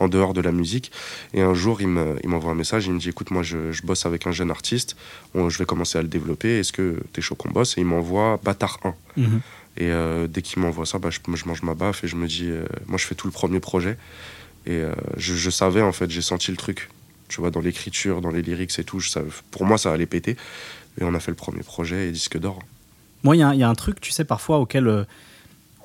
en 0.00 0.08
dehors 0.08 0.32
de 0.34 0.40
la 0.40 0.52
musique. 0.52 0.92
Et 1.34 1.40
un 1.42 1.54
jour, 1.54 1.80
il 1.80 1.88
me- 1.88 2.16
il 2.22 2.28
m'envoie 2.28 2.52
un 2.52 2.54
message, 2.54 2.86
il 2.86 2.92
me 2.92 2.98
dit 3.00 3.08
Écoute, 3.08 3.30
moi, 3.30 3.42
je, 3.42 3.72
je 3.72 3.82
bosse 3.82 4.06
avec 4.06 4.26
un 4.26 4.32
jeune 4.32 4.50
artiste, 4.50 4.96
on- 5.34 5.48
je 5.48 5.58
vais 5.58 5.64
commencer 5.66 5.98
à 5.98 6.02
le 6.02 6.08
développer, 6.08 6.58
est-ce 6.58 6.72
que 6.72 7.00
t'es 7.12 7.20
chaud 7.20 7.34
qu'on 7.34 7.50
bosse? 7.50 7.76
Et 7.78 7.80
il 7.80 7.86
m'envoie 7.86 8.38
Bâtard 8.42 8.78
1. 8.84 8.94
Mhm. 9.16 9.40
Et 9.76 9.90
euh, 9.90 10.26
dès 10.26 10.42
qu'il 10.42 10.60
m'envoie 10.60 10.86
ça, 10.86 10.98
bah, 10.98 11.10
je, 11.10 11.18
je 11.34 11.44
mange 11.46 11.62
ma 11.62 11.74
baffe 11.74 12.02
et 12.04 12.08
je 12.08 12.16
me 12.16 12.26
dis, 12.26 12.46
euh, 12.50 12.64
moi 12.86 12.98
je 12.98 13.04
fais 13.06 13.14
tout 13.14 13.26
le 13.28 13.32
premier 13.32 13.60
projet. 13.60 13.96
Et 14.66 14.72
euh, 14.72 14.92
je, 15.16 15.34
je 15.34 15.50
savais 15.50 15.82
en 15.82 15.92
fait, 15.92 16.10
j'ai 16.10 16.22
senti 16.22 16.50
le 16.50 16.56
truc. 16.56 16.88
Tu 17.28 17.40
vois, 17.40 17.50
dans 17.50 17.60
l'écriture, 17.60 18.20
dans 18.20 18.30
les 18.30 18.42
lyrics 18.42 18.76
et 18.78 18.84
tout, 18.84 18.98
je 19.00 19.08
savais- 19.10 19.28
pour 19.50 19.64
moi 19.66 19.78
ça 19.78 19.92
allait 19.92 20.06
péter. 20.06 20.36
Et 21.00 21.04
on 21.04 21.14
a 21.14 21.20
fait 21.20 21.30
le 21.30 21.36
premier 21.36 21.62
projet 21.62 22.08
et 22.08 22.10
disque 22.10 22.38
d'or. 22.38 22.58
Moi, 23.22 23.36
il 23.36 23.38
y, 23.38 23.42
a 23.42 23.48
un- 23.48 23.54
il 23.54 23.60
y 23.60 23.62
a 23.62 23.68
un 23.68 23.74
truc, 23.74 24.00
tu 24.00 24.10
sais, 24.12 24.24
parfois 24.24 24.58
auquel 24.58 25.06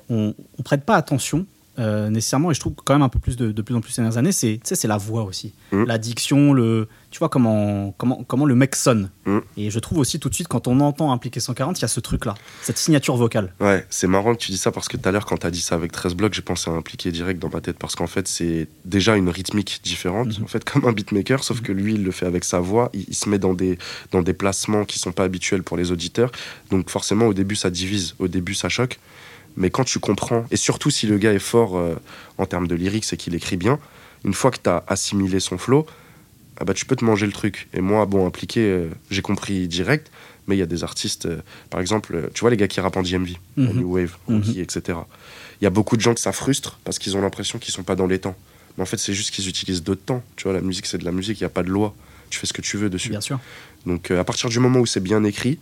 on 0.08 0.34
ne 0.58 0.62
prête 0.64 0.84
pas 0.84 0.96
attention 0.96 1.46
euh, 1.78 2.08
nécessairement, 2.10 2.50
et 2.50 2.54
je 2.54 2.60
trouve 2.60 2.74
quand 2.84 2.94
même 2.94 3.02
un 3.02 3.08
peu 3.08 3.18
plus 3.18 3.36
de, 3.36 3.50
de 3.52 3.62
plus 3.62 3.74
en 3.74 3.80
plus 3.80 3.90
ces 3.92 4.00
dernières 4.02 4.18
années, 4.18 4.32
c'est 4.32 4.60
c'est 4.62 4.86
la 4.88 4.96
voix 4.96 5.24
aussi. 5.24 5.52
Mm. 5.72 5.84
La 5.84 5.98
diction, 5.98 6.52
le, 6.52 6.88
tu 7.10 7.18
vois 7.18 7.28
comment, 7.28 7.92
comment, 7.98 8.22
comment 8.24 8.44
le 8.46 8.54
mec 8.54 8.76
sonne. 8.76 9.10
Mm. 9.26 9.38
Et 9.56 9.70
je 9.70 9.78
trouve 9.78 9.98
aussi 9.98 10.18
tout 10.20 10.28
de 10.28 10.34
suite, 10.34 10.48
quand 10.48 10.68
on 10.68 10.80
entend 10.80 11.12
Impliqué 11.12 11.40
140, 11.40 11.78
il 11.78 11.82
y 11.82 11.84
a 11.84 11.88
ce 11.88 12.00
truc-là, 12.00 12.34
cette 12.62 12.78
signature 12.78 13.16
vocale. 13.16 13.52
Ouais, 13.60 13.84
c'est 13.90 14.06
marrant 14.06 14.34
que 14.34 14.40
tu 14.40 14.52
dis 14.52 14.58
ça 14.58 14.70
parce 14.72 14.88
que 14.88 14.96
tout 14.96 15.08
à 15.08 15.12
l'heure, 15.12 15.26
quand 15.26 15.38
tu 15.38 15.46
as 15.46 15.50
dit 15.50 15.60
ça 15.60 15.74
avec 15.74 15.92
13 15.92 16.14
blocs, 16.14 16.34
j'ai 16.34 16.42
pensé 16.42 16.70
à 16.70 16.74
impliquer 16.74 17.10
direct 17.12 17.40
dans 17.40 17.50
ma 17.50 17.60
tête 17.60 17.78
parce 17.78 17.94
qu'en 17.94 18.06
fait, 18.06 18.28
c'est 18.28 18.68
déjà 18.84 19.16
une 19.16 19.28
rythmique 19.28 19.80
différente, 19.82 20.38
Mhm. 20.38 20.44
en 20.44 20.48
fait, 20.48 20.64
comme 20.70 20.84
un 20.86 20.92
beatmaker, 20.92 21.42
sauf 21.44 21.60
que 21.60 21.72
lui, 21.72 21.94
il 21.94 22.04
le 22.04 22.10
fait 22.10 22.26
avec 22.26 22.44
sa 22.44 22.60
voix, 22.60 22.90
il, 22.94 23.04
il 23.08 23.14
se 23.14 23.28
met 23.28 23.38
dans 23.38 23.54
des, 23.54 23.78
dans 24.12 24.22
des 24.22 24.32
placements 24.34 24.84
qui 24.84 24.98
sont 24.98 25.12
pas 25.12 25.24
habituels 25.24 25.62
pour 25.62 25.76
les 25.76 25.92
auditeurs. 25.92 26.30
Donc, 26.70 26.90
forcément, 26.90 27.26
au 27.26 27.34
début, 27.34 27.56
ça 27.56 27.70
divise, 27.70 28.14
au 28.18 28.28
début, 28.28 28.54
ça 28.54 28.68
choque. 28.68 28.98
Mais 29.56 29.70
quand 29.70 29.84
tu 29.84 29.98
comprends, 30.00 30.44
et 30.50 30.56
surtout 30.56 30.90
si 30.90 31.06
le 31.06 31.16
gars 31.18 31.32
est 31.32 31.38
fort 31.38 31.76
euh, 31.76 31.94
en 32.38 32.46
termes 32.46 32.66
de 32.66 32.74
lyrics 32.74 33.12
et 33.12 33.16
qu'il 33.16 33.34
écrit 33.34 33.56
bien, 33.56 33.78
une 34.24 34.34
fois 34.34 34.50
que 34.50 34.58
tu 34.62 34.68
as 34.68 34.82
assimilé 34.88 35.38
son 35.40 35.58
flow, 35.58 35.86
ah 36.58 36.64
bah, 36.64 36.74
tu 36.74 36.86
peux 36.86 36.96
te 36.96 37.04
manger 37.04 37.26
le 37.26 37.32
truc. 37.32 37.68
Et 37.72 37.80
moi, 37.80 38.06
bon, 38.06 38.26
impliqué, 38.26 38.60
euh, 38.60 38.88
j'ai 39.10 39.22
compris 39.22 39.68
direct, 39.68 40.10
mais 40.46 40.56
il 40.56 40.58
y 40.58 40.62
a 40.62 40.66
des 40.66 40.82
artistes, 40.84 41.26
euh, 41.26 41.40
par 41.70 41.80
exemple, 41.80 42.30
tu 42.34 42.40
vois 42.40 42.50
les 42.50 42.56
gars 42.56 42.68
qui 42.68 42.80
rappent 42.80 42.96
en 42.96 43.02
DMV, 43.02 43.36
Mhm. 43.56 43.72
New 43.78 43.92
Wave, 43.94 44.16
Rookie, 44.26 44.60
etc. 44.60 44.98
Il 45.60 45.64
y 45.64 45.66
a 45.66 45.70
beaucoup 45.70 45.96
de 45.96 46.00
gens 46.02 46.14
que 46.14 46.20
ça 46.20 46.32
frustre 46.32 46.78
parce 46.84 46.98
qu'ils 46.98 47.16
ont 47.16 47.20
l'impression 47.22 47.58
qu'ils 47.58 47.72
sont 47.74 47.82
pas 47.84 47.96
dans 47.96 48.06
les 48.06 48.18
temps. 48.18 48.36
Mais 48.76 48.82
en 48.82 48.86
fait, 48.86 48.96
c'est 48.98 49.14
juste 49.14 49.30
qu'ils 49.32 49.48
utilisent 49.48 49.82
d'autres 49.84 50.04
temps. 50.04 50.22
Tu 50.36 50.44
vois, 50.44 50.52
la 50.52 50.60
musique, 50.60 50.86
c'est 50.86 50.98
de 50.98 51.04
la 51.04 51.12
musique, 51.12 51.38
il 51.40 51.44
n'y 51.44 51.46
a 51.46 51.50
pas 51.50 51.62
de 51.62 51.70
loi. 51.70 51.94
Tu 52.30 52.38
fais 52.40 52.46
ce 52.46 52.52
que 52.52 52.60
tu 52.62 52.76
veux 52.76 52.90
dessus. 52.90 53.10
Bien 53.10 53.20
sûr. 53.20 53.38
Donc 53.86 54.10
à 54.10 54.24
partir 54.24 54.48
du 54.50 54.58
moment 54.58 54.80
où 54.80 54.86
c'est 54.86 55.02
bien 55.02 55.22
écrit 55.24 55.58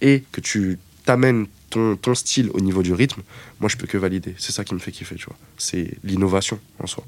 et 0.00 0.22
que 0.30 0.40
tu 0.40 0.78
t'amènes 1.04 1.46
ton, 1.72 1.96
ton 1.96 2.14
style 2.14 2.50
au 2.54 2.60
niveau 2.60 2.82
du 2.82 2.92
rythme, 2.92 3.22
moi 3.60 3.68
je 3.68 3.76
peux 3.76 3.86
que 3.86 3.98
valider. 3.98 4.34
C'est 4.38 4.52
ça 4.52 4.64
qui 4.64 4.74
me 4.74 4.78
fait 4.78 4.92
kiffer, 4.92 5.16
tu 5.16 5.26
vois. 5.26 5.36
C'est 5.58 5.96
l'innovation 6.04 6.58
en 6.82 6.86
soi. 6.86 7.04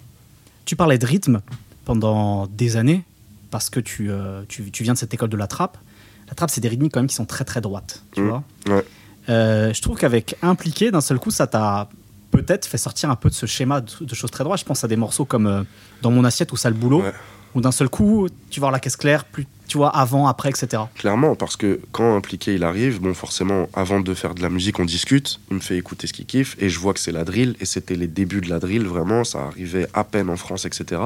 Tu 0.64 0.74
parlais 0.76 0.98
de 0.98 1.06
rythme 1.06 1.40
pendant 1.84 2.46
des 2.46 2.76
années 2.76 3.02
parce 3.50 3.70
que 3.70 3.80
tu, 3.80 4.10
euh, 4.10 4.42
tu, 4.48 4.70
tu 4.70 4.82
viens 4.82 4.94
de 4.94 4.98
cette 4.98 5.14
école 5.14 5.28
de 5.30 5.36
la 5.36 5.46
trappe. 5.46 5.76
La 6.28 6.34
trappe, 6.34 6.50
c'est 6.50 6.60
des 6.62 6.68
rythmiques 6.68 6.92
quand 6.92 7.00
même 7.00 7.08
qui 7.08 7.14
sont 7.14 7.26
très 7.26 7.44
très 7.44 7.60
droites, 7.60 8.02
tu 8.12 8.20
Mhm. 8.22 8.28
vois. 8.28 8.42
Ouais. 8.68 8.84
Euh, 9.28 9.72
je 9.74 9.80
trouve 9.82 9.96
qu'avec 9.98 10.36
Impliqué, 10.42 10.90
d'un 10.90 11.00
seul 11.02 11.18
coup, 11.18 11.30
ça 11.30 11.46
t'a 11.46 11.88
peut-être 12.34 12.66
fait 12.66 12.78
sortir 12.78 13.10
un 13.10 13.16
peu 13.16 13.28
de 13.28 13.34
ce 13.34 13.46
schéma 13.46 13.80
de, 13.80 13.90
de 14.04 14.14
choses 14.14 14.30
très 14.30 14.44
droites. 14.44 14.60
Je 14.60 14.64
pense 14.64 14.82
à 14.84 14.88
des 14.88 14.96
morceaux 14.96 15.24
comme 15.24 15.46
euh, 15.46 15.62
Dans 16.02 16.10
mon 16.10 16.24
assiette 16.24 16.52
ou 16.52 16.56
Sale 16.56 16.74
boulot, 16.74 17.02
Ouais. 17.02 17.12
où 17.54 17.60
d'un 17.60 17.72
seul 17.72 17.88
coup, 17.88 18.28
tu 18.50 18.60
vois 18.60 18.70
la 18.70 18.80
caisse 18.80 18.96
claire, 18.96 19.24
plus, 19.24 19.46
tu 19.68 19.78
vois, 19.78 19.88
avant, 19.96 20.26
après, 20.26 20.50
etc. 20.50 20.82
Clairement, 20.96 21.34
parce 21.36 21.56
que 21.56 21.80
quand 21.92 22.16
impliqué 22.16 22.54
il 22.54 22.64
arrive, 22.64 23.00
bon 23.00 23.14
forcément, 23.14 23.68
avant 23.74 24.00
de 24.00 24.12
faire 24.12 24.34
de 24.34 24.42
la 24.42 24.50
musique, 24.50 24.78
on 24.80 24.84
discute, 24.84 25.40
il 25.50 25.56
me 25.56 25.60
fait 25.60 25.76
écouter 25.78 26.06
ce 26.08 26.12
qu'il 26.12 26.26
kiffe, 26.26 26.56
et 26.58 26.68
je 26.68 26.78
vois 26.80 26.92
que 26.92 27.00
c'est 27.00 27.12
la 27.12 27.24
drill, 27.24 27.54
et 27.60 27.64
c'était 27.64 27.94
les 27.94 28.08
débuts 28.08 28.40
de 28.42 28.50
la 28.50 28.58
drill, 28.58 28.84
vraiment, 28.84 29.22
ça 29.24 29.44
arrivait 29.44 29.86
à 29.94 30.02
peine 30.04 30.28
en 30.30 30.36
France, 30.36 30.66
etc. 30.66 31.00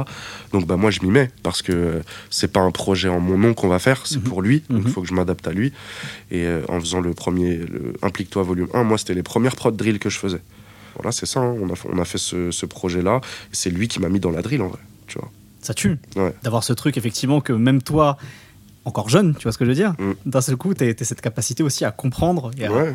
Donc 0.53 0.67
bah 0.67 0.77
moi 0.77 0.91
je 0.91 1.01
m'y 1.03 1.11
mets, 1.11 1.31
parce 1.43 1.61
que 1.63 2.01
c'est 2.31 2.51
pas 2.53 2.61
un 2.61 2.73
projet 2.73 3.09
en 3.11 3.21
mon 3.21 3.37
nom 3.39 3.53
qu'on 3.55 3.69
va 3.69 3.79
faire, 3.79 4.07
c'est 4.07 4.17
Mhm. 4.17 4.23
pour 4.23 4.41
lui, 4.43 4.63
donc 4.71 4.81
il 4.83 4.87
Mhm. 4.87 4.93
faut 4.93 5.03
que 5.03 5.09
je 5.09 5.15
m'adapte 5.15 5.47
à 5.47 5.53
lui. 5.53 5.73
Et 6.31 6.45
euh, 6.47 6.63
en 6.69 6.81
faisant 6.81 7.01
le 7.01 7.13
premier, 7.15 7.57
le 7.59 7.93
Implique-toi 8.03 8.43
volume 8.43 8.69
1, 8.75 8.83
moi 8.85 8.97
c'était 8.99 9.15
les 9.15 9.23
premières 9.23 9.55
prod 9.55 9.77
drill 9.77 9.99
que 10.01 10.09
je 10.11 10.19
faisais. 10.19 10.41
Voilà, 10.97 11.13
c'est 11.13 11.27
ça, 11.27 11.41
hein, 11.41 11.55
on, 11.61 11.71
a, 11.71 11.75
fait- 11.77 11.89
on 11.93 11.99
a 11.99 12.05
fait 12.05 12.19
ce, 12.19 12.51
ce 12.51 12.67
projet-là, 12.67 13.21
et 13.53 13.55
c'est 13.55 13.71
lui 13.71 13.89
qui 13.89 14.01
m'a 14.01 14.09
mis 14.09 14.21
dans 14.21 14.31
la 14.31 14.43
drill 14.43 14.63
en 14.63 14.69
vrai, 14.69 14.81
tu 15.07 15.19
vois. 15.19 15.31
Ça 15.61 15.75
tue 15.75 15.99
Ouais. 16.17 16.35
d'avoir 16.43 16.65
ce 16.65 16.73
truc, 16.73 16.97
effectivement, 16.97 17.41
que 17.41 17.53
même 17.53 17.83
toi, 17.83 18.17
encore 18.85 19.09
jeune, 19.09 19.35
tu 19.37 19.43
vois 19.45 19.53
ce 19.53 19.59
que 19.59 19.65
je 19.65 19.71
veux 19.71 19.75
dire 19.77 19.95
Mm. 19.99 20.13
D'un 20.27 20.41
seul 20.41 20.57
coup, 20.57 20.73
tu 20.75 20.85
as 20.85 21.05
cette 21.05 21.21
capacité 21.21 21.63
aussi 21.63 21.85
à 21.85 21.91
comprendre 21.91 22.51
et 22.59 22.67
à 22.67 22.73
Ouais, 22.73 22.95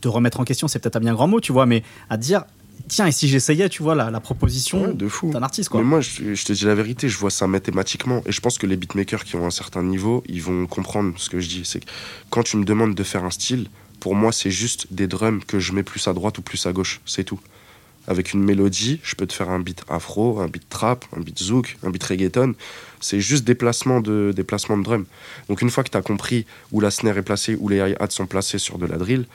te 0.00 0.08
remettre 0.08 0.40
en 0.40 0.44
question, 0.44 0.68
c'est 0.68 0.78
peut-être 0.78 0.96
un 0.96 1.00
bien 1.00 1.14
grand 1.14 1.28
mot, 1.28 1.40
tu 1.40 1.52
vois, 1.52 1.66
mais 1.66 1.82
à 2.10 2.16
dire, 2.16 2.44
tiens, 2.88 3.06
et 3.06 3.12
si 3.12 3.28
j'essayais, 3.28 3.68
tu 3.68 3.82
vois, 3.82 3.94
la, 3.94 4.10
la 4.10 4.20
proposition 4.20 4.86
ouais, 4.86 4.94
de 4.94 5.08
fou. 5.08 5.30
d'un 5.30 5.42
artiste, 5.42 5.68
quoi. 5.68 5.80
Mais 5.80 5.86
moi, 5.86 6.00
je, 6.00 6.34
je 6.34 6.44
te 6.44 6.52
dis 6.52 6.64
la 6.64 6.74
vérité, 6.74 7.08
je 7.08 7.18
vois 7.18 7.30
ça 7.30 7.46
mathématiquement. 7.46 8.22
Et 8.26 8.32
je 8.32 8.40
pense 8.40 8.56
que 8.58 8.66
les 8.66 8.76
beatmakers 8.76 9.24
qui 9.24 9.36
ont 9.36 9.46
un 9.46 9.50
certain 9.50 9.82
niveau, 9.82 10.22
ils 10.28 10.42
vont 10.42 10.66
comprendre 10.66 11.12
ce 11.18 11.28
que 11.28 11.40
je 11.40 11.48
dis. 11.48 11.62
C'est 11.64 11.80
que 11.80 11.86
quand 12.30 12.42
tu 12.42 12.56
me 12.56 12.64
demandes 12.64 12.94
de 12.94 13.02
faire 13.02 13.24
un 13.24 13.30
style, 13.30 13.68
pour 14.00 14.14
moi, 14.14 14.32
c'est 14.32 14.50
juste 14.50 14.86
des 14.90 15.06
drums 15.06 15.44
que 15.46 15.58
je 15.58 15.72
mets 15.72 15.82
plus 15.82 16.06
à 16.08 16.12
droite 16.12 16.38
ou 16.38 16.42
plus 16.42 16.66
à 16.66 16.72
gauche. 16.72 17.00
C'est 17.06 17.24
tout. 17.24 17.40
Avec 18.06 18.32
une 18.32 18.42
mélodie, 18.42 19.00
je 19.02 19.14
peux 19.14 19.26
te 19.26 19.34
faire 19.34 19.50
un 19.50 19.58
beat 19.60 19.84
afro, 19.88 20.40
un 20.40 20.48
beat 20.48 20.66
trap, 20.70 21.04
un 21.14 21.20
beat 21.20 21.38
zouk, 21.38 21.76
un 21.82 21.90
beat 21.90 22.02
reggaeton. 22.02 22.54
C'est 23.00 23.20
juste 23.20 23.44
des 23.44 23.54
placements 23.54 24.00
de, 24.00 24.32
des 24.34 24.42
de 24.42 24.82
drum. 24.82 25.04
Donc 25.48 25.60
une 25.60 25.70
fois 25.70 25.84
que 25.84 25.90
tu 25.90 25.98
as 25.98 26.02
compris 26.02 26.46
où 26.72 26.80
la 26.80 26.90
snare 26.90 27.18
est 27.18 27.22
placée, 27.22 27.56
où 27.60 27.68
les 27.68 27.76
hi-hats 27.76 28.10
sont 28.10 28.26
placés 28.26 28.58
sur 28.58 28.78
de 28.78 28.86
la 28.86 28.96
drill, 28.96 29.26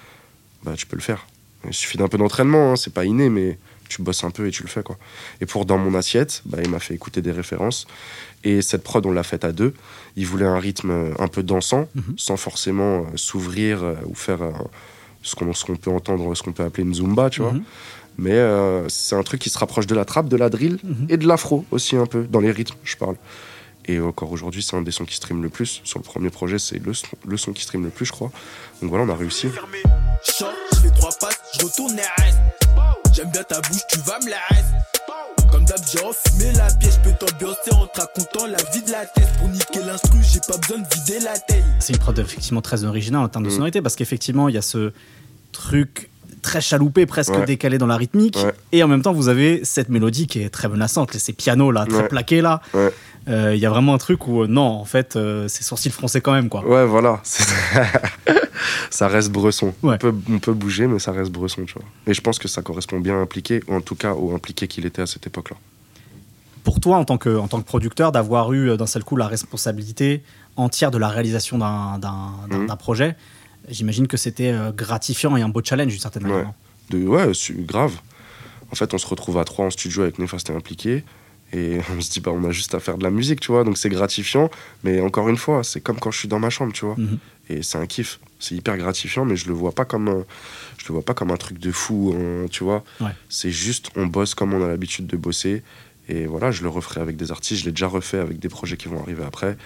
bah 0.63 0.73
tu 0.75 0.87
peux 0.87 0.95
le 0.95 1.03
faire. 1.03 1.27
Il 1.67 1.73
suffit 1.73 1.97
d'un 1.97 2.07
peu 2.07 2.17
d'entraînement, 2.17 2.71
hein, 2.71 2.75
c'est 2.75 2.93
pas 2.93 3.05
inné, 3.05 3.29
mais 3.29 3.59
tu 3.89 4.01
bosses 4.01 4.23
un 4.23 4.31
peu 4.31 4.47
et 4.47 4.51
tu 4.51 4.63
le 4.63 4.69
fais 4.69 4.83
quoi. 4.83 4.97
Et 5.41 5.45
pour 5.45 5.65
Dans 5.65 5.77
mon 5.77 5.93
assiette, 5.95 6.41
bah, 6.45 6.57
il 6.63 6.69
m'a 6.69 6.79
fait 6.79 6.93
écouter 6.93 7.21
des 7.21 7.31
références. 7.31 7.85
Et 8.43 8.61
cette 8.61 8.83
prod, 8.83 9.05
on 9.05 9.11
l'a 9.11 9.23
faite 9.23 9.45
à 9.45 9.51
deux. 9.51 9.73
Il 10.15 10.25
voulait 10.27 10.45
un 10.45 10.59
rythme 10.59 10.91
euh, 10.91 11.13
un 11.19 11.27
peu 11.27 11.43
dansant, 11.43 11.87
Mhm. 11.95 12.15
sans 12.17 12.37
forcément 12.37 12.99
euh, 13.01 13.03
s'ouvrir 13.15 13.83
euh, 13.83 13.95
ou 14.05 14.15
faire 14.15 14.41
euh, 14.41 14.51
ce 15.21 15.35
qu'on 15.35 15.75
peut 15.77 15.91
entendre, 15.91 16.35
ce 16.35 16.43
qu'on 16.43 16.51
peut 16.51 16.63
appeler 16.63 16.83
une 16.83 16.93
zumba, 16.93 17.29
tu 17.29 17.41
vois. 17.41 17.53
Mhm. 17.53 17.63
Mais 18.17 18.31
euh, 18.33 18.87
c'est 18.89 19.15
un 19.15 19.23
truc 19.23 19.41
qui 19.41 19.49
se 19.49 19.57
rapproche 19.57 19.87
de 19.87 19.95
la 19.95 20.05
trappe, 20.05 20.27
de 20.27 20.35
la 20.37 20.49
drill 20.49 20.77
Mhm. 20.83 21.07
et 21.09 21.17
de 21.17 21.25
l'afro 21.27 21.65
aussi 21.71 21.95
un 21.95 22.05
peu, 22.05 22.23
dans 22.25 22.41
les 22.41 22.51
rythmes, 22.51 22.75
je 22.83 22.95
parle. 22.97 23.15
Et 23.85 23.99
encore 23.99 24.31
aujourd'hui, 24.31 24.61
c'est 24.63 24.75
un 24.77 24.81
des 24.81 24.91
sons 24.91 25.03
qui 25.05 25.15
stream 25.15 25.41
le 25.43 25.49
plus. 25.49 25.81
Sur 25.83 25.99
le 25.99 26.03
premier 26.03 26.29
projet, 26.29 26.57
c'est 26.59 26.79
le 26.79 26.93
son, 26.93 27.07
le 27.27 27.37
son 27.37 27.51
qui 27.53 27.63
stream 27.63 27.83
le 27.83 27.89
plus, 27.89 28.05
je 28.05 28.11
crois. 28.11 28.31
Donc 28.81 28.89
voilà, 28.91 29.03
on 29.05 29.09
a 29.09 29.15
réussi. 29.15 29.47
Je 30.25 30.31
fais 30.79 30.89
trois 30.95 31.09
passes, 31.19 31.39
je 31.59 31.65
retourne 31.65 31.97
et 31.97 32.21
reste. 32.23 33.02
J'aime 33.15 33.29
bien 33.31 33.43
ta 33.43 33.61
bouche, 33.61 33.81
tu 33.89 33.99
vas 33.99 34.19
me 34.25 34.29
la 34.29 34.37
reste. 34.49 34.65
Comme 35.51 35.65
d'hab, 35.65 35.77
j'ai 35.91 35.99
enfumé 36.03 36.51
la 36.57 36.67
pièce, 36.73 36.99
je 37.03 37.09
peux 37.09 37.15
t'ambiancer 37.25 37.71
en 37.73 37.85
te 37.85 38.01
racontant 38.01 38.47
la 38.47 38.57
vie 38.73 38.81
de 38.83 38.91
la 38.91 39.05
tête. 39.05 39.27
Pour 39.37 39.49
niquer 39.49 39.79
l'instru, 39.85 40.17
j'ai 40.23 40.39
pas 40.39 40.57
besoin 40.57 40.79
de 40.79 40.87
vider 40.95 41.19
la 41.23 41.37
tête. 41.37 41.63
C'est 41.79 41.93
une 41.93 41.99
prod 41.99 42.17
effectivement 42.17 42.61
très 42.61 42.83
originale 42.85 43.21
en 43.21 43.29
termes 43.29 43.43
de 43.45 43.49
Mhm. 43.49 43.55
sonorité, 43.55 43.81
parce 43.83 43.95
qu'effectivement, 43.95 44.49
il 44.49 44.55
y 44.55 44.57
a 44.57 44.63
ce 44.63 44.91
truc 45.51 46.09
très 46.41 46.59
chaloupé, 46.59 47.05
presque 47.05 47.33
Ouais. 47.33 47.45
décalé 47.45 47.77
dans 47.77 47.85
la 47.87 47.97
rythmique, 47.97 48.37
Ouais. 48.43 48.53
et 48.71 48.83
en 48.83 48.87
même 48.87 49.01
temps, 49.03 49.13
vous 49.13 49.29
avez 49.29 49.63
cette 49.63 49.89
mélodie 49.89 50.25
qui 50.27 50.41
est 50.41 50.49
très 50.49 50.67
menaçante, 50.67 51.13
ces 51.13 51.33
pianos 51.33 51.71
là, 51.71 51.85
très 51.85 52.01
Ouais. 52.01 52.07
plaqués 52.07 52.41
là. 52.41 52.61
Ouais. 52.73 52.91
Euh, 53.29 53.53
Il 53.55 53.61
y 53.61 53.65
a 53.65 53.69
vraiment 53.69 53.93
un 53.93 53.97
truc 53.99 54.27
où, 54.27 54.41
euh, 54.43 54.47
non, 54.47 54.63
en 54.63 54.85
fait, 54.85 55.15
euh, 55.15 55.47
c'est 55.47 55.63
sourcil 55.63 55.91
français 55.91 56.19
quand 56.19 56.33
même, 56.33 56.49
quoi. 56.49 56.65
Ouais, 56.67 56.85
voilà. 56.85 57.21
Ça 58.89 59.07
reste 59.07 59.31
bresson. 59.31 59.73
Ouais. 59.83 59.95
On, 59.95 59.97
peut, 59.97 60.13
on 60.29 60.39
peut 60.39 60.53
bouger, 60.53 60.87
mais 60.87 60.99
ça 60.99 61.11
reste 61.11 61.31
bresson, 61.31 61.63
tu 61.65 61.73
vois. 61.73 61.83
Et 62.07 62.13
je 62.13 62.21
pense 62.21 62.39
que 62.39 62.47
ça 62.47 62.61
correspond 62.61 62.99
bien 62.99 63.15
à 63.17 63.21
impliqué, 63.21 63.61
ou 63.67 63.73
en 63.75 63.81
tout 63.81 63.95
cas 63.95 64.13
au 64.13 64.33
impliqué 64.35 64.67
qu'il 64.67 64.85
était 64.85 65.01
à 65.01 65.07
cette 65.07 65.25
époque-là. 65.27 65.57
Pour 66.63 66.79
toi, 66.79 66.97
en 66.97 67.03
tant 67.05 67.17
que, 67.17 67.35
en 67.37 67.47
tant 67.47 67.59
que 67.59 67.65
producteur, 67.67 68.11
d'avoir 68.11 68.53
eu 68.53 68.69
euh, 68.69 68.77
d'un 68.77 68.85
seul 68.87 69.03
coup 69.03 69.15
la 69.17 69.27
responsabilité 69.27 70.23
entière 70.55 70.91
de 70.91 70.97
la 70.97 71.09
réalisation 71.09 71.57
d'un 71.57 71.97
d'un- 71.99 72.31
d'un- 72.49 72.57
Mhm. 72.59 72.77
projet, 72.77 73.15
j'imagine 73.69 74.07
que 74.07 74.15
c'était 74.17 74.51
euh, 74.51 74.71
gratifiant 74.71 75.35
et 75.35 75.41
un 75.41 75.49
beau 75.49 75.61
challenge 75.63 75.91
d'une 75.91 75.99
certaine 75.99 76.23
Ouais. 76.25 76.31
manière. 76.31 76.53
De, 76.89 77.05
ouais, 77.05 77.33
c'est 77.33 77.65
grave. 77.65 77.93
En 78.71 78.75
fait, 78.75 78.93
on 78.93 78.97
se 78.97 79.05
retrouve 79.07 79.37
à 79.37 79.43
trois 79.43 79.65
en 79.65 79.69
studio 79.69 80.03
avec 80.03 80.19
Néfaste 80.19 80.49
et 80.49 80.55
impliqué. 80.55 81.03
Et 81.53 81.79
on 81.95 82.01
se 82.01 82.09
dit, 82.09 82.19
bah, 82.19 82.31
on 82.33 82.43
a 82.43 82.51
juste 82.51 82.73
à 82.73 82.79
faire 82.79 82.97
de 82.97 83.03
la 83.03 83.11
musique, 83.11 83.39
tu 83.39 83.51
vois. 83.51 83.63
Donc 83.63 83.77
c'est 83.77 83.89
gratifiant. 83.89 84.49
Mais 84.83 84.99
encore 85.01 85.29
une 85.29 85.37
fois, 85.37 85.63
c'est 85.63 85.81
comme 85.81 85.99
quand 85.99 86.11
je 86.11 86.19
suis 86.19 86.27
dans 86.27 86.39
ma 86.39 86.49
chambre, 86.49 86.73
tu 86.73 86.85
vois. 86.85 86.95
Mhm. 86.97 87.19
Et 87.49 87.61
c'est 87.61 87.77
un 87.77 87.85
kiff. 87.85 88.19
C'est 88.39 88.55
hyper 88.55 88.77
gratifiant, 88.77 89.23
mais 89.23 89.35
je 89.35 89.47
le 89.47 89.53
vois 89.53 89.71
pas 89.71 89.85
comme 89.85 90.07
un, 90.07 90.25
je 90.77 90.87
le 90.87 90.93
vois 90.93 91.03
pas 91.03 91.13
comme 91.13 91.31
un 91.31 91.37
truc 91.37 91.59
de 91.59 91.71
fou, 91.71 92.13
hein, 92.17 92.47
tu 92.49 92.63
vois. 92.63 92.83
Ouais. 92.99 93.11
C'est 93.29 93.51
juste, 93.51 93.89
on 93.95 94.07
bosse 94.07 94.35
comme 94.35 94.53
on 94.53 94.63
a 94.63 94.67
l'habitude 94.67 95.07
de 95.07 95.15
bosser. 95.15 95.63
Et 96.09 96.25
voilà, 96.25 96.51
je 96.51 96.63
le 96.63 96.69
referai 96.69 97.01
avec 97.01 97.15
des 97.15 97.31
artistes. 97.31 97.61
Je 97.61 97.65
l'ai 97.65 97.71
déjà 97.71 97.87
refait 97.87 98.17
avec 98.17 98.39
des 98.39 98.49
projets 98.49 98.75
qui 98.75 98.87
vont 98.87 99.01
arriver 99.01 99.23
après. 99.23 99.57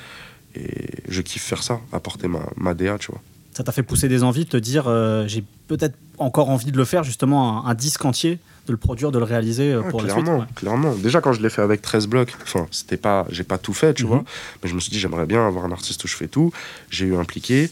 Et 0.56 0.88
je 1.08 1.22
kiffe 1.22 1.44
faire 1.44 1.64
ça, 1.64 1.80
apporter 1.92 2.28
ma, 2.28 2.50
ma 2.58 2.74
DA, 2.74 2.98
tu 2.98 3.12
vois. 3.12 3.22
Ça 3.58 3.64
t'a 3.64 3.72
fait 3.72 3.82
pousser 3.82 4.08
des 4.08 4.22
envies 4.22 4.46
de 4.46 4.50
te 4.50 4.58
dire, 4.58 4.84
euh, 4.88 5.28
j'ai 5.28 5.44
peut-être 5.68 5.96
encore 6.20 6.52
envie 6.52 6.72
de 6.72 6.78
le 6.78 6.86
faire, 6.86 7.04
justement, 7.04 7.66
un, 7.66 7.72
un 7.72 7.74
disque 7.74 8.06
entier, 8.06 8.38
de 8.68 8.72
le 8.72 8.78
produire, 8.78 9.12
de 9.12 9.18
le 9.18 9.24
réaliser 9.26 9.72
euh, 9.74 9.82
Ouais, 9.82 9.90
pour 9.90 10.02
la 10.04 10.06
clairement, 10.14 10.38
suite. 10.42 10.50
ouais. 10.50 10.54
clairement. 10.56 10.94
Déjà 10.96 11.22
quand 11.22 11.34
je 11.34 11.42
l'ai 11.42 11.50
fait 11.50 11.64
avec 11.64 11.82
13 11.82 12.06
blocs, 12.06 12.36
enfin 12.44 12.68
c'était 12.70 12.98
pas, 12.98 13.26
j'ai 13.32 13.44
pas 13.44 13.58
tout 13.58 13.74
fait, 13.74 13.96
tu 13.96 14.04
Mhm. 14.04 14.10
vois, 14.10 14.24
mais 14.62 14.70
je 14.70 14.76
me 14.76 14.80
suis 14.80 14.92
dit 14.92 15.00
j'aimerais 15.00 15.26
bien 15.26 15.48
avoir 15.48 15.66
un 15.66 15.72
artiste 15.72 16.04
où 16.04 16.08
je 16.08 16.16
fais 16.16 16.28
tout. 16.28 16.52
J'ai 16.92 17.06
eu 17.06 17.16
impliqué 17.16 17.72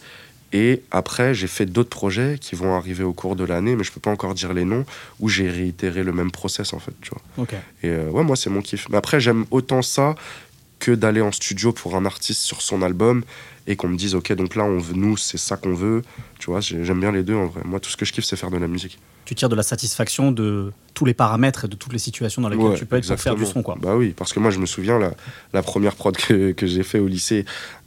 et 0.54 0.82
après 0.89 1.34
j'ai 1.36 1.48
fait 1.48 1.65
d'autres 1.67 1.89
projets 1.89 2.38
qui 2.41 2.56
vont 2.56 2.76
arriver 2.76 3.04
au 3.04 3.13
cours 3.13 3.36
de 3.36 3.43
l'année, 3.43 3.76
mais 3.76 3.84
je 3.84 3.91
peux 3.91 4.00
pas 4.00 4.10
encore 4.12 4.34
dire 4.34 4.54
les 4.54 4.65
noms 4.65 4.86
où 5.19 5.28
j'ai 5.30 5.50
réitéré 5.50 6.02
le 6.02 6.13
même 6.13 6.32
process 6.32 6.74
en 6.74 6.80
fait, 6.80 6.93
tu 7.02 7.12
vois. 7.12 7.45
Et 7.84 7.89
euh, 7.89 8.10
ouais 8.10 8.24
moi 8.24 8.36
c'est 8.36 8.50
mon 8.50 8.62
kiff. 8.62 8.88
Mais 8.89 8.98
après 8.98 9.19
j'aime 9.19 9.45
autant 9.52 9.82
ça 9.84 10.15
que 10.80 10.91
d'aller 10.91 11.21
en 11.21 11.32
studio 11.32 11.71
pour 11.74 11.95
un 11.95 12.06
artiste 12.06 12.41
sur 12.41 12.62
son 12.62 12.82
album 12.82 13.24
et 13.67 13.75
qu'on 13.75 13.88
me 13.88 13.97
dise 13.97 14.13
ok 14.15 14.32
donc 14.34 14.56
là 14.56 14.63
on 14.63 14.78
veut 14.78 14.93
nous 14.95 15.17
c'est 15.17 15.38
ça 15.38 15.58
qu'on 15.58 15.73
veut, 15.73 16.01
tu 16.39 16.51
vois. 16.51 16.60
j'ai- 16.62 16.84
J'aime 16.86 16.99
bien 16.99 17.12
les 17.12 17.23
deux 17.23 17.36
en 17.36 17.47
vrai. 17.47 17.62
Moi 17.65 17.80
tout 17.80 17.89
ce 17.89 17.97
que 17.97 18.06
je 18.06 18.13
kiffe 18.13 18.25
c'est 18.25 18.36
faire 18.36 18.51
de 18.51 18.58
la 18.58 18.67
musique. 18.67 18.99
Tu 19.25 19.34
tires 19.34 19.49
de 19.49 19.56
la 19.56 19.63
satisfaction 19.63 20.32
de 20.32 20.71
tous 20.93 21.04
les 21.06 21.15
paramètres 21.15 21.65
et 21.65 21.67
de 21.67 21.75
toutes 21.75 21.93
les 21.93 21.97
situations 21.99 22.43
dans 22.43 22.49
lesquelles 22.49 22.65
Ouais, 22.67 22.75
tu 22.78 22.86
peux 22.86 22.95
être 22.97 23.08
pour 23.08 23.19
faire 23.19 23.34
du 23.36 23.45
son, 23.47 23.63
quoi. 23.63 23.75
Bah 23.82 23.95
oui, 23.95 24.13
parce 24.15 24.32
que 24.34 24.39
moi 24.39 24.51
je 24.51 24.60
me 24.60 24.67
souviens 24.67 24.99
la, 24.99 25.13
la 25.51 25.63
première 25.63 25.95
prod 25.95 26.15
que, 26.15 26.51
que 26.51 26.67
j'ai 26.67 26.84
fait 26.84 26.99
au 26.99 27.08
lycée, 27.08 27.43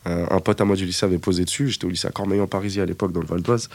euh, 0.08 0.26
un 0.30 0.40
pote 0.40 0.60
à 0.60 0.64
moi 0.64 0.74
du 0.74 0.84
lycée 0.84 1.06
avait 1.06 1.18
posé 1.18 1.44
dessus. 1.44 1.68
J'étais 1.68 1.84
au 1.84 1.90
lycée 1.90 2.08
à 2.08 2.10
Cormeilles 2.10 2.40
en 2.40 2.48
Parisis 2.48 2.80
à 2.82 2.86
l'époque 2.86 3.12
dans 3.12 3.20
le 3.20 3.26
Val 3.26 3.40
d'Oise. 3.42 3.68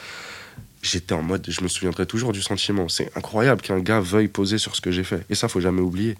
J'étais 0.82 1.14
en 1.16 1.22
mode, 1.24 1.46
je 1.48 1.62
me 1.62 1.70
souviendrai 1.70 2.06
toujours 2.06 2.34
du 2.34 2.42
sentiment. 2.42 2.90
C'est 2.90 3.10
incroyable 3.16 3.62
qu'un 3.62 3.80
gars 3.80 4.02
veuille 4.02 4.28
poser 4.28 4.58
sur 4.58 4.76
ce 4.76 4.82
que 4.82 4.92
j'ai 4.92 5.06
fait. 5.06 5.26
Et 5.30 5.36
ça, 5.36 5.48
faut 5.48 5.62
jamais 5.62 5.80
oublier. 5.80 6.18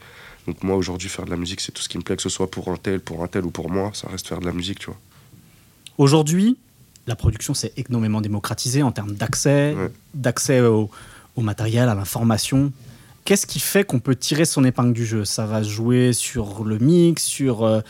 Donc 0.48 0.64
moi 0.64 0.78
aujourd'hui 0.78 1.10
faire 1.10 1.26
de 1.26 1.30
la 1.32 1.36
musique, 1.36 1.60
c'est 1.60 1.74
tout 1.74 1.82
ce 1.82 1.90
qui 1.90 1.98
me 1.98 2.04
plaît, 2.04 2.16
que 2.16 2.22
ce 2.22 2.30
soit 2.30 2.50
pour 2.50 2.70
un 2.70 2.78
tel, 2.78 3.02
pour 3.02 3.22
un 3.24 3.28
tel 3.28 3.44
ou 3.44 3.52
pour 3.52 3.70
moi, 3.70 3.92
ça 3.94 4.08
reste 4.10 4.28
faire 4.30 4.40
de 4.40 4.46
la 4.46 4.54
musique, 4.54 4.80
tu 4.80 4.86
vois. 4.86 4.98
Aujourd'hui, 5.98 6.58
la 7.08 7.16
production 7.16 7.54
s'est 7.54 7.74
énormément 7.78 8.22
démocratisée 8.22 8.84
en 8.84 8.92
termes 8.92 9.14
d'accès, 9.14 9.74
Ouais. 9.76 9.92
d'accès 10.14 10.62
au, 10.62 10.90
au 11.36 11.42
matériel, 11.42 11.90
à 11.90 11.96
l'information. 11.96 12.72
Qu'est-ce 13.26 13.46
qui 13.48 13.60
fait 13.60 13.84
qu'on 13.84 14.00
peut 14.00 14.16
tirer 14.16 14.46
son 14.46 14.64
épingle 14.66 14.94
du 14.94 15.06
jeu? 15.06 15.24
Ça 15.26 15.46
va 15.46 15.64
jouer 15.64 16.12
sur 16.14 16.64
le 16.64 16.78
mix, 16.80 17.24
sur 17.24 17.64
euh, 17.64 17.82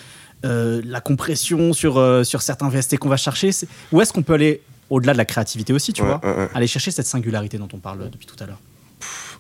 euh, 0.46 0.82
la 0.86 1.02
compression, 1.02 1.74
sur, 1.74 1.98
euh, 1.98 2.24
sur 2.24 2.42
certains 2.42 2.70
VST 2.70 2.98
qu'on 2.98 3.10
va 3.10 3.18
chercher? 3.18 3.50
Où 3.92 4.02
est-ce 4.02 4.14
qu'on 4.14 4.22
peut 4.24 4.34
aller 4.34 4.62
au-delà 4.90 5.14
de 5.14 5.18
la 5.18 5.26
créativité 5.26 5.74
aussi, 5.74 5.94
tu 5.94 6.02
Ouais, 6.04 6.08
vois? 6.10 6.22
ouais. 6.24 6.50
Aller 6.54 6.68
chercher 6.68 6.92
cette 6.92 7.08
singularité 7.08 7.58
dont 7.58 7.70
on 7.74 7.78
parle 7.80 8.10
depuis 8.12 8.28
tout 8.28 8.36
à 8.44 8.46
l'heure. 8.46 8.60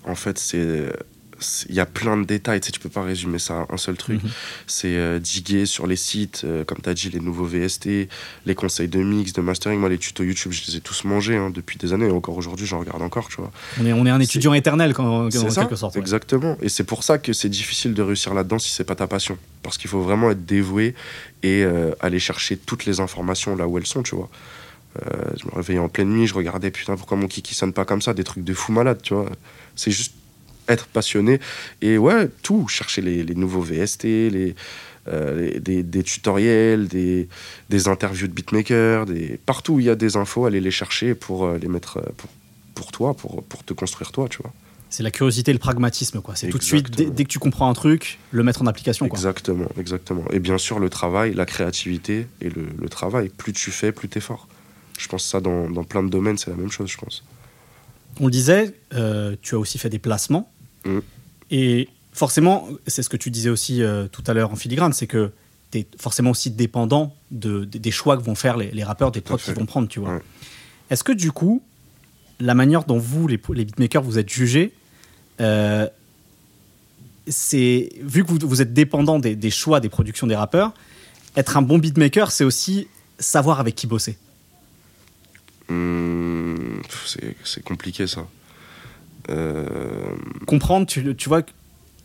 en 0.06 0.16
fait, 0.16 0.38
c'est 0.40 0.92
il 1.70 1.76
y 1.76 1.80
a 1.80 1.86
plein 1.86 2.18
de 2.18 2.24
détails, 2.24 2.60
tu 2.62 2.68
sais, 2.68 2.72
tu 2.72 2.80
peux 2.80 2.90
pas 2.90 3.04
résumer 3.04 3.40
ça 3.40 3.62
à 3.62 3.74
un 3.74 3.78
seul 3.78 3.96
truc. 3.96 4.24
Mhm. 4.24 4.30
C'est 4.68 4.96
euh, 4.96 5.20
diguer 5.20 5.66
sur 5.66 5.88
les 5.88 5.96
sites, 5.96 6.44
euh, 6.46 6.64
comme 6.64 6.80
tu 6.82 6.90
as 6.90 6.94
dit, 6.94 7.10
les 7.10 7.20
nouveaux 7.20 7.46
VST, 7.46 8.08
les 8.46 8.56
conseils 8.56 8.88
de 8.88 9.02
mix, 9.02 9.34
de 9.34 9.42
mastering. 9.42 9.80
Moi, 9.80 9.90
les 9.90 9.98
tutos 9.98 10.24
YouTube, 10.24 10.52
je 10.52 10.64
les 10.68 10.78
ai 10.78 10.82
tous 10.82 11.04
mangés 11.04 11.38
hein, 11.38 11.50
depuis 11.50 11.78
des 11.78 11.94
années. 11.94 12.08
Et 12.08 12.12
encore 12.12 12.38
aujourd'hui, 12.38 12.66
j'en 12.66 12.80
regarde 12.80 13.02
encore, 13.02 13.30
tu 13.30 13.38
vois. 13.38 13.52
On 13.80 13.86
est, 13.86 13.94
on 13.94 14.06
est 14.06 14.10
un 14.10 14.20
étudiant 14.20 14.54
éternel 14.54 14.94
quand, 14.94 15.28
en 15.28 15.32
ça, 15.32 15.62
quelque 15.62 15.76
sorte. 15.76 15.96
ouais. 15.96 16.02
exactement. 16.02 16.58
Et 16.62 16.70
c'est 16.70 16.84
pour 16.84 17.04
ça 17.04 17.18
que 17.18 17.34
c'est 17.34 17.50
difficile 17.50 17.94
de 17.94 18.02
réussir 18.02 18.34
là-dedans 18.34 18.60
si 18.60 18.72
c'est 18.72 18.84
pas 18.84 18.96
ta 18.96 19.08
passion. 19.08 19.38
Parce 19.62 19.78
qu'il 19.78 19.90
faut 19.90 20.02
vraiment 20.02 20.32
être 20.32 20.46
dévoué 20.46 20.96
et 21.42 21.64
euh, 21.64 21.92
aller 22.00 22.20
chercher 22.20 22.58
toutes 22.58 22.86
les 22.86 23.00
informations 23.00 23.56
là 23.56 23.68
où 23.68 23.78
elles 23.78 23.88
sont, 23.88 24.04
tu 24.04 24.16
vois. 24.16 24.30
Euh, 25.02 25.32
je 25.40 25.46
me 25.48 25.56
réveillais 25.56 25.80
en 25.80 25.90
pleine 25.90 26.10
nuit, 26.10 26.28
je 26.28 26.34
regardais, 26.34 26.70
putain, 26.70 26.96
pourquoi 26.96 27.18
mon 27.18 27.28
kiki 27.28 27.56
sonne 27.56 27.74
pas 27.74 27.86
comme 27.86 28.02
ça? 28.02 28.14
Des 28.14 28.24
trucs 28.24 28.44
de 28.44 28.54
fou 28.54 28.72
malade, 28.72 29.00
tu 29.02 29.14
vois. 29.14 29.30
C'est 29.76 29.92
juste 29.92 30.14
être 30.68 30.88
passionné. 30.88 31.40
Et 31.82 31.98
ouais, 31.98 32.30
tout, 32.42 32.68
chercher 32.68 33.02
les, 33.02 33.24
les 33.24 33.36
nouveaux 33.36 33.62
VST, 33.62 34.04
les, 34.04 34.56
euh, 35.08 35.52
les- 35.54 35.60
des, 35.60 35.84
des 35.84 36.04
tutoriels, 36.04 36.88
des, 36.88 37.28
des 37.70 37.88
interviews 37.88 38.28
de 38.28 38.34
beatmakers, 38.34 39.06
des, 39.06 39.40
partout 39.46 39.74
où 39.76 39.80
il 39.80 39.86
y 39.86 39.90
a 39.90 39.96
des 39.96 40.16
infos, 40.18 40.46
aller 40.46 40.62
les 40.62 40.72
chercher 40.72 41.16
pour 41.16 41.46
euh, 41.46 41.58
les 41.58 41.68
mettre 41.68 41.98
euh, 41.98 42.10
pour, 42.18 42.30
pour 42.76 42.92
toi, 42.92 43.14
pour, 43.14 43.44
pour 43.44 43.64
te 43.64 43.74
construire 43.74 44.12
toi, 44.12 44.28
tu 44.30 44.38
vois. 44.42 44.54
C'est 44.90 45.02
la 45.04 45.10
curiosité 45.10 45.50
et 45.50 45.54
le 45.56 45.60
pragmatisme, 45.60 46.22
quoi. 46.22 46.36
C'est 46.36 46.50
tout 46.50 46.60
de 46.60 46.64
suite, 46.64 46.92
dès, 46.92 47.06
dès 47.06 47.24
que 47.24 47.30
tu 47.30 47.40
comprends 47.40 47.68
un 47.68 47.74
truc, 47.74 48.20
le 48.32 48.44
mettre 48.44 48.62
en 48.62 48.68
application, 48.68 49.08
quoi. 49.08 49.18
Exactement, 49.18 49.68
exactement. 49.80 50.24
Et 50.32 50.38
bien 50.38 50.60
sûr, 50.60 50.78
le 50.78 50.88
travail, 50.90 51.34
la 51.34 51.48
créativité 51.48 52.28
et 52.42 52.50
le, 52.52 52.68
le 52.80 52.90
travail. 52.90 53.30
Plus 53.36 53.54
tu 53.54 53.72
fais, 53.72 53.92
plus 53.92 54.08
tu 54.08 54.20
es 54.20 54.22
fort. 54.22 54.48
Je 55.00 55.08
pense 55.08 55.24
que 55.24 55.30
ça, 55.30 55.42
dans, 55.42 55.68
dans 55.68 55.84
plein 55.84 56.04
de 56.04 56.10
domaines, 56.10 56.38
c'est 56.38 56.52
la 56.52 56.56
même 56.58 56.70
chose, 56.70 56.92
je 56.92 56.98
pense. 56.98 57.24
On 58.20 58.26
le 58.26 58.32
disait, 58.32 58.76
euh, 58.94 59.36
tu 59.42 59.56
as 59.56 59.60
aussi 59.60 59.78
fait 59.78 59.90
des 59.90 60.00
placements. 60.00 60.52
Mm. 60.86 61.00
Et 61.52 61.90
forcément, 62.12 62.68
c'est 62.88 63.04
ce 63.04 63.10
que 63.10 63.18
tu 63.18 63.32
disais 63.32 63.50
aussi 63.50 63.82
euh, 63.82 64.08
tout 64.08 64.24
à 64.28 64.34
l'heure 64.34 64.52
en 64.52 64.56
filigrane, 64.56 64.94
c'est 64.94 65.08
que 65.08 65.32
tu 65.72 65.80
es 65.80 65.88
forcément 66.00 66.32
aussi 66.32 66.52
dépendant 66.52 67.16
de, 67.32 67.66
des- 67.66 67.92
choix 67.92 68.18
que 68.18 68.22
vont 68.24 68.36
faire 68.36 68.58
les, 68.58 68.72
les 68.72 68.84
rappeurs, 68.84 69.12
des 69.12 69.22
prods 69.22 69.38
qu'ils 69.38 69.54
vont 69.56 69.66
prendre, 69.66 69.88
tu 69.88 70.00
vois. 70.00 70.16
Ouais. 70.16 70.22
Est-ce 70.90 71.04
que 71.04 71.12
du 71.12 71.32
coup, 71.32 71.64
la 72.40 72.54
manière 72.54 72.84
dont 72.84 73.00
vous, 73.00 73.28
les, 73.28 73.40
les 73.54 73.66
beatmakers, 73.66 74.04
vous 74.04 74.20
êtes 74.20 74.30
jugés, 74.30 74.74
euh, 75.42 75.88
c'est 77.28 77.90
vu 78.02 78.24
que 78.24 78.30
vous, 78.30 78.40
vous 78.42 78.62
êtes 78.62 78.74
dépendant 78.74 79.20
des, 79.20 79.36
des 79.36 79.50
choix 79.50 79.80
des 79.80 79.90
productions 79.90 80.28
des 80.28 80.36
rappeurs, 80.36 80.74
être 81.36 81.58
un 81.58 81.62
bon 81.62 81.78
beatmaker, 81.80 82.32
c'est 82.32 82.44
aussi 82.44 82.88
savoir 83.18 83.60
avec 83.60 83.76
qui 83.76 83.88
bosser. 83.88 84.18
Pff, 85.68 87.16
c'est- 87.46 87.64
compliqué, 87.64 88.08
ça. 88.08 88.28
Euh, 89.30 89.66
Comprendre, 90.48 90.86
tu, 90.86 91.16
tu 91.16 91.30
vois, 91.30 91.42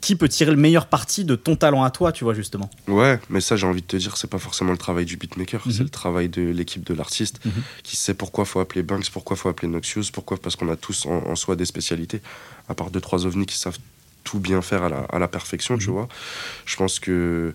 qui 0.00 0.14
peut 0.14 0.28
tirer 0.28 0.52
le 0.52 0.56
meilleur 0.56 0.86
parti 0.86 1.24
de 1.24 1.34
ton 1.34 1.56
talent 1.56 1.82
à 1.82 1.90
toi, 1.90 2.12
tu 2.12 2.22
vois, 2.22 2.34
justement. 2.34 2.70
Ouais, 2.86 3.18
mais 3.30 3.40
ça, 3.40 3.56
j'ai 3.56 3.66
envie 3.66 3.82
de 3.82 3.86
te 3.86 3.96
dire, 3.96 4.16
c'est 4.16 4.30
pas 4.30 4.38
forcément 4.38 4.70
le 4.70 4.78
travail 4.78 5.04
du 5.04 5.16
beatmaker, 5.16 5.62
Mhm. 5.66 5.72
c'est 5.72 5.82
le 5.82 5.88
travail 5.88 6.28
de 6.28 6.42
l'équipe 6.42 6.84
de 6.84 6.94
l'artiste 6.94 7.40
Mhm. 7.44 7.52
qui 7.82 7.96
sait 7.96 8.14
pourquoi 8.14 8.44
faut 8.44 8.60
appeler 8.60 8.84
Banks, 8.84 9.10
pourquoi 9.10 9.36
faut 9.36 9.48
appeler 9.48 9.66
Noxious, 9.68 10.04
pourquoi 10.12 10.36
parce 10.36 10.54
qu'on 10.54 10.68
a 10.70 10.76
tous 10.76 11.06
en, 11.06 11.26
en 11.26 11.34
soi 11.34 11.56
des 11.56 11.64
spécialités, 11.64 12.20
à 12.68 12.74
part 12.74 12.90
deux 12.92 13.00
trois 13.00 13.26
ovnis 13.26 13.46
qui 13.46 13.58
savent 13.58 13.78
tout 14.22 14.38
bien 14.38 14.62
faire 14.62 14.84
à 14.84 14.88
la, 14.88 14.98
à 15.10 15.18
la 15.18 15.26
perfection, 15.26 15.76
tu 15.78 15.88
Mhm. 15.88 15.92
vois. 15.94 16.08
Je 16.66 16.76
pense 16.76 17.00
que 17.00 17.54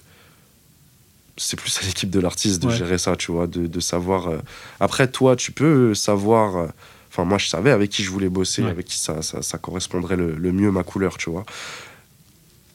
c'est 1.37 1.57
plus 1.59 1.77
à 1.79 1.85
l'équipe 1.85 2.09
de 2.09 2.19
l'artiste 2.19 2.61
de 2.61 2.67
Ouais. 2.67 2.75
gérer 2.75 2.97
ça, 2.97 3.15
tu 3.15 3.31
vois, 3.31 3.47
de, 3.47 3.67
de 3.67 3.79
savoir. 3.79 4.27
euh, 4.27 4.37
Après, 4.79 5.07
toi, 5.09 5.35
tu 5.35 5.51
peux 5.51 5.93
savoir. 5.93 6.57
euh, 6.57 6.67
Enfin, 7.09 7.25
moi, 7.25 7.37
je 7.37 7.47
savais 7.47 7.69
avec 7.69 7.91
qui 7.91 8.03
je 8.03 8.09
voulais 8.09 8.29
bosser, 8.29 8.63
Ouais. 8.63 8.69
avec 8.71 8.87
qui 8.87 8.97
ça, 8.97 9.21
ça, 9.21 9.43
ça 9.43 9.57
correspondrait 9.59 10.15
le, 10.15 10.33
le 10.35 10.51
mieux 10.51 10.71
ma 10.71 10.83
couleur, 10.83 11.17
tu 11.17 11.29
vois 11.29 11.45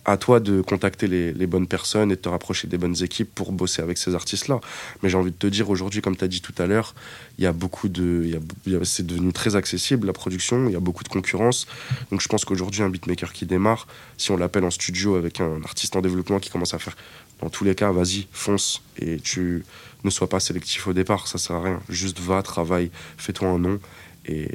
à 0.04 0.16
toi 0.16 0.40
de 0.40 0.62
contacter 0.62 1.06
les, 1.06 1.34
les 1.34 1.46
bonnes 1.46 1.66
personnes 1.66 2.10
et 2.10 2.16
de 2.16 2.20
te 2.20 2.30
rapprocher 2.30 2.66
des 2.66 2.78
bonnes 2.78 2.96
équipes 3.02 3.28
pour 3.34 3.52
bosser 3.52 3.82
avec 3.82 3.98
ces 3.98 4.14
artistes-là. 4.14 4.58
Mais 5.02 5.10
j'ai 5.10 5.18
envie 5.18 5.32
de 5.32 5.36
te 5.36 5.46
dire, 5.46 5.68
aujourd'hui, 5.68 6.00
comme 6.00 6.16
tu 6.16 6.24
as 6.24 6.28
dit 6.28 6.40
tout 6.40 6.54
à 6.56 6.66
l'heure, 6.66 6.94
il 7.36 7.44
y 7.44 7.46
a 7.46 7.52
beaucoup 7.52 7.90
de. 7.90 8.22
il 8.24 8.30
y 8.30 8.36
a- 8.36 8.40
il 8.64 8.72
y 8.72 8.76
a- 8.76 8.84
c'est 8.84 9.04
devenu 9.06 9.34
très 9.34 9.54
accessible, 9.54 10.06
la 10.06 10.14
production, 10.14 10.66
il 10.66 10.72
y 10.72 10.76
a 10.76 10.80
beaucoup 10.80 11.04
de 11.04 11.10
concurrence. 11.10 11.66
Donc 12.10 12.22
je 12.22 12.28
pense 12.28 12.46
qu'aujourd'hui, 12.46 12.82
un 12.82 12.88
beatmaker 12.88 13.34
qui 13.34 13.44
démarre, 13.44 13.86
si 14.16 14.30
on 14.30 14.38
l'appelle 14.38 14.64
en 14.64 14.70
studio 14.70 15.14
avec 15.16 15.42
un 15.42 15.62
artiste 15.62 15.94
en 15.94 16.00
développement 16.00 16.38
qui 16.38 16.48
commence 16.48 16.72
à 16.72 16.78
faire. 16.78 16.96
Dans 17.40 17.50
tous 17.50 17.64
les 17.64 17.74
cas, 17.74 17.92
vas-y, 17.92 18.26
fonce. 18.32 18.82
Et 18.98 19.18
tu 19.20 19.64
ne 20.04 20.10
sois 20.10 20.28
pas 20.28 20.40
sélectif 20.40 20.86
au 20.86 20.92
départ, 20.92 21.28
ça 21.28 21.38
sert 21.38 21.56
à 21.56 21.62
rien. 21.62 21.80
Juste 21.88 22.18
va, 22.20 22.42
travaille, 22.42 22.90
fais-toi 23.16 23.48
un 23.48 23.58
nom. 23.58 23.78
Et 24.26 24.44
euh, 24.44 24.48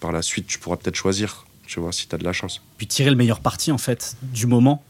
par 0.00 0.12
la 0.12 0.22
suite, 0.22 0.46
tu 0.46 0.58
pourras 0.58 0.76
peut-être 0.76 0.96
choisir, 0.96 1.46
tu 1.66 1.80
vois, 1.80 1.92
si 1.92 2.06
tu 2.08 2.14
as 2.14 2.18
de 2.18 2.24
la 2.24 2.32
chance. 2.32 2.60
Puis 2.76 2.86
tirer 2.86 3.10
le 3.10 3.16
meilleur 3.16 3.40
parti, 3.40 3.72
en 3.72 3.78
fait, 3.78 4.16
du 4.22 4.46
moment. 4.46 4.82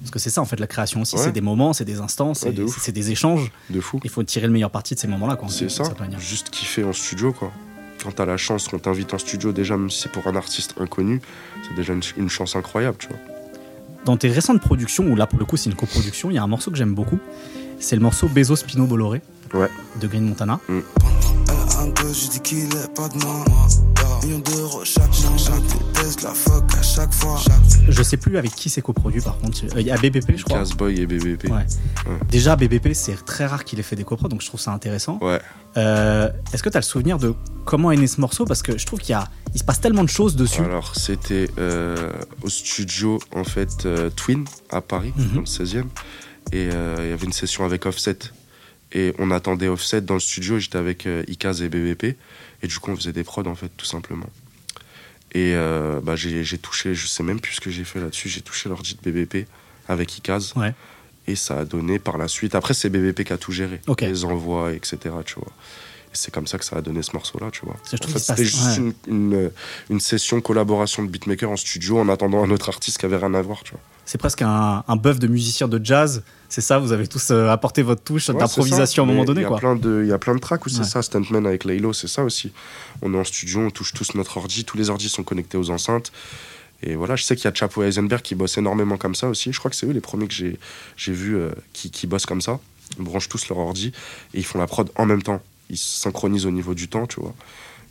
Parce 0.00 0.10
que 0.10 0.18
c'est 0.18 0.30
ça, 0.30 0.40
en 0.40 0.46
fait, 0.46 0.58
la 0.58 0.66
création 0.66 1.02
aussi. 1.02 1.16
Ouais. 1.16 1.24
C'est 1.24 1.32
des 1.32 1.42
moments, 1.42 1.72
c'est 1.72 1.84
des 1.84 2.00
instants, 2.00 2.32
c'est 2.34 2.52
de 2.52 2.90
des 2.90 3.10
échanges. 3.10 3.50
De 3.68 3.80
fou. 3.80 4.00
Il 4.02 4.10
faut 4.10 4.22
tirer 4.22 4.46
le 4.46 4.52
meilleur 4.52 4.70
parti 4.70 4.94
de 4.94 5.00
ces 5.00 5.08
moments-là, 5.08 5.36
quoi. 5.36 5.48
C'est 5.48 5.70
ça, 5.70 5.84
juste 6.18 6.50
kiffer 6.50 6.84
en 6.84 6.92
studio 6.92 7.32
quoi. 7.32 7.52
Quand 8.02 8.12
t'as 8.12 8.24
la 8.24 8.38
chance 8.38 8.66
qu'on 8.66 8.78
t'invite 8.78 9.12
en 9.12 9.18
studio, 9.18 9.52
déjà 9.52 9.76
même 9.76 9.90
si 9.90 10.00
c'est 10.00 10.12
pour 10.12 10.26
un 10.26 10.34
artiste 10.34 10.74
inconnu, 10.80 11.20
c'est 11.68 11.74
déjà 11.74 11.92
une, 11.92 12.00
une 12.16 12.30
chance 12.30 12.56
incroyable, 12.56 12.96
tu 12.98 13.08
vois. 13.08 13.18
Dans 14.04 14.16
tes 14.16 14.28
récentes 14.28 14.60
productions, 14.60 15.04
où 15.04 15.16
là, 15.16 15.26
pour 15.26 15.38
le 15.38 15.44
coup, 15.44 15.56
c'est 15.56 15.68
une 15.70 15.76
coproduction, 15.76 16.30
il 16.30 16.34
y 16.34 16.38
a 16.38 16.42
un 16.42 16.46
morceau 16.46 16.70
que 16.70 16.76
j'aime 16.76 16.94
beaucoup. 16.94 17.18
C'est 17.78 17.96
le 17.96 18.02
morceau 18.02 18.28
Bezos 18.28 18.64
Pino 18.66 18.86
Bolloré 18.86 19.22
Ouais. 19.54 19.68
de 20.00 20.06
Green 20.06 20.24
Montana. 20.24 20.60
Elle 20.68 20.82
la 26.22 26.34
fuck 26.34 26.64
à 26.78 26.82
chaque 26.82 27.12
fois. 27.12 27.38
Je 27.88 28.02
sais 28.02 28.16
plus 28.16 28.36
avec 28.38 28.54
qui 28.54 28.70
c'est 28.70 28.80
coproduit, 28.82 29.20
par 29.20 29.38
contre. 29.38 29.64
Euh, 29.64 29.80
Il 29.80 29.86
y 29.86 29.90
a 29.90 29.96
BBP, 29.98 30.36
je 30.36 30.44
crois. 30.44 30.58
Casboy 30.58 31.00
et 31.00 31.06
BBP. 31.06 31.44
Ouais. 31.50 31.66
Déjà, 32.30 32.56
BBP, 32.56 32.94
c'est 32.94 33.22
très 33.24 33.46
rare 33.46 33.64
qu'il 33.64 33.78
ait 33.78 33.82
fait 33.82 33.96
des 33.96 34.04
coprods, 34.04 34.28
donc 34.28 34.40
je 34.40 34.46
trouve 34.46 34.60
ça 34.60 34.72
intéressant. 34.72 35.18
Ouais. 35.20 35.40
Euh, 35.76 36.30
Est-ce 36.52 36.62
que 36.62 36.68
tu 36.70 36.76
as 36.76 36.80
le 36.80 36.84
souvenir 36.84 37.18
de 37.18 37.34
comment 37.64 37.90
est 37.92 37.96
né 37.96 38.06
ce 38.06 38.20
morceau? 38.20 38.44
Parce 38.44 38.62
que 38.62 38.78
je 38.78 38.86
trouve 38.86 39.00
qu'il 39.00 39.10
y 39.10 39.14
a, 39.14 39.28
il 39.54 39.58
se 39.58 39.64
passe 39.64 39.80
tellement 39.80 40.04
de 40.04 40.08
choses 40.08 40.36
dessus. 40.36 40.62
Alors 40.62 40.96
c'était 40.96 41.48
euh, 41.58 42.10
au 42.42 42.48
studio 42.48 43.18
en 43.34 43.44
fait 43.44 43.84
euh, 43.86 44.10
Twin 44.10 44.44
à 44.70 44.80
Paris, 44.80 45.12
Mhm. 45.16 45.28
dans 45.34 45.40
le 45.40 45.46
16e, 45.46 45.84
et 46.52 46.70
euh, 46.72 46.96
il 47.00 47.10
y 47.10 47.12
avait 47.12 47.26
une 47.26 47.32
session 47.32 47.64
avec 47.64 47.84
Offset. 47.86 48.18
Et 48.92 49.14
on 49.20 49.30
attendait 49.30 49.68
Offset 49.68 50.00
dans 50.00 50.14
le 50.14 50.20
studio, 50.20 50.58
j'étais 50.58 50.78
avec 50.78 51.06
euh, 51.06 51.22
Ikaz 51.28 51.62
et 51.62 51.68
BBP, 51.68 52.16
et 52.62 52.66
du 52.66 52.78
coup 52.80 52.90
on 52.90 52.96
faisait 52.96 53.12
des 53.12 53.22
prods 53.22 53.46
en 53.46 53.54
fait, 53.54 53.70
tout 53.76 53.86
simplement. 53.86 54.26
Et 55.32 55.54
euh, 55.54 56.00
bah, 56.02 56.16
j'ai 56.16 56.58
touché, 56.58 56.94
je 56.94 57.06
sais 57.06 57.22
même 57.22 57.40
plus 57.40 57.54
ce 57.54 57.60
que 57.60 57.70
j'ai 57.70 57.84
fait 57.84 58.00
là-dessus, 58.00 58.28
j'ai 58.28 58.40
touché 58.40 58.68
l'ordi 58.68 58.96
de 59.00 59.10
BBP 59.10 59.46
avec 59.88 60.20
Ouais. 60.56 60.74
et 61.26 61.36
ça 61.36 61.58
a 61.58 61.64
donné 61.64 61.98
par 61.98 62.18
la 62.18 62.28
suite. 62.28 62.54
Après, 62.54 62.74
c'est 62.74 62.88
BBP 62.90 63.24
qui 63.24 63.32
a 63.32 63.38
tout 63.38 63.52
géré, 63.52 63.80
les 64.00 64.24
envois, 64.24 64.72
etc. 64.72 64.98
Tu 65.24 65.34
vois. 65.36 65.52
Et 66.12 66.14
c'est 66.16 66.32
comme 66.34 66.48
ça 66.48 66.58
que 66.58 66.64
ça 66.64 66.76
a 66.76 66.80
donné 66.80 67.02
ce 67.02 67.12
morceau-là, 67.12 67.50
tu 67.52 67.64
vois. 67.64 67.76
C'était 67.84 68.44
juste 68.44 68.78
une, 68.78 68.92
une, 69.06 69.50
une 69.90 70.00
session 70.00 70.40
collaboration 70.40 71.04
de 71.04 71.08
beatmaker 71.08 71.48
en 71.50 71.56
studio 71.56 72.00
en 72.00 72.08
attendant 72.08 72.42
un 72.42 72.50
autre 72.50 72.68
artiste 72.68 72.98
qui 72.98 73.06
avait 73.06 73.16
rien 73.16 73.32
à 73.34 73.42
voir, 73.42 73.62
tu 73.62 73.72
vois. 73.72 73.80
C'est 74.04 74.18
presque 74.18 74.42
un, 74.42 74.82
un 74.88 74.96
buff 74.96 75.20
de 75.20 75.28
musiciens 75.28 75.68
de 75.68 75.80
jazz. 75.84 76.24
C'est 76.50 76.60
ça, 76.60 76.78
vous 76.78 76.92
avez 76.92 77.06
tous 77.06 77.30
euh, 77.30 77.48
apporté 77.48 77.80
votre 77.82 78.02
touche 78.02 78.28
Ouais, 78.28 78.34
d'improvisation 78.34 79.04
à 79.04 79.06
un 79.06 79.08
moment 79.08 79.24
donné. 79.24 79.40
Il 79.40 79.44
y 79.44 80.12
a 80.12 80.18
plein 80.18 80.34
de, 80.34 80.40
tracks 80.40 80.66
où 80.66 80.68
c'est 80.68 80.80
Ouais. 80.80 80.84
ça. 80.84 81.00
Stuntman 81.00 81.46
avec 81.46 81.64
Laylo, 81.64 81.92
c'est 81.92 82.08
ça 82.08 82.24
aussi. 82.24 82.52
On 83.02 83.14
est 83.14 83.16
en 83.16 83.24
studio, 83.24 83.60
on 83.60 83.70
touche 83.70 83.94
tous 83.94 84.14
notre 84.14 84.36
ordi, 84.36 84.64
tous 84.64 84.76
les 84.76 84.90
ordis 84.90 85.08
sont 85.08 85.22
connectés 85.22 85.56
aux 85.56 85.70
enceintes. 85.70 86.12
Et 86.82 86.96
voilà, 86.96 87.14
je 87.14 87.22
sais 87.24 87.36
qu'il 87.36 87.44
y 87.44 87.48
a 87.48 87.54
Chapo 87.54 87.82
et 87.82 87.86
Heisenberg 87.86 88.20
qui 88.22 88.34
bossent 88.34 88.58
énormément 88.58 88.96
comme 88.96 89.14
ça 89.14 89.28
aussi. 89.28 89.52
Je 89.52 89.58
crois 89.58 89.70
que 89.70 89.76
c'est 89.76 89.86
eux 89.86 89.92
les 89.92 90.00
premiers 90.00 90.26
que 90.26 90.34
j'ai, 90.34 90.58
j'ai 90.96 91.12
vus 91.12 91.36
euh, 91.36 91.50
qui, 91.72 91.90
qui 91.90 92.06
bossent 92.06 92.26
comme 92.26 92.40
ça. 92.40 92.58
Ils 92.98 93.04
branchent 93.04 93.28
tous 93.28 93.48
leur 93.48 93.58
ordi 93.58 93.92
et 94.34 94.38
ils 94.38 94.44
font 94.44 94.58
la 94.58 94.66
prod 94.66 94.90
en 94.96 95.06
même 95.06 95.22
temps. 95.22 95.40
Ils 95.68 95.76
se 95.78 96.00
synchronisent 96.00 96.46
au 96.46 96.50
niveau 96.50 96.74
du 96.74 96.88
temps, 96.88 97.06
tu 97.06 97.20
vois. 97.20 97.34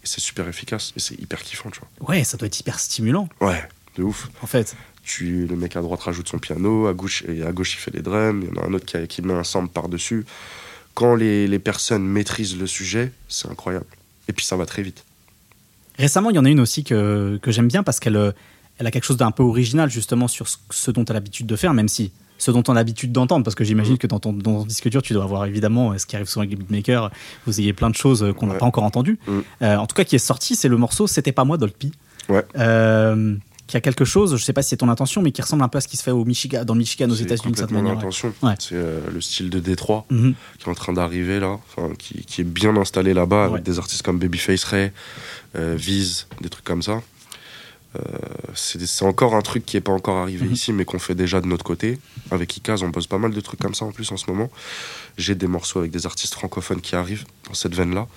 Et 0.04 0.08
c'est 0.08 0.20
super 0.22 0.48
efficace 0.50 0.92
et 0.98 1.00
c'est 1.00 1.18
hyper 1.20 1.42
kiffant, 1.44 1.70
tu 1.70 1.80
Ouais, 2.02 2.24
ça 2.26 2.36
doit 2.36 2.48
être 2.48 2.60
hyper 2.60 2.80
stimulant, 2.80 3.30
vois. 3.40 3.52
Ouais, 3.52 3.64
de 3.96 4.04
ouf. 4.04 4.28
en 4.42 4.48
fait. 4.48 4.76
Tu, 5.12 5.48
le 5.48 5.56
mec 5.56 5.76
à 5.76 5.82
droite 5.82 6.02
rajoute 6.02 6.28
son 6.28 6.38
piano, 6.38 6.86
à 6.86 6.94
gauche, 6.94 7.24
et 7.28 7.42
à 7.44 7.52
gauche 7.52 7.74
il 7.74 7.78
fait 7.80 7.90
les 7.92 8.02
drums, 8.04 8.44
il 8.44 8.56
y 8.56 8.60
en 8.60 8.62
a 8.64 8.68
un 8.68 8.74
autre 8.76 8.86
qui, 9.08 9.22
met 9.24 9.34
un 9.34 9.44
sample 9.44 9.70
par-dessus. 9.74 10.24
Quand 10.94 11.16
les, 11.16 11.48
les 11.48 11.58
personnes 11.58 12.04
maîtrisent 12.06 12.58
le 12.60 12.68
sujet, 12.68 13.12
c'est 13.28 13.50
incroyable. 13.50 13.86
Et 14.28 14.34
puis 14.34 14.46
ça 14.46 14.56
va 14.56 14.68
très 14.68 14.84
vite. 14.84 15.04
Récemment, 15.98 16.30
il 16.30 16.36
y 16.36 16.40
en 16.40 16.46
a 16.46 16.50
une 16.50 16.60
aussi 16.60 16.84
que, 16.84 17.40
que 17.42 17.52
j'aime 17.52 17.68
bien 17.68 17.82
parce 17.82 18.00
qu'elle 18.00 18.16
euh, 18.18 18.32
elle 18.78 18.86
a 18.86 18.92
quelque 18.92 19.04
chose 19.06 19.18
d'un 19.18 19.32
peu 19.32 19.42
original 19.42 19.90
justement 19.90 20.28
sur 20.28 20.48
ce, 20.48 20.58
ce 20.70 20.92
dont 20.92 21.04
tu 21.04 21.12
as 21.12 21.16
l'habitude 21.16 21.48
de 21.48 21.56
faire, 21.56 21.74
même 21.74 21.88
si 21.90 22.12
ce 22.38 22.52
dont 22.52 22.64
on 22.68 22.72
a 22.74 22.76
l'habitude 22.76 23.12
d'entendre, 23.12 23.44
parce 23.44 23.56
que 23.56 23.64
j'imagine 23.64 23.94
Mhm. 23.94 23.98
que 24.00 24.08
dans 24.08 24.20
ton, 24.20 24.32
dans 24.32 24.60
ton 24.62 24.66
disque 24.66 24.88
dur, 24.90 25.02
tu 25.02 25.14
dois 25.14 25.24
avoir 25.24 25.46
évidemment, 25.48 25.92
euh, 25.92 25.98
ce 25.98 26.06
qui 26.06 26.16
arrive 26.16 26.28
souvent 26.28 26.44
avec 26.46 26.52
les 26.52 26.56
beatmakers, 26.56 27.10
vous 27.48 27.60
ayez 27.60 27.74
plein 27.74 27.90
de 27.90 27.96
choses 27.96 28.24
euh, 28.24 28.32
qu'on 28.32 28.46
n'a 28.46 28.54
Ouais. 28.54 28.60
pas 28.60 28.66
encore 28.68 28.84
entendues. 28.84 29.18
Euh, 29.62 29.76
en 29.76 29.88
tout 29.88 29.96
cas, 29.96 30.04
qui 30.06 30.16
est 30.16 30.20
sorti, 30.20 30.56
c'est 30.56 30.70
le 30.70 30.78
morceau 30.78 31.08
C'était 31.08 31.32
pas 31.34 31.44
moi 31.44 31.58
Dolphy. 31.58 31.92
Ouais. 32.30 32.46
Euh, 32.58 33.36
qui 33.70 33.78
a 33.78 33.82
quelque 33.82 34.04
chose, 34.04 34.36
je 34.36 34.44
sais 34.44 34.52
pas 34.52 34.64
si 34.64 34.70
c'est 34.70 34.78
ton 34.78 34.90
intention, 34.90 35.22
mais 35.22 35.32
qui 35.32 35.42
ressemble 35.44 35.62
un 35.64 35.68
peu 35.68 35.78
à 35.78 35.82
ce 35.82 35.88
qui 35.88 35.96
se 35.96 36.02
fait 36.04 36.10
au 36.12 36.26
Michigan, 36.26 36.66
dans 36.66 36.74
le 36.74 36.80
Michigan 36.80 37.08
aux 37.10 37.16
C'est 37.16 37.22
États-Unis 37.24 37.54
ouais. 37.62 37.96
Ouais. 38.42 38.56
C'est 38.58 38.74
euh, 38.74 39.00
le 39.14 39.22
style 39.22 39.50
de 39.52 39.60
Détroit 39.60 40.06
Mhm. 40.10 40.34
qui 40.58 40.66
est 40.66 40.72
en 40.72 40.74
train 40.74 40.92
d'arriver 40.94 41.40
là, 41.40 41.60
qui, 42.00 42.26
qui 42.26 42.42
est 42.42 42.44
bien 42.44 42.76
installé 42.78 43.14
là-bas 43.14 43.46
Ouais. 43.46 43.52
avec 43.54 43.64
des 43.64 43.78
artistes 43.78 44.02
comme 44.02 44.18
Babyface 44.18 44.64
Ray, 44.64 44.92
euh, 45.56 45.76
Viz, 45.78 46.26
des 46.42 46.50
trucs 46.50 46.66
comme 46.66 46.82
ça. 46.82 47.02
Euh, 47.96 48.02
c'est 48.54 48.80
c'est 48.86 49.06
encore 49.06 49.34
un 49.36 49.42
truc 49.42 49.66
qui 49.66 49.76
n'est 49.78 49.82
pas 49.82 49.92
encore 49.92 50.18
arrivé 50.18 50.46
Mhm. 50.46 50.54
ici, 50.54 50.74
mais 50.74 50.86
qu'on 50.86 51.00
fait 51.00 51.16
déjà 51.16 51.42
de 51.42 51.48
notre 51.48 51.64
côté. 51.64 51.98
Avec 52.32 52.56
Ikaz, 52.58 52.84
on 52.84 52.90
bosse 52.90 53.08
pas 53.08 53.18
mal 53.18 53.32
de 53.34 53.42
trucs 53.42 53.60
comme 53.60 53.74
ça 53.74 53.86
en 53.86 53.92
plus 53.92 54.12
en 54.12 54.18
ce 54.18 54.30
moment. 54.30 54.50
J'ai 55.20 55.36
des 55.36 55.48
morceaux 55.48 55.80
avec 55.80 55.92
des 55.92 56.06
artistes 56.06 56.34
francophones 56.34 56.80
qui 56.80 56.96
arrivent 56.96 57.26
dans 57.48 57.54
cette 57.54 57.76
veine-là. 57.76 58.08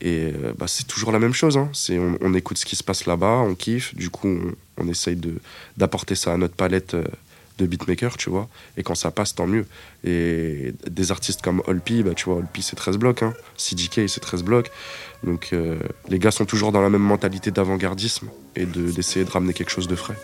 Et 0.00 0.32
euh, 0.34 0.54
bah, 0.58 0.64
c'est 0.66 0.86
toujours 0.86 1.12
la 1.12 1.18
même 1.18 1.34
chose. 1.34 1.58
hein. 1.58 1.70
On, 2.22 2.32
écoute 2.32 2.56
ce 2.56 2.64
qui 2.64 2.76
se 2.76 2.82
passe 2.82 3.04
là-bas, 3.04 3.42
on 3.46 3.54
kiffe. 3.54 3.94
Du 3.94 4.08
coup, 4.08 4.40
on, 4.78 4.88
essaye 4.88 5.20
d'apporter 5.76 6.14
ça 6.14 6.32
à 6.32 6.38
notre 6.38 6.54
palette 6.54 6.94
euh, 6.94 7.04
de 7.58 7.66
beatmaker, 7.66 8.16
tu 8.16 8.30
vois. 8.30 8.48
Et 8.78 8.82
quand 8.82 8.94
ça 8.94 9.10
passe, 9.10 9.34
tant 9.34 9.46
mieux. 9.46 9.66
Et 10.02 10.72
des 10.90 11.12
artistes 11.12 11.42
comme 11.42 11.62
Olpi, 11.66 12.02
bah, 12.02 12.14
tu 12.16 12.24
vois, 12.24 12.36
Olpi 12.36 12.62
c'est 12.62 12.76
13 12.76 12.96
blocs. 12.96 13.22
Hein. 13.22 13.34
CDK 13.58 14.08
c'est 14.08 14.20
13 14.20 14.42
blocs. 14.42 14.70
Donc 15.22 15.50
euh, 15.52 15.78
les 16.08 16.18
gars 16.18 16.30
sont 16.30 16.46
toujours 16.46 16.72
dans 16.72 16.80
la 16.80 16.88
même 16.88 17.02
mentalité 17.02 17.50
d'avant-gardisme 17.50 18.30
et 18.56 18.64
de, 18.64 18.90
d'essayer 18.90 19.26
de 19.26 19.30
ramener 19.30 19.52
quelque 19.52 19.70
chose 19.70 19.88
de 19.88 19.94
frais. 19.94 20.16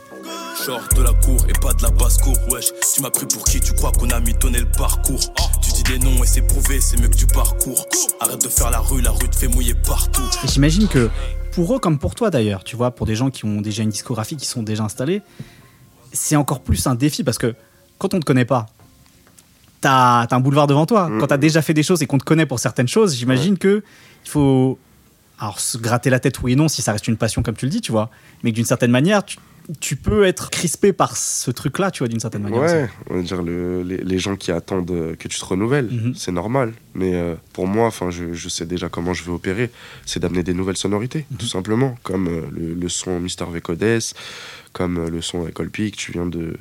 De 0.67 1.03
la 1.03 1.13
cour 1.13 1.37
et 1.49 1.53
pas 1.61 1.75
de 1.75 1.83
la 1.83 1.91
basse-cour, 1.91 2.35
wesh. 2.51 2.73
Tu 2.95 3.01
m'as 3.01 3.11
pris 3.11 3.27
pour 3.27 3.45
qui? 3.45 3.61
Tu 3.61 3.73
crois 3.75 3.93
qu'on 3.93 4.09
a 4.09 4.19
mitonné 4.19 4.59
le 4.59 4.67
parcours? 4.67 5.21
Des 5.89 5.99
noms 5.99 6.23
et 6.23 6.27
c'est 6.27 6.43
prouvé, 6.43 6.81
c'est 6.81 7.01
mieux 7.01 7.09
que 7.09 7.17
tu 7.17 7.27
parcours. 7.27 7.87
Arrête 8.21 8.43
de 8.43 8.49
faire 8.49 8.71
la 8.71 8.81
rue, 8.81 9.01
la 9.03 9.11
rue 9.11 9.29
te 9.29 9.37
fait 9.37 9.47
mouiller 9.47 9.75
partout. 9.75 10.23
Et 10.45 10.49
j'imagine 10.49 10.89
que 10.89 11.11
pour 11.53 11.75
eux, 11.75 11.79
comme 11.79 11.99
pour 11.99 12.15
toi 12.15 12.31
d'ailleurs, 12.31 12.65
tu 12.65 12.77
vois, 12.77 12.91
pour 12.91 13.07
des 13.07 13.15
gens 13.15 13.31
qui 13.31 13.45
ont 13.45 13.61
déjà 13.61 13.83
une 13.83 13.91
discographie, 13.91 14.37
qui 14.37 14.47
sont 14.47 14.63
déjà 14.63 14.83
installés, 14.83 15.23
c'est 16.13 16.37
encore 16.37 16.61
plus 16.61 16.87
un 16.87 16.95
défi 16.95 17.23
parce 17.23 17.39
que 17.39 17.55
quand 17.99 18.15
on 18.15 18.17
ne 18.17 18.23
te 18.23 18.27
connaît 18.27 18.45
pas, 18.45 18.67
t'as 19.81 20.23
as 20.23 20.35
un 20.35 20.41
boulevard 20.41 20.67
devant 20.67 20.87
toi. 20.87 21.09
Mm. 21.09 21.21
Quand 21.21 21.29
t'as 21.29 21.37
déjà 21.37 21.63
fait 21.63 21.75
des 21.75 21.85
choses 21.85 22.03
et 22.03 22.07
qu'on 22.07 22.19
te 22.19 22.25
connaît 22.25 22.47
pour 22.47 22.59
certaines 22.59 22.89
choses, 22.89 23.15
j'imagine 23.15 23.57
que 23.57 23.85
il 24.25 24.31
faut 24.31 24.79
alors 25.39 25.61
se 25.61 25.79
gratter 25.79 26.11
la 26.11 26.19
tête 26.19 26.41
oui 26.43 26.53
et 26.53 26.57
non 26.57 26.67
si 26.67 26.83
ça 26.83 26.93
reste 26.93 27.07
une 27.07 27.17
passion 27.17 27.43
comme 27.43 27.57
tu 27.57 27.67
le 27.67 27.71
dis, 27.71 27.81
tu 27.81 27.93
vois, 27.93 28.11
mais 28.43 28.51
que 28.51 28.57
d'une 28.57 28.65
certaine 28.65 28.91
manière, 28.91 29.25
tu, 29.25 29.39
tu 29.81 29.97
peux 29.97 30.25
être 30.25 30.51
crispé 30.51 30.93
par 30.93 31.17
ce 31.17 31.51
truc-là, 31.51 31.91
tu 31.91 31.99
vois, 32.01 32.09
d'une 32.09 32.21
certaine 32.21 32.43
manière. 32.43 32.61
Ouais, 32.61 32.89
on 33.11 33.17
va 33.17 33.23
dire 33.23 33.43
le- 33.43 33.83
les, 33.83 33.97
les 33.99 34.19
gens 34.19 34.37
qui 34.37 34.53
attendent 34.53 34.91
euh, 34.91 35.17
que 35.17 35.27
tu 35.29 35.39
te 35.41 35.45
renouvelles, 35.45 35.89
Mhm. 35.91 36.15
c'est 36.15 36.31
normal. 36.33 36.73
Mais 36.95 37.15
euh, 37.15 37.35
pour 37.53 37.67
moi, 37.67 37.87
enfin, 37.87 38.11
je, 38.11 38.33
je 38.33 38.49
sais 38.49 38.65
déjà 38.67 38.89
comment 38.89 39.13
je 39.13 39.25
vais 39.25 39.33
opérer. 39.33 39.71
C'est 40.05 40.21
d'amener 40.21 40.43
des 40.45 40.55
nouvelles 40.55 40.77
sonorités, 40.77 41.27
Mhm. 41.31 41.37
tout 41.39 41.47
simplement, 41.47 41.97
comme 42.05 42.29
euh, 42.29 42.43
le, 42.53 42.75
le 42.75 42.89
son 42.89 43.19
Mister 43.21 43.45
V 43.51 43.61
Codes, 43.61 44.01
comme 44.73 44.99
euh, 44.99 45.11
le 45.11 45.21
son 45.21 45.43
avec 45.43 45.59
Olpi 45.59 45.91
que 45.91 45.97
tu 45.97 46.13
viens 46.13 46.27
de, 46.27 46.57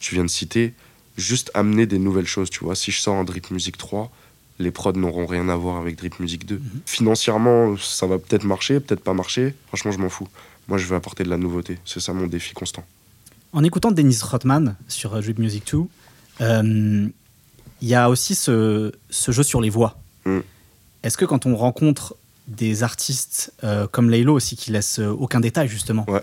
tu 0.00 0.14
viens 0.14 0.24
de 0.24 0.30
citer. 0.30 0.74
Juste 1.16 1.50
amener 1.54 1.86
des 1.86 1.98
nouvelles 1.98 2.26
choses, 2.26 2.50
tu 2.50 2.64
vois. 2.64 2.74
Si 2.74 2.90
je 2.90 3.00
sors 3.00 3.14
en 3.14 3.24
Drip 3.24 3.50
Music 3.50 3.76
3, 3.76 4.10
les 4.58 4.70
prods 4.70 4.92
n'auront 4.92 5.26
rien 5.26 5.48
à 5.48 5.56
voir 5.56 5.76
avec 5.76 5.96
Drip 5.96 6.18
Music 6.20 6.46
2. 6.46 6.56
Mhm. 6.56 6.62
Financièrement, 6.86 7.76
ça 7.76 8.06
va 8.06 8.18
peut-être 8.18 8.44
marcher, 8.44 8.80
peut-être 8.80 9.02
pas 9.02 9.14
marcher. 9.14 9.54
Franchement, 9.68 9.92
je 9.92 9.98
m'en 9.98 10.08
fous. 10.08 10.28
Moi, 10.68 10.78
je 10.78 10.86
veux 10.86 10.96
apporter 10.96 11.24
de 11.24 11.30
la 11.30 11.36
nouveauté. 11.36 11.78
C'est 11.84 12.00
ça 12.00 12.12
mon 12.12 12.26
défi 12.26 12.54
constant. 12.54 12.84
En 13.52 13.64
écoutant 13.64 13.90
Dennis 13.90 14.20
Rothman 14.22 14.76
sur 14.88 15.14
euh, 15.14 15.20
Drip 15.20 15.38
Music 15.38 15.64
2, 15.72 15.78
euh, 16.40 17.08
il 17.82 17.88
y 17.88 17.94
a 17.94 18.08
aussi 18.10 18.34
ce, 18.34 18.92
ce 19.10 19.32
jeu 19.32 19.42
sur 19.42 19.60
les 19.60 19.70
voix. 19.70 19.98
Mm. 20.24 20.38
Est-ce 21.02 21.16
que 21.16 21.24
quand 21.24 21.46
on 21.46 21.56
rencontre 21.56 22.14
des 22.46 22.82
artistes 22.82 23.52
euh, 23.64 23.86
comme 23.86 24.10
Laylo 24.10 24.34
aussi 24.34 24.56
qui 24.56 24.70
laissent 24.70 24.98
euh, 24.98 25.08
aucun 25.08 25.40
détail 25.40 25.68
justement, 25.68 26.04
Ouais. 26.08 26.22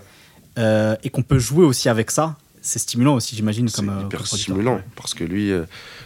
euh, 0.58 0.96
et 1.02 1.10
qu'on 1.10 1.22
peut 1.22 1.38
jouer 1.38 1.64
aussi 1.64 1.88
avec 1.88 2.10
ça, 2.10 2.36
c'est 2.62 2.78
stimulant 2.78 3.14
aussi 3.14 3.34
j'imagine 3.34 3.70
comme, 3.70 4.02
hyper 4.04 4.18
comme 4.20 4.26
stimulant 4.26 4.80
parce 4.94 5.14
que 5.14 5.24
lui, 5.24 5.52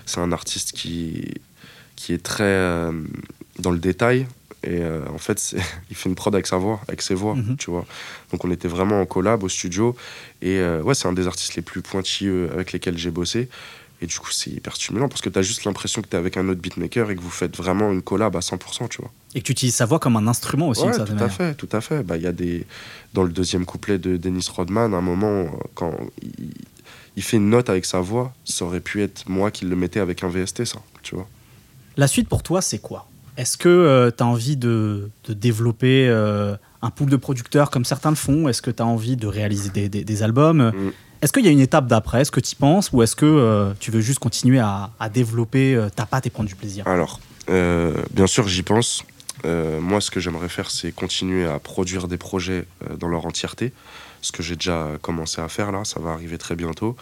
c'est 0.07 0.20
un 0.20 0.30
artiste 0.33 0.72
qui, 0.72 1.35
qui 1.97 2.12
est 2.12 2.22
très 2.22 2.89
dans 3.59 3.70
le 3.70 3.78
détail. 3.78 4.26
Et 4.64 4.78
euh, 4.80 5.00
en 5.12 5.18
fait, 5.18 5.54
il 5.90 5.96
fait 5.96 6.08
une 6.08 6.14
prod 6.14 6.34
avec 6.34 6.46
sa 6.46 6.56
voix, 6.56 6.80
avec 6.88 7.02
ses 7.02 7.14
voix, 7.14 7.34
Mhm. 7.34 7.56
tu 7.56 7.70
vois. 7.70 7.84
Donc 8.30 8.44
on 8.44 8.50
était 8.50 8.68
vraiment 8.68 9.00
en 9.00 9.06
collab 9.06 9.42
au 9.42 9.48
studio. 9.48 9.96
Et 10.40 10.58
euh, 10.58 10.82
ouais, 10.82 10.94
c'est 10.94 11.08
un 11.08 11.12
des 11.12 11.26
artistes 11.26 11.54
les 11.56 11.62
plus 11.62 11.82
pointilleux 11.82 12.50
avec 12.52 12.72
lesquels 12.72 12.96
j'ai 12.98 13.10
bossé. 13.10 13.48
Et 14.00 14.06
du 14.06 14.18
coup, 14.18 14.32
c'est 14.32 14.50
hyper 14.50 14.74
stimulant 14.74 15.08
parce 15.08 15.20
que 15.20 15.28
tu 15.28 15.38
as 15.38 15.42
juste 15.42 15.64
l'impression 15.64 16.02
que 16.02 16.08
tu 16.08 16.16
es 16.16 16.18
avec 16.18 16.36
un 16.36 16.48
autre 16.48 16.60
beatmaker 16.60 17.10
et 17.12 17.14
que 17.14 17.20
vous 17.20 17.30
faites 17.30 17.56
vraiment 17.56 17.92
une 17.92 18.02
collab 18.02 18.34
à 18.36 18.40
100%, 18.40 18.88
tu 18.88 19.00
vois. 19.00 19.12
Et 19.36 19.40
que 19.40 19.46
tu 19.46 19.52
utilises 19.52 19.76
sa 19.76 19.86
voix 19.86 20.00
comme 20.00 20.16
un 20.16 20.26
instrument 20.26 20.68
aussi 20.70 20.82
Ouais, 20.82 20.92
tout 20.96 21.02
à 21.02 21.04
manière. 21.06 21.32
fait, 21.32 21.54
tout 21.54 21.68
à 21.70 21.80
fait. 21.80 22.02
Bah, 22.02 22.16
il 22.16 22.22
y 22.24 22.26
a 22.26 22.32
des 22.32 22.66
dans 23.14 23.22
le 23.22 23.30
deuxième 23.30 23.64
couplet 23.64 23.98
de 23.98 24.16
Dennis 24.16 24.48
Rodman, 24.52 24.92
à 24.92 24.96
un 24.96 25.00
moment 25.02 25.42
euh, 25.42 25.46
quand 25.74 25.96
il, 26.20 26.50
il 27.16 27.22
fait 27.22 27.36
une 27.36 27.48
note 27.50 27.68
avec 27.70 27.84
sa 27.84 28.00
voix, 28.00 28.32
ça 28.44 28.64
aurait 28.64 28.80
pu 28.80 29.02
être 29.02 29.28
moi 29.28 29.52
qui 29.52 29.66
le 29.66 29.76
mettais 29.76 30.00
avec 30.00 30.24
un 30.24 30.28
VST, 30.28 30.64
ça, 30.64 30.80
tu 31.02 31.14
vois. 31.14 31.28
La 31.96 32.08
suite 32.08 32.28
pour 32.28 32.42
toi, 32.42 32.60
c'est 32.60 32.78
quoi? 32.80 33.06
Est-ce 33.37 33.57
que 33.57 34.12
tu 34.16 34.22
as 34.22 34.26
envie 34.26 34.57
de, 34.57 35.11
de 35.24 35.33
développer 35.33 36.07
euh, 36.09 36.55
un 36.83 36.91
pool 36.91 37.09
de 37.09 37.16
producteurs 37.16 37.70
comme 37.70 37.85
certains 37.85 38.11
le 38.11 38.16
font? 38.16 38.49
Est-ce 38.49 38.61
que 38.62 38.70
tu 38.70 38.83
as 38.83 38.87
envie 38.87 39.16
de 39.16 39.26
réaliser 39.26 39.70
des, 39.70 39.89
des- 39.89 40.05
des 40.05 40.22
albums? 40.22 40.70
Mm. 40.74 40.91
Est-ce 41.22 41.33
qu'il 41.33 41.45
y 41.45 41.49
a 41.49 41.53
une 41.53 41.61
étape 41.61 41.87
d'après? 41.87 42.22
Est-ce 42.22 42.30
que 42.33 42.41
tu 42.41 42.53
y 42.53 42.55
penses? 42.57 42.91
Ou 42.93 43.03
est-ce 43.03 43.14
que 43.16 43.24
euh, 43.26 43.72
tu 43.80 43.91
veux 43.91 44.01
juste 44.01 44.18
continuer 44.18 44.59
à, 44.59 44.91
à 44.99 45.09
développer 45.09 45.74
euh, 45.74 45.89
ta 45.89 46.05
patte 46.05 46.26
et 46.26 46.30
prendre 46.30 46.49
du 46.49 46.57
plaisir? 46.57 46.87
Alors, 46.87 47.20
euh, 47.49 47.95
bien 48.12 48.26
sûr, 48.26 48.49
j'y 48.49 48.62
pense. 48.62 49.05
Euh, 49.45 49.80
moi, 49.80 50.01
ce 50.01 50.11
que 50.11 50.20
j'aimerais 50.20 50.49
faire, 50.49 50.70
c'est 50.70 50.93
continuer 50.93 51.47
à 51.47 51.59
produire 51.59 52.09
des 52.09 52.18
projets 52.18 52.66
euh, 52.91 52.97
dans 52.97 53.09
leur 53.09 53.24
entièreté. 53.24 53.72
Ce 54.20 54.30
que 54.30 54.43
j'ai 54.43 54.57
déjà 54.57 54.89
commencé 55.01 55.41
à 55.41 55.49
faire 55.49 55.72
là, 55.72 55.85
ça 55.85 56.01
va 56.01 56.11
arriver 56.11 56.39
très 56.39 56.55
bientôt. 56.55 56.97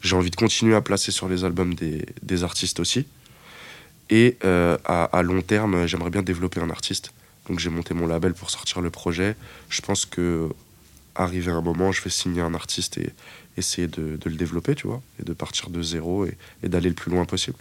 J'ai 0.00 0.16
envie 0.16 0.30
de 0.30 0.36
continuer 0.36 0.74
à 0.74 0.80
placer 0.80 1.12
sur 1.12 1.28
les 1.28 1.44
albums 1.44 1.74
des, 1.74 2.04
des 2.22 2.44
artistes 2.44 2.80
aussi. 2.80 3.06
Et 4.10 4.36
euh, 4.44 4.78
à, 4.84 5.04
à 5.04 5.22
long 5.22 5.42
terme, 5.42 5.86
j'aimerais 5.86 6.10
bien 6.10 6.22
développer 6.22 6.60
un 6.60 6.70
artiste. 6.70 7.12
Donc 7.48 7.58
j'ai 7.58 7.70
monté 7.70 7.94
mon 7.94 8.06
label 8.06 8.34
pour 8.34 8.50
sortir 8.50 8.80
le 8.80 8.90
projet. 8.90 9.36
Je 9.68 9.80
pense 9.80 10.04
que 10.06 10.48
arrivé 11.14 11.50
un 11.50 11.60
moment, 11.60 11.92
je 11.92 12.02
vais 12.02 12.10
signer 12.10 12.40
un 12.42 12.54
artiste 12.54 12.98
et 12.98 13.10
essayer 13.56 13.88
de, 13.88 14.16
de 14.16 14.30
le 14.30 14.36
développer, 14.36 14.74
tu 14.74 14.86
vois, 14.86 15.02
et 15.20 15.24
de 15.24 15.32
partir 15.32 15.68
de 15.70 15.82
zéro 15.82 16.24
et, 16.26 16.36
et 16.62 16.68
d'aller 16.68 16.88
le 16.88 16.94
plus 16.94 17.10
loin 17.10 17.24
possible. 17.24 17.56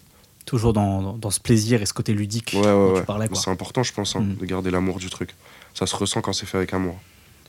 Toujours 0.46 0.72
dans, 0.74 1.02
dans- 1.02 1.18
dans 1.18 1.32
ce 1.32 1.40
plaisir 1.40 1.82
et 1.82 1.86
ce 1.86 1.94
côté 1.94 2.14
ludique 2.14 2.52
Ouais, 2.56 2.62
dont 2.62 2.94
ouais. 2.94 3.00
tu 3.02 3.06
parlais. 3.06 3.28
C'est 3.34 3.50
important, 3.50 3.84
je 3.84 3.94
pense, 3.94 4.16
hein, 4.16 4.22
Mm. 4.22 4.36
de 4.36 4.46
garder 4.46 4.72
l'amour 4.72 5.00
du 5.00 5.10
truc. 5.10 5.32
Ça 5.74 5.86
se 5.88 5.96
ressent 5.96 6.22
quand 6.22 6.34
c'est 6.34 6.46
fait 6.46 6.58
avec 6.58 6.74
amour. 6.74 6.94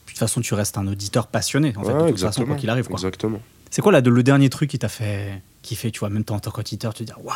De 0.06 0.10
toute 0.10 0.18
façon, 0.18 0.40
tu 0.40 0.54
restes 0.54 0.78
un 0.78 0.86
auditeur 0.88 1.26
passionné, 1.26 1.74
en 1.76 1.84
fait, 1.84 1.92
de 1.92 2.08
toute 2.08 2.20
façon, 2.20 2.44
quoi 2.46 2.56
qu'il 2.56 2.70
arrive. 2.70 2.86
quoi. 2.86 2.94
Exactement. 2.94 3.40
C'est 3.70 3.82
quoi 3.82 3.92
là, 3.92 4.00
de- 4.00 4.10
le 4.10 4.22
dernier 4.22 4.48
truc 4.48 4.70
qui 4.70 4.78
t'a 4.78 4.88
fait 4.88 5.42
kiffer, 5.62 5.90
tu 5.92 6.00
vois, 6.00 6.08
même 6.08 6.24
en 6.30 6.40
tant 6.40 6.50
qu'auditeur, 6.50 6.94
tu 6.94 7.04
te 7.04 7.12
dis, 7.12 7.20
waouh, 7.22 7.34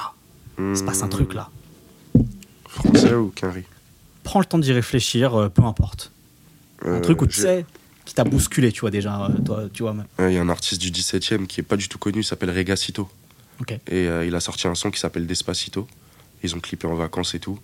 il 0.59 0.77
se 0.77 0.83
passe 0.83 1.03
un 1.03 1.09
truc 1.09 1.35
là. 1.35 1.51
Français 2.69 3.15
ou 3.15 3.33
Quinry 3.35 3.65
Prends 4.25 4.39
le 4.41 4.45
temps 4.47 4.59
d'y 4.59 4.73
réfléchir, 4.73 5.35
euh, 5.35 5.49
peu 5.49 5.63
importe. 5.65 6.13
Un 6.85 6.95
Euh, 6.95 7.01
truc 7.01 7.21
où 7.23 7.27
tu 7.27 7.41
sais, 7.41 7.67
qui 8.05 8.15
t'a 8.15 8.25
bousculé, 8.25 8.73
tu 8.73 8.81
vois, 8.81 8.91
déjà, 8.91 9.27
euh, 9.27 9.29
toi, 9.45 9.65
tu 9.73 9.83
vois. 9.83 9.95
Ouais, 10.19 10.33
Il 10.33 10.35
y 10.35 10.39
a 10.39 10.43
un 10.43 10.49
artiste 10.49 10.81
du 10.81 10.91
17ème 10.91 11.47
qui 11.47 11.61
est 11.61 11.65
pas 11.65 11.77
du 11.77 11.89
tout 11.89 11.99
connu, 11.99 12.21
il 12.21 12.25
s'appelle 12.25 12.51
Regacito. 12.51 13.09
Et 13.91 14.07
il 14.27 14.35
a 14.35 14.41
sorti 14.41 14.67
un 14.67 14.75
son 14.75 14.91
qui 14.91 14.99
s'appelle 14.99 15.27
Despacito. 15.27 15.87
Ils 16.43 16.57
ont 16.57 16.61
clippé 16.61 16.87
en 16.89 16.95
vacances 16.97 17.35
et 17.35 17.39
tout. 17.39 17.59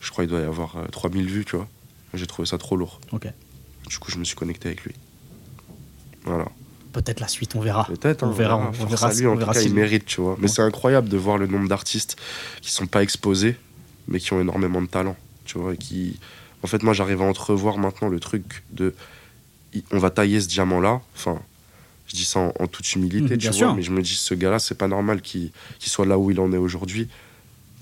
Je 0.00 0.10
crois 0.10 0.24
qu'il 0.24 0.30
doit 0.30 0.40
y 0.40 0.44
avoir 0.44 0.76
euh, 0.76 0.86
3000 0.90 1.26
vues, 1.30 1.44
tu 1.44 1.56
vois. 1.56 1.68
J'ai 2.12 2.26
trouvé 2.26 2.46
ça 2.46 2.58
trop 2.58 2.76
lourd. 2.76 3.00
Ok. 3.12 3.26
Du 3.88 3.98
coup, 3.98 4.10
je 4.10 4.18
me 4.18 4.24
suis 4.24 4.34
connecté 4.36 4.68
avec 4.68 4.82
lui. 4.84 4.94
Voilà. 6.24 6.46
Peut-être 6.94 7.20
la 7.20 7.28
suite, 7.28 7.54
on 7.56 7.60
verra. 7.60 7.84
Peut-être, 7.84 8.22
hein, 8.22 8.28
on 8.28 8.32
verra, 8.32 8.56
on, 8.56 8.72
Force 8.72 8.90
verra, 8.90 9.12
lui, 9.12 9.26
en 9.26 9.30
on 9.30 9.32
tout 9.34 9.38
verra 9.40 9.52
cas, 9.52 9.60
il 9.60 9.74
mérite, 9.74 10.06
tu 10.06 10.20
vois. 10.22 10.36
Mais 10.38 10.44
Ouais. 10.44 10.48
c'est 10.48 10.62
incroyable 10.62 11.08
de 11.10 11.16
voir 11.18 11.36
le 11.36 11.46
nombre 11.46 11.68
d'artistes 11.68 12.16
qui 12.62 12.70
sont 12.72 12.86
pas 12.86 13.02
exposés, 13.02 13.56
mais 14.08 14.20
qui 14.20 14.32
ont 14.32 14.40
énormément 14.40 14.80
de 14.80 14.86
talent, 14.86 15.16
tu 15.44 15.58
vois. 15.58 15.74
Et 15.74 15.76
qui... 15.76 16.18
En 16.62 16.66
fait, 16.66 16.82
moi, 16.82 16.94
j'arrive 16.94 17.20
à 17.20 17.24
entrevoir 17.24 17.76
maintenant 17.78 18.08
le 18.08 18.18
truc 18.20 18.62
de. 18.72 18.94
On 19.90 19.98
va 19.98 20.08
tailler 20.10 20.40
ce 20.40 20.46
diamant-là. 20.48 21.00
Enfin, 21.16 21.38
je 22.06 22.14
dis 22.16 22.24
ça 22.24 22.38
en, 22.40 22.52
en 22.60 22.66
toute 22.68 22.90
humilité, 22.94 23.34
Mhm, 23.34 23.38
tu 23.38 23.46
vois. 23.48 23.56
sûr. 23.56 23.74
Mais 23.74 23.82
je 23.82 23.90
me 23.90 24.00
dis, 24.00 24.14
ce 24.14 24.34
gars-là, 24.34 24.58
c'est 24.60 24.76
pas 24.78 24.88
normal 24.88 25.20
qu'il 25.20 25.50
qu'il 25.80 25.90
soit 25.92 26.06
là 26.06 26.16
où 26.16 26.30
il 26.30 26.38
en 26.40 26.52
est 26.52 26.56
aujourd'hui, 26.58 27.08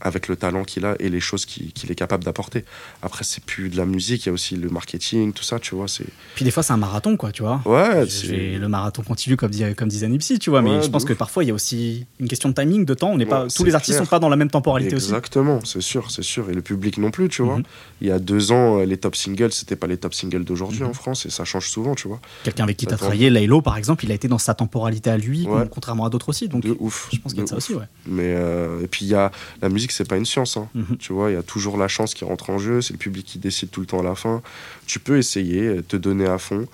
avec 0.03 0.29
le 0.29 0.37
talent 0.37 0.65
qu'il 0.65 0.85
a 0.85 0.97
et 0.99 1.09
les 1.09 1.21
choses 1.21 1.47
qu'il 1.47 1.91
est 1.91 1.95
capable 1.95 2.25
d'apporter. 2.25 2.65
Après, 3.03 3.25
c'est 3.25 3.43
plus 3.45 3.69
de 3.71 3.77
la 3.77 3.87
musique, 3.87 4.25
il 4.25 4.29
y 4.29 4.31
a 4.31 4.33
aussi 4.33 4.57
le 4.57 4.69
marketing, 4.69 5.33
tout 5.33 5.45
ça, 5.45 5.59
tu 5.59 5.75
vois. 5.75 5.87
Puis 6.35 6.45
des 6.45 6.51
fois, 6.51 6.63
c'est 6.63 6.73
un 6.73 6.77
marathon, 6.77 7.17
quoi, 7.17 7.33
tu 7.33 7.43
vois. 7.43 7.63
Ouais, 7.65 8.05
le 8.05 8.67
marathon 8.67 9.03
continue, 9.03 9.37
comme, 9.37 9.51
dit, 9.51 9.65
comme 9.77 9.89
disait 9.89 10.09
Nipsey, 10.09 10.39
tu 10.39 10.51
vois. 10.51 10.61
Mais 10.63 10.83
je 10.83 10.89
pense 10.89 11.05
que 11.05 11.13
parfois, 11.13 11.45
il 11.45 11.49
y 11.49 11.51
a 11.51 11.55
aussi 11.55 12.05
une 12.21 12.29
question 12.29 12.49
de 12.49 12.55
timing, 12.55 12.85
de 12.85 12.95
temps. 12.95 13.11
On 13.11 13.17
n'est 13.17 13.27
pas, 13.27 13.47
tous 13.49 13.65
les 13.65 13.75
artistes 13.75 13.97
clair. 13.97 14.05
sont 14.07 14.11
pas 14.11 14.19
dans 14.19 14.29
la 14.29 14.37
même 14.37 14.51
temporalité 14.51 14.97
aussi. 14.97 15.07
Exactement, 15.07 15.61
c'est 15.65 15.81
sûr, 15.81 16.11
c'est 16.11 16.23
sûr. 16.23 16.51
Et 16.51 16.55
le 16.55 16.63
public 16.63 16.99
non 16.99 17.11
plus, 17.11 17.29
tu 17.29 17.43
vois. 17.43 17.59
Mhm. 17.59 17.65
Il 18.01 18.09
y 18.09 18.11
a 18.11 18.19
deux 18.19 18.53
ans, 18.53 18.79
euh, 18.81 18.85
les 18.85 18.97
top 18.97 19.15
singles, 19.17 19.53
c'était 19.53 19.77
pas 19.77 19.87
les 19.87 19.97
top 19.97 20.15
singles 20.15 20.45
d'aujourd'hui 20.45 20.81
Mhm. 20.83 20.89
en 20.89 20.93
France, 20.93 21.27
et 21.27 21.31
ça 21.31 21.45
change 21.45 21.69
souvent, 21.69 21.95
tu 21.95 22.09
vois. 22.09 22.21
Quelqu'un 22.45 22.65
avec 22.65 22.77
qui 22.77 22.87
tu 22.87 22.95
as 22.95 22.97
travaillé, 22.97 23.31
Laylo, 23.31 23.63
par 23.63 23.77
exemple, 23.77 24.05
il 24.05 24.11
a 24.11 24.15
été 24.15 24.27
dans 24.29 24.39
sa 24.39 24.55
temporalité 24.55 25.11
à 25.11 25.17
lui, 25.17 25.47
Ouais. 25.47 25.65
contrairement 25.71 26.05
à 26.07 26.11
d'autres 26.11 26.29
aussi. 26.31 26.49
Donc, 26.49 26.63
de 26.63 26.77
ouf. 26.81 27.09
je 27.13 27.19
pense 27.19 27.33
qu'il 27.33 27.41
y 27.41 27.43
a 27.43 27.45
de 27.45 27.49
ça 27.49 27.57
ouf. 27.57 27.59
aussi, 27.59 27.75
ouais. 27.75 27.85
Mais 28.07 28.35
euh, 28.37 28.83
et 28.83 28.87
puis 28.89 29.05
il 29.05 29.09
y 29.09 29.15
a 29.15 29.31
la 29.61 29.69
musique, 29.69 29.92
c'est 29.93 30.09
pas 30.09 30.17
une 30.17 30.27
science, 30.27 30.57
hein. 30.57 30.69
Mhm. 30.75 30.97
tu 30.99 31.13
vois. 31.13 31.31
Il 31.31 31.35
y 31.35 31.37
a 31.37 31.43
toujours 31.43 31.77
la 31.77 31.89
chance 31.89 32.15
qui 32.15 32.25
rentre 32.25 32.51
en 32.51 32.59
jeu. 32.59 32.81
C'est 32.81 32.93
le 32.95 32.99
public 32.99 33.25
qui 33.27 33.39
décide 33.39 33.71
tout 33.71 33.81
le 33.81 33.87
temps 33.87 34.01
à 34.01 34.03
la 34.03 34.15
fin. 34.15 34.43
Tu 34.87 34.99
peux 34.99 35.19
essayer, 35.19 35.63
euh, 35.67 35.83
te 35.83 35.97
donner 35.97 36.27
à 36.27 36.39
fond, 36.39 36.67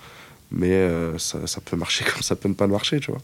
mais 0.51 0.71
euh, 0.73 1.17
ça, 1.17 1.45
ça 1.47 1.61
peut 1.61 1.77
marcher 1.77 2.03
comme 2.13 2.21
ça 2.23 2.35
peut 2.35 2.49
ne 2.49 2.53
pas 2.55 2.67
marcher, 2.67 2.99
tu 2.99 3.11
vois. 3.11 3.21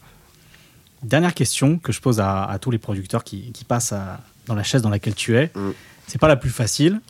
Dernière 1.02 1.34
question 1.34 1.78
que 1.78 1.92
je 1.92 2.00
pose 2.00 2.20
à, 2.20 2.44
à 2.44 2.58
tous 2.58 2.70
les 2.70 2.78
producteurs 2.78 3.22
qui, 3.24 3.52
qui 3.52 3.64
passent 3.64 3.92
à- 3.92 4.20
dans 4.46 4.54
la 4.54 4.62
chaise 4.62 4.82
dans 4.82 4.90
laquelle 4.90 5.14
tu 5.14 5.36
es. 5.36 5.50
Mm. 5.54 5.70
C'est 6.06 6.18
pas 6.20 6.28
la 6.28 6.36
plus 6.36 6.50
facile. 6.50 7.00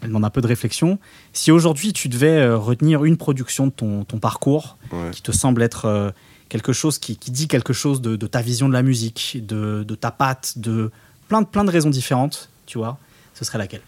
elle 0.00 0.08
demande 0.08 0.24
un 0.24 0.30
peu 0.30 0.40
de 0.40 0.46
réflexion. 0.46 0.98
Si 1.32 1.50
aujourd'hui 1.50 1.92
tu 1.92 2.08
devais 2.08 2.38
euh, 2.38 2.56
retenir 2.56 3.04
une 3.04 3.16
production 3.16 3.66
de 3.66 3.72
ton, 3.72 4.04
ton 4.04 4.18
parcours 4.18 4.76
Ouais. 4.92 5.10
qui 5.10 5.22
te 5.22 5.32
semble 5.32 5.62
être 5.62 5.86
euh, 5.86 6.10
quelque 6.50 6.72
chose 6.74 6.98
qui, 6.98 7.16
qui 7.16 7.30
dit 7.30 7.48
quelque 7.48 7.72
chose 7.72 8.00
de, 8.02 8.14
de 8.16 8.26
ta 8.26 8.42
vision 8.42 8.68
de 8.68 8.74
la 8.74 8.82
musique, 8.82 9.38
de, 9.42 9.84
de 9.84 9.94
ta 9.94 10.10
patte, 10.10 10.58
de 10.58 10.90
plein, 11.32 11.40
de 11.40 11.46
plein 11.46 11.64
de 11.64 11.70
raisons 11.70 11.88
différentes, 11.88 12.50
tu 12.66 12.76
vois, 12.76 12.98
ce 13.32 13.42
serait 13.46 13.56
laquelle? 13.56 13.80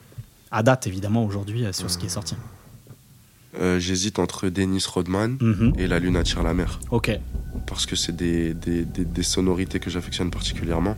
À 0.51 0.63
date, 0.63 0.87
évidemment, 0.87 1.27
aujourd'hui, 1.27 1.67
euh, 1.67 1.73
sur 1.75 1.91
ce 1.91 1.99
qui 1.99 2.07
est 2.07 2.09
sorti. 2.09 2.37
Euh, 3.61 3.79
J'hésite 3.79 4.19
entre 4.19 4.49
Dennis 4.49 4.87
Rodman 4.89 5.37
Mhm. 5.39 5.75
et 5.77 5.87
La 5.87 5.99
Lune 5.99 6.17
attire 6.17 6.43
la 6.43 6.55
mer. 6.55 6.81
Ok. 6.91 7.11
Parce 7.67 7.85
que 7.85 7.97
c'est 7.97 8.17
des, 8.17 8.55
des, 8.55 8.87
des- 8.87 9.05
des 9.05 9.23
sonorités 9.23 9.79
que 9.79 9.91
j'affectionne 9.91 10.31
particulièrement 10.31 10.97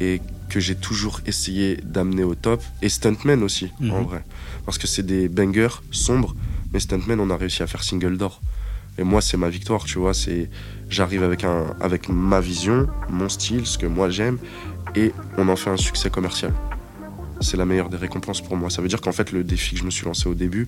et 0.00 0.22
que 0.48 0.60
j'ai 0.60 0.76
toujours 0.76 1.20
essayé 1.26 1.76
d'amener 1.84 2.24
au 2.24 2.34
top. 2.34 2.62
Et 2.80 2.88
Stuntman 2.88 3.42
aussi, 3.42 3.70
Mhm. 3.78 3.90
en 3.92 4.02
vrai. 4.02 4.24
Parce 4.64 4.78
que 4.78 4.86
c'est 4.86 5.04
des 5.04 5.28
bangers 5.28 5.76
sombres, 5.90 6.34
mais 6.72 6.80
Stuntman, 6.80 7.20
on 7.20 7.28
a 7.28 7.36
réussi 7.36 7.62
à 7.62 7.66
faire 7.66 7.82
single 7.84 8.16
d'or. 8.16 8.40
Et 8.98 9.02
moi, 9.04 9.20
c'est 9.20 9.36
ma 9.36 9.50
victoire, 9.50 9.84
tu 9.84 9.98
vois. 9.98 10.14
C'est 10.14 10.48
J'arrive 10.88 11.22
avec, 11.24 11.42
un, 11.44 11.74
avec 11.80 12.08
ma 12.08 12.40
vision, 12.40 12.86
mon 13.10 13.28
style, 13.28 13.66
ce 13.66 13.76
que 13.76 13.86
moi 13.86 14.08
j'aime, 14.08 14.38
et 14.94 15.12
on 15.36 15.48
en 15.48 15.56
fait 15.56 15.70
un 15.70 15.76
succès 15.76 16.10
commercial. 16.10 16.52
C'est 17.40 17.56
la 17.56 17.66
meilleure 17.66 17.88
des 17.88 17.96
récompenses 17.96 18.40
pour 18.40 18.56
moi. 18.56 18.70
Ça 18.70 18.80
veut 18.80 18.88
dire 18.88 19.00
qu'en 19.00 19.12
fait, 19.12 19.32
le 19.32 19.44
défi 19.44 19.74
que 19.74 19.80
je 19.80 19.84
me 19.84 19.90
suis 19.90 20.06
lancé 20.06 20.28
au 20.28 20.34
début, 20.34 20.66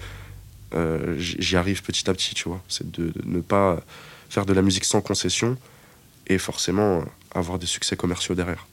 euh, 0.74 1.16
j'y 1.18 1.56
arrive 1.56 1.82
petit 1.82 2.08
à 2.10 2.12
petit, 2.12 2.34
tu 2.34 2.48
vois. 2.48 2.62
C'est 2.68 2.90
de, 2.90 3.08
de 3.08 3.22
ne 3.24 3.40
pas 3.40 3.80
faire 4.28 4.44
de 4.44 4.52
la 4.52 4.62
musique 4.62 4.84
sans 4.84 5.00
concession 5.00 5.56
et 6.26 6.38
forcément 6.38 7.04
avoir 7.34 7.58
des 7.58 7.66
succès 7.66 7.96
commerciaux 7.96 8.34
derrière. 8.34 8.66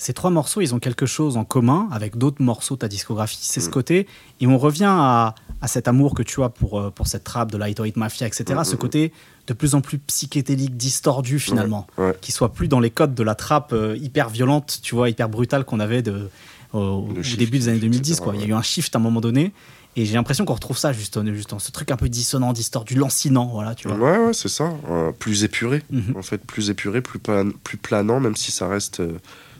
Ces 0.00 0.12
trois 0.14 0.30
morceaux, 0.30 0.60
ils 0.60 0.74
ont 0.74 0.78
quelque 0.78 1.06
chose 1.06 1.36
en 1.36 1.44
commun 1.44 1.88
avec 1.90 2.16
d'autres 2.16 2.40
morceaux 2.42 2.74
de 2.76 2.78
ta 2.80 2.88
discographie. 2.88 3.38
C'est 3.42 3.60
ce 3.60 3.68
Mm. 3.68 3.72
côté, 3.72 4.06
et 4.40 4.46
on 4.46 4.56
revient 4.56 4.86
à, 4.88 5.34
à 5.60 5.66
cet 5.68 5.88
amour 5.88 6.14
que 6.14 6.22
tu 6.22 6.42
as 6.42 6.48
pour, 6.48 6.78
euh, 6.80 6.90
pour 6.90 7.08
cette 7.08 7.24
trap 7.24 7.50
de 7.50 7.58
Lightweight 7.58 7.96
Mafia, 7.96 8.26
etc. 8.26 8.44
Mm, 8.60 8.64
ce 8.64 8.74
mm, 8.76 8.78
côté 8.78 9.12
de 9.48 9.52
plus 9.54 9.74
en 9.74 9.80
plus 9.80 9.98
psychédélique, 9.98 10.76
distordu 10.76 11.38
finalement, 11.40 11.86
Ouais, 11.98 12.06
ouais. 12.06 12.16
qui 12.20 12.32
soit 12.32 12.52
plus 12.52 12.68
dans 12.68 12.80
les 12.80 12.90
codes 12.90 13.14
de 13.14 13.22
la 13.24 13.34
trap 13.34 13.72
euh, 13.72 13.96
hyper 14.00 14.28
violente, 14.28 14.78
tu 14.82 14.94
vois, 14.94 15.10
hyper 15.10 15.28
brutale 15.28 15.64
qu'on 15.64 15.80
avait 15.80 16.02
de, 16.02 16.28
au, 16.72 16.78
au 16.78 17.12
Le 17.16 17.22
shift, 17.22 17.38
début 17.38 17.58
des 17.58 17.68
années 17.68 17.78
2010. 17.80 18.10
etc., 18.12 18.22
Quoi. 18.24 18.34
Il 18.36 18.40
y 18.42 18.44
a 18.44 18.46
eu 18.46 18.52
un 18.52 18.62
shift 18.62 18.94
à 18.94 18.98
un 18.98 19.02
moment 19.02 19.20
donné, 19.20 19.52
et 19.96 20.04
j'ai 20.04 20.14
l'impression 20.14 20.44
qu'on 20.44 20.54
retrouve 20.54 20.78
ça 20.78 20.92
juste, 20.92 21.18
juste 21.34 21.58
ce 21.58 21.72
truc 21.72 21.90
un 21.90 21.96
peu 21.96 22.08
dissonant, 22.08 22.52
distordu, 22.52 22.94
lancinant, 22.94 23.46
voilà, 23.46 23.74
tu 23.74 23.88
vois. 23.88 23.96
Ouais, 23.96 24.18
ouais, 24.26 24.32
c'est 24.32 24.48
ça. 24.48 24.70
euh, 24.90 25.10
plus 25.10 25.42
épuré, 25.42 25.82
Mhm. 25.90 26.14
en 26.16 26.22
fait, 26.22 26.38
plus 26.44 26.70
épuré, 26.70 27.00
plus, 27.00 27.18
plan- 27.18 27.50
plus 27.64 27.78
planant, 27.78 28.20
même 28.20 28.36
si 28.36 28.52
ça 28.52 28.68
reste 28.68 29.02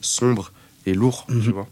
sombre 0.01 0.53
et 0.87 0.95
lourd, 0.95 1.27
Mhm. 1.29 1.43
tu 1.43 1.51
vois. 1.51 1.67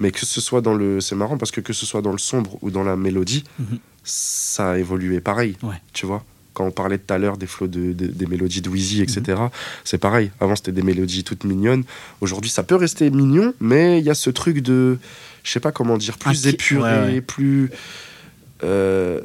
Mais 0.00 0.10
que 0.12 0.24
ce 0.24 0.40
soit 0.40 0.60
dans 0.60 0.74
le. 0.74 1.00
C'est 1.00 1.14
marrant 1.16 1.36
parce 1.38 1.50
que 1.50 1.60
que 1.60 1.72
ce 1.72 1.84
soit 1.86 2.02
dans 2.02 2.12
le 2.12 2.18
sombre 2.18 2.56
ou 2.62 2.70
dans 2.70 2.84
la 2.84 2.96
mélodie, 2.96 3.44
Mhm. 3.58 3.78
ça 4.04 4.72
a 4.72 4.78
évolué 4.78 5.20
pareil, 5.20 5.56
Ouais. 5.62 5.80
tu 5.92 6.06
vois. 6.06 6.24
Quand 6.54 6.64
on 6.66 6.70
parlait 6.72 6.98
tout 6.98 7.12
à 7.14 7.18
l'heure 7.18 7.36
des 7.36 7.46
flots 7.46 7.68
de, 7.68 7.92
de- 7.92 8.06
des 8.08 8.26
mélodies 8.26 8.60
de 8.62 8.68
Wheezy, 8.68 9.00
etc., 9.02 9.20
Mhm. 9.42 9.50
c'est 9.84 9.98
pareil. 9.98 10.30
Avant, 10.40 10.56
c'était 10.56 10.72
des 10.72 10.82
mélodies 10.82 11.22
toutes 11.24 11.44
mignonnes. 11.44 11.84
Aujourd'hui, 12.20 12.50
ça 12.50 12.62
peut 12.64 12.74
rester 12.76 13.10
mignon, 13.10 13.54
mais 13.60 13.98
il 14.00 14.04
y 14.04 14.10
a 14.10 14.14
ce 14.14 14.30
truc 14.30 14.58
de. 14.60 14.98
Je 15.44 15.50
sais 15.52 15.60
pas 15.60 15.72
comment 15.72 15.96
dire, 15.96 16.18
plus 16.18 16.46
épuré, 16.46 16.90
ouais, 17.00 17.04
ouais. 17.14 17.20
plus. 17.20 17.70
euh, 18.64 19.20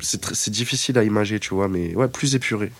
c'est 0.00 0.50
difficile 0.50 0.96
à 0.98 1.04
imager, 1.04 1.38
tu 1.40 1.54
vois, 1.54 1.68
mais 1.68 1.94
ouais, 1.94 2.08
plus 2.08 2.34
épuré. 2.34 2.70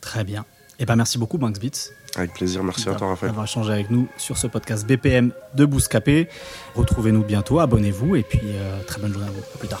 Très 0.00 0.24
bien. 0.24 0.44
Et 0.80 0.86
ben 0.86 0.96
merci 0.96 1.18
beaucoup, 1.18 1.36
Banks 1.38 1.60
Beats. 1.60 1.92
Avec 2.16 2.32
plaisir, 2.32 2.64
merci 2.64 2.88
à 2.88 2.94
toi, 2.94 3.08
Raphaël. 3.08 3.30
d'avoir 3.30 3.44
échangé 3.44 3.72
avec 3.72 3.90
nous 3.90 4.08
sur 4.16 4.36
ce 4.36 4.46
podcast 4.46 4.86
BPM 4.86 5.30
de 5.54 5.64
Bouscapé. 5.64 6.28
Retrouvez-nous 6.74 7.22
bientôt, 7.22 7.60
abonnez-vous 7.60 8.16
et 8.16 8.22
puis 8.22 8.40
euh, 8.44 8.82
très 8.84 9.00
bonne 9.00 9.12
journée 9.12 9.28
à 9.28 9.30
vous. 9.30 9.42
À 9.54 9.58
plus 9.58 9.68
tard. 9.68 9.80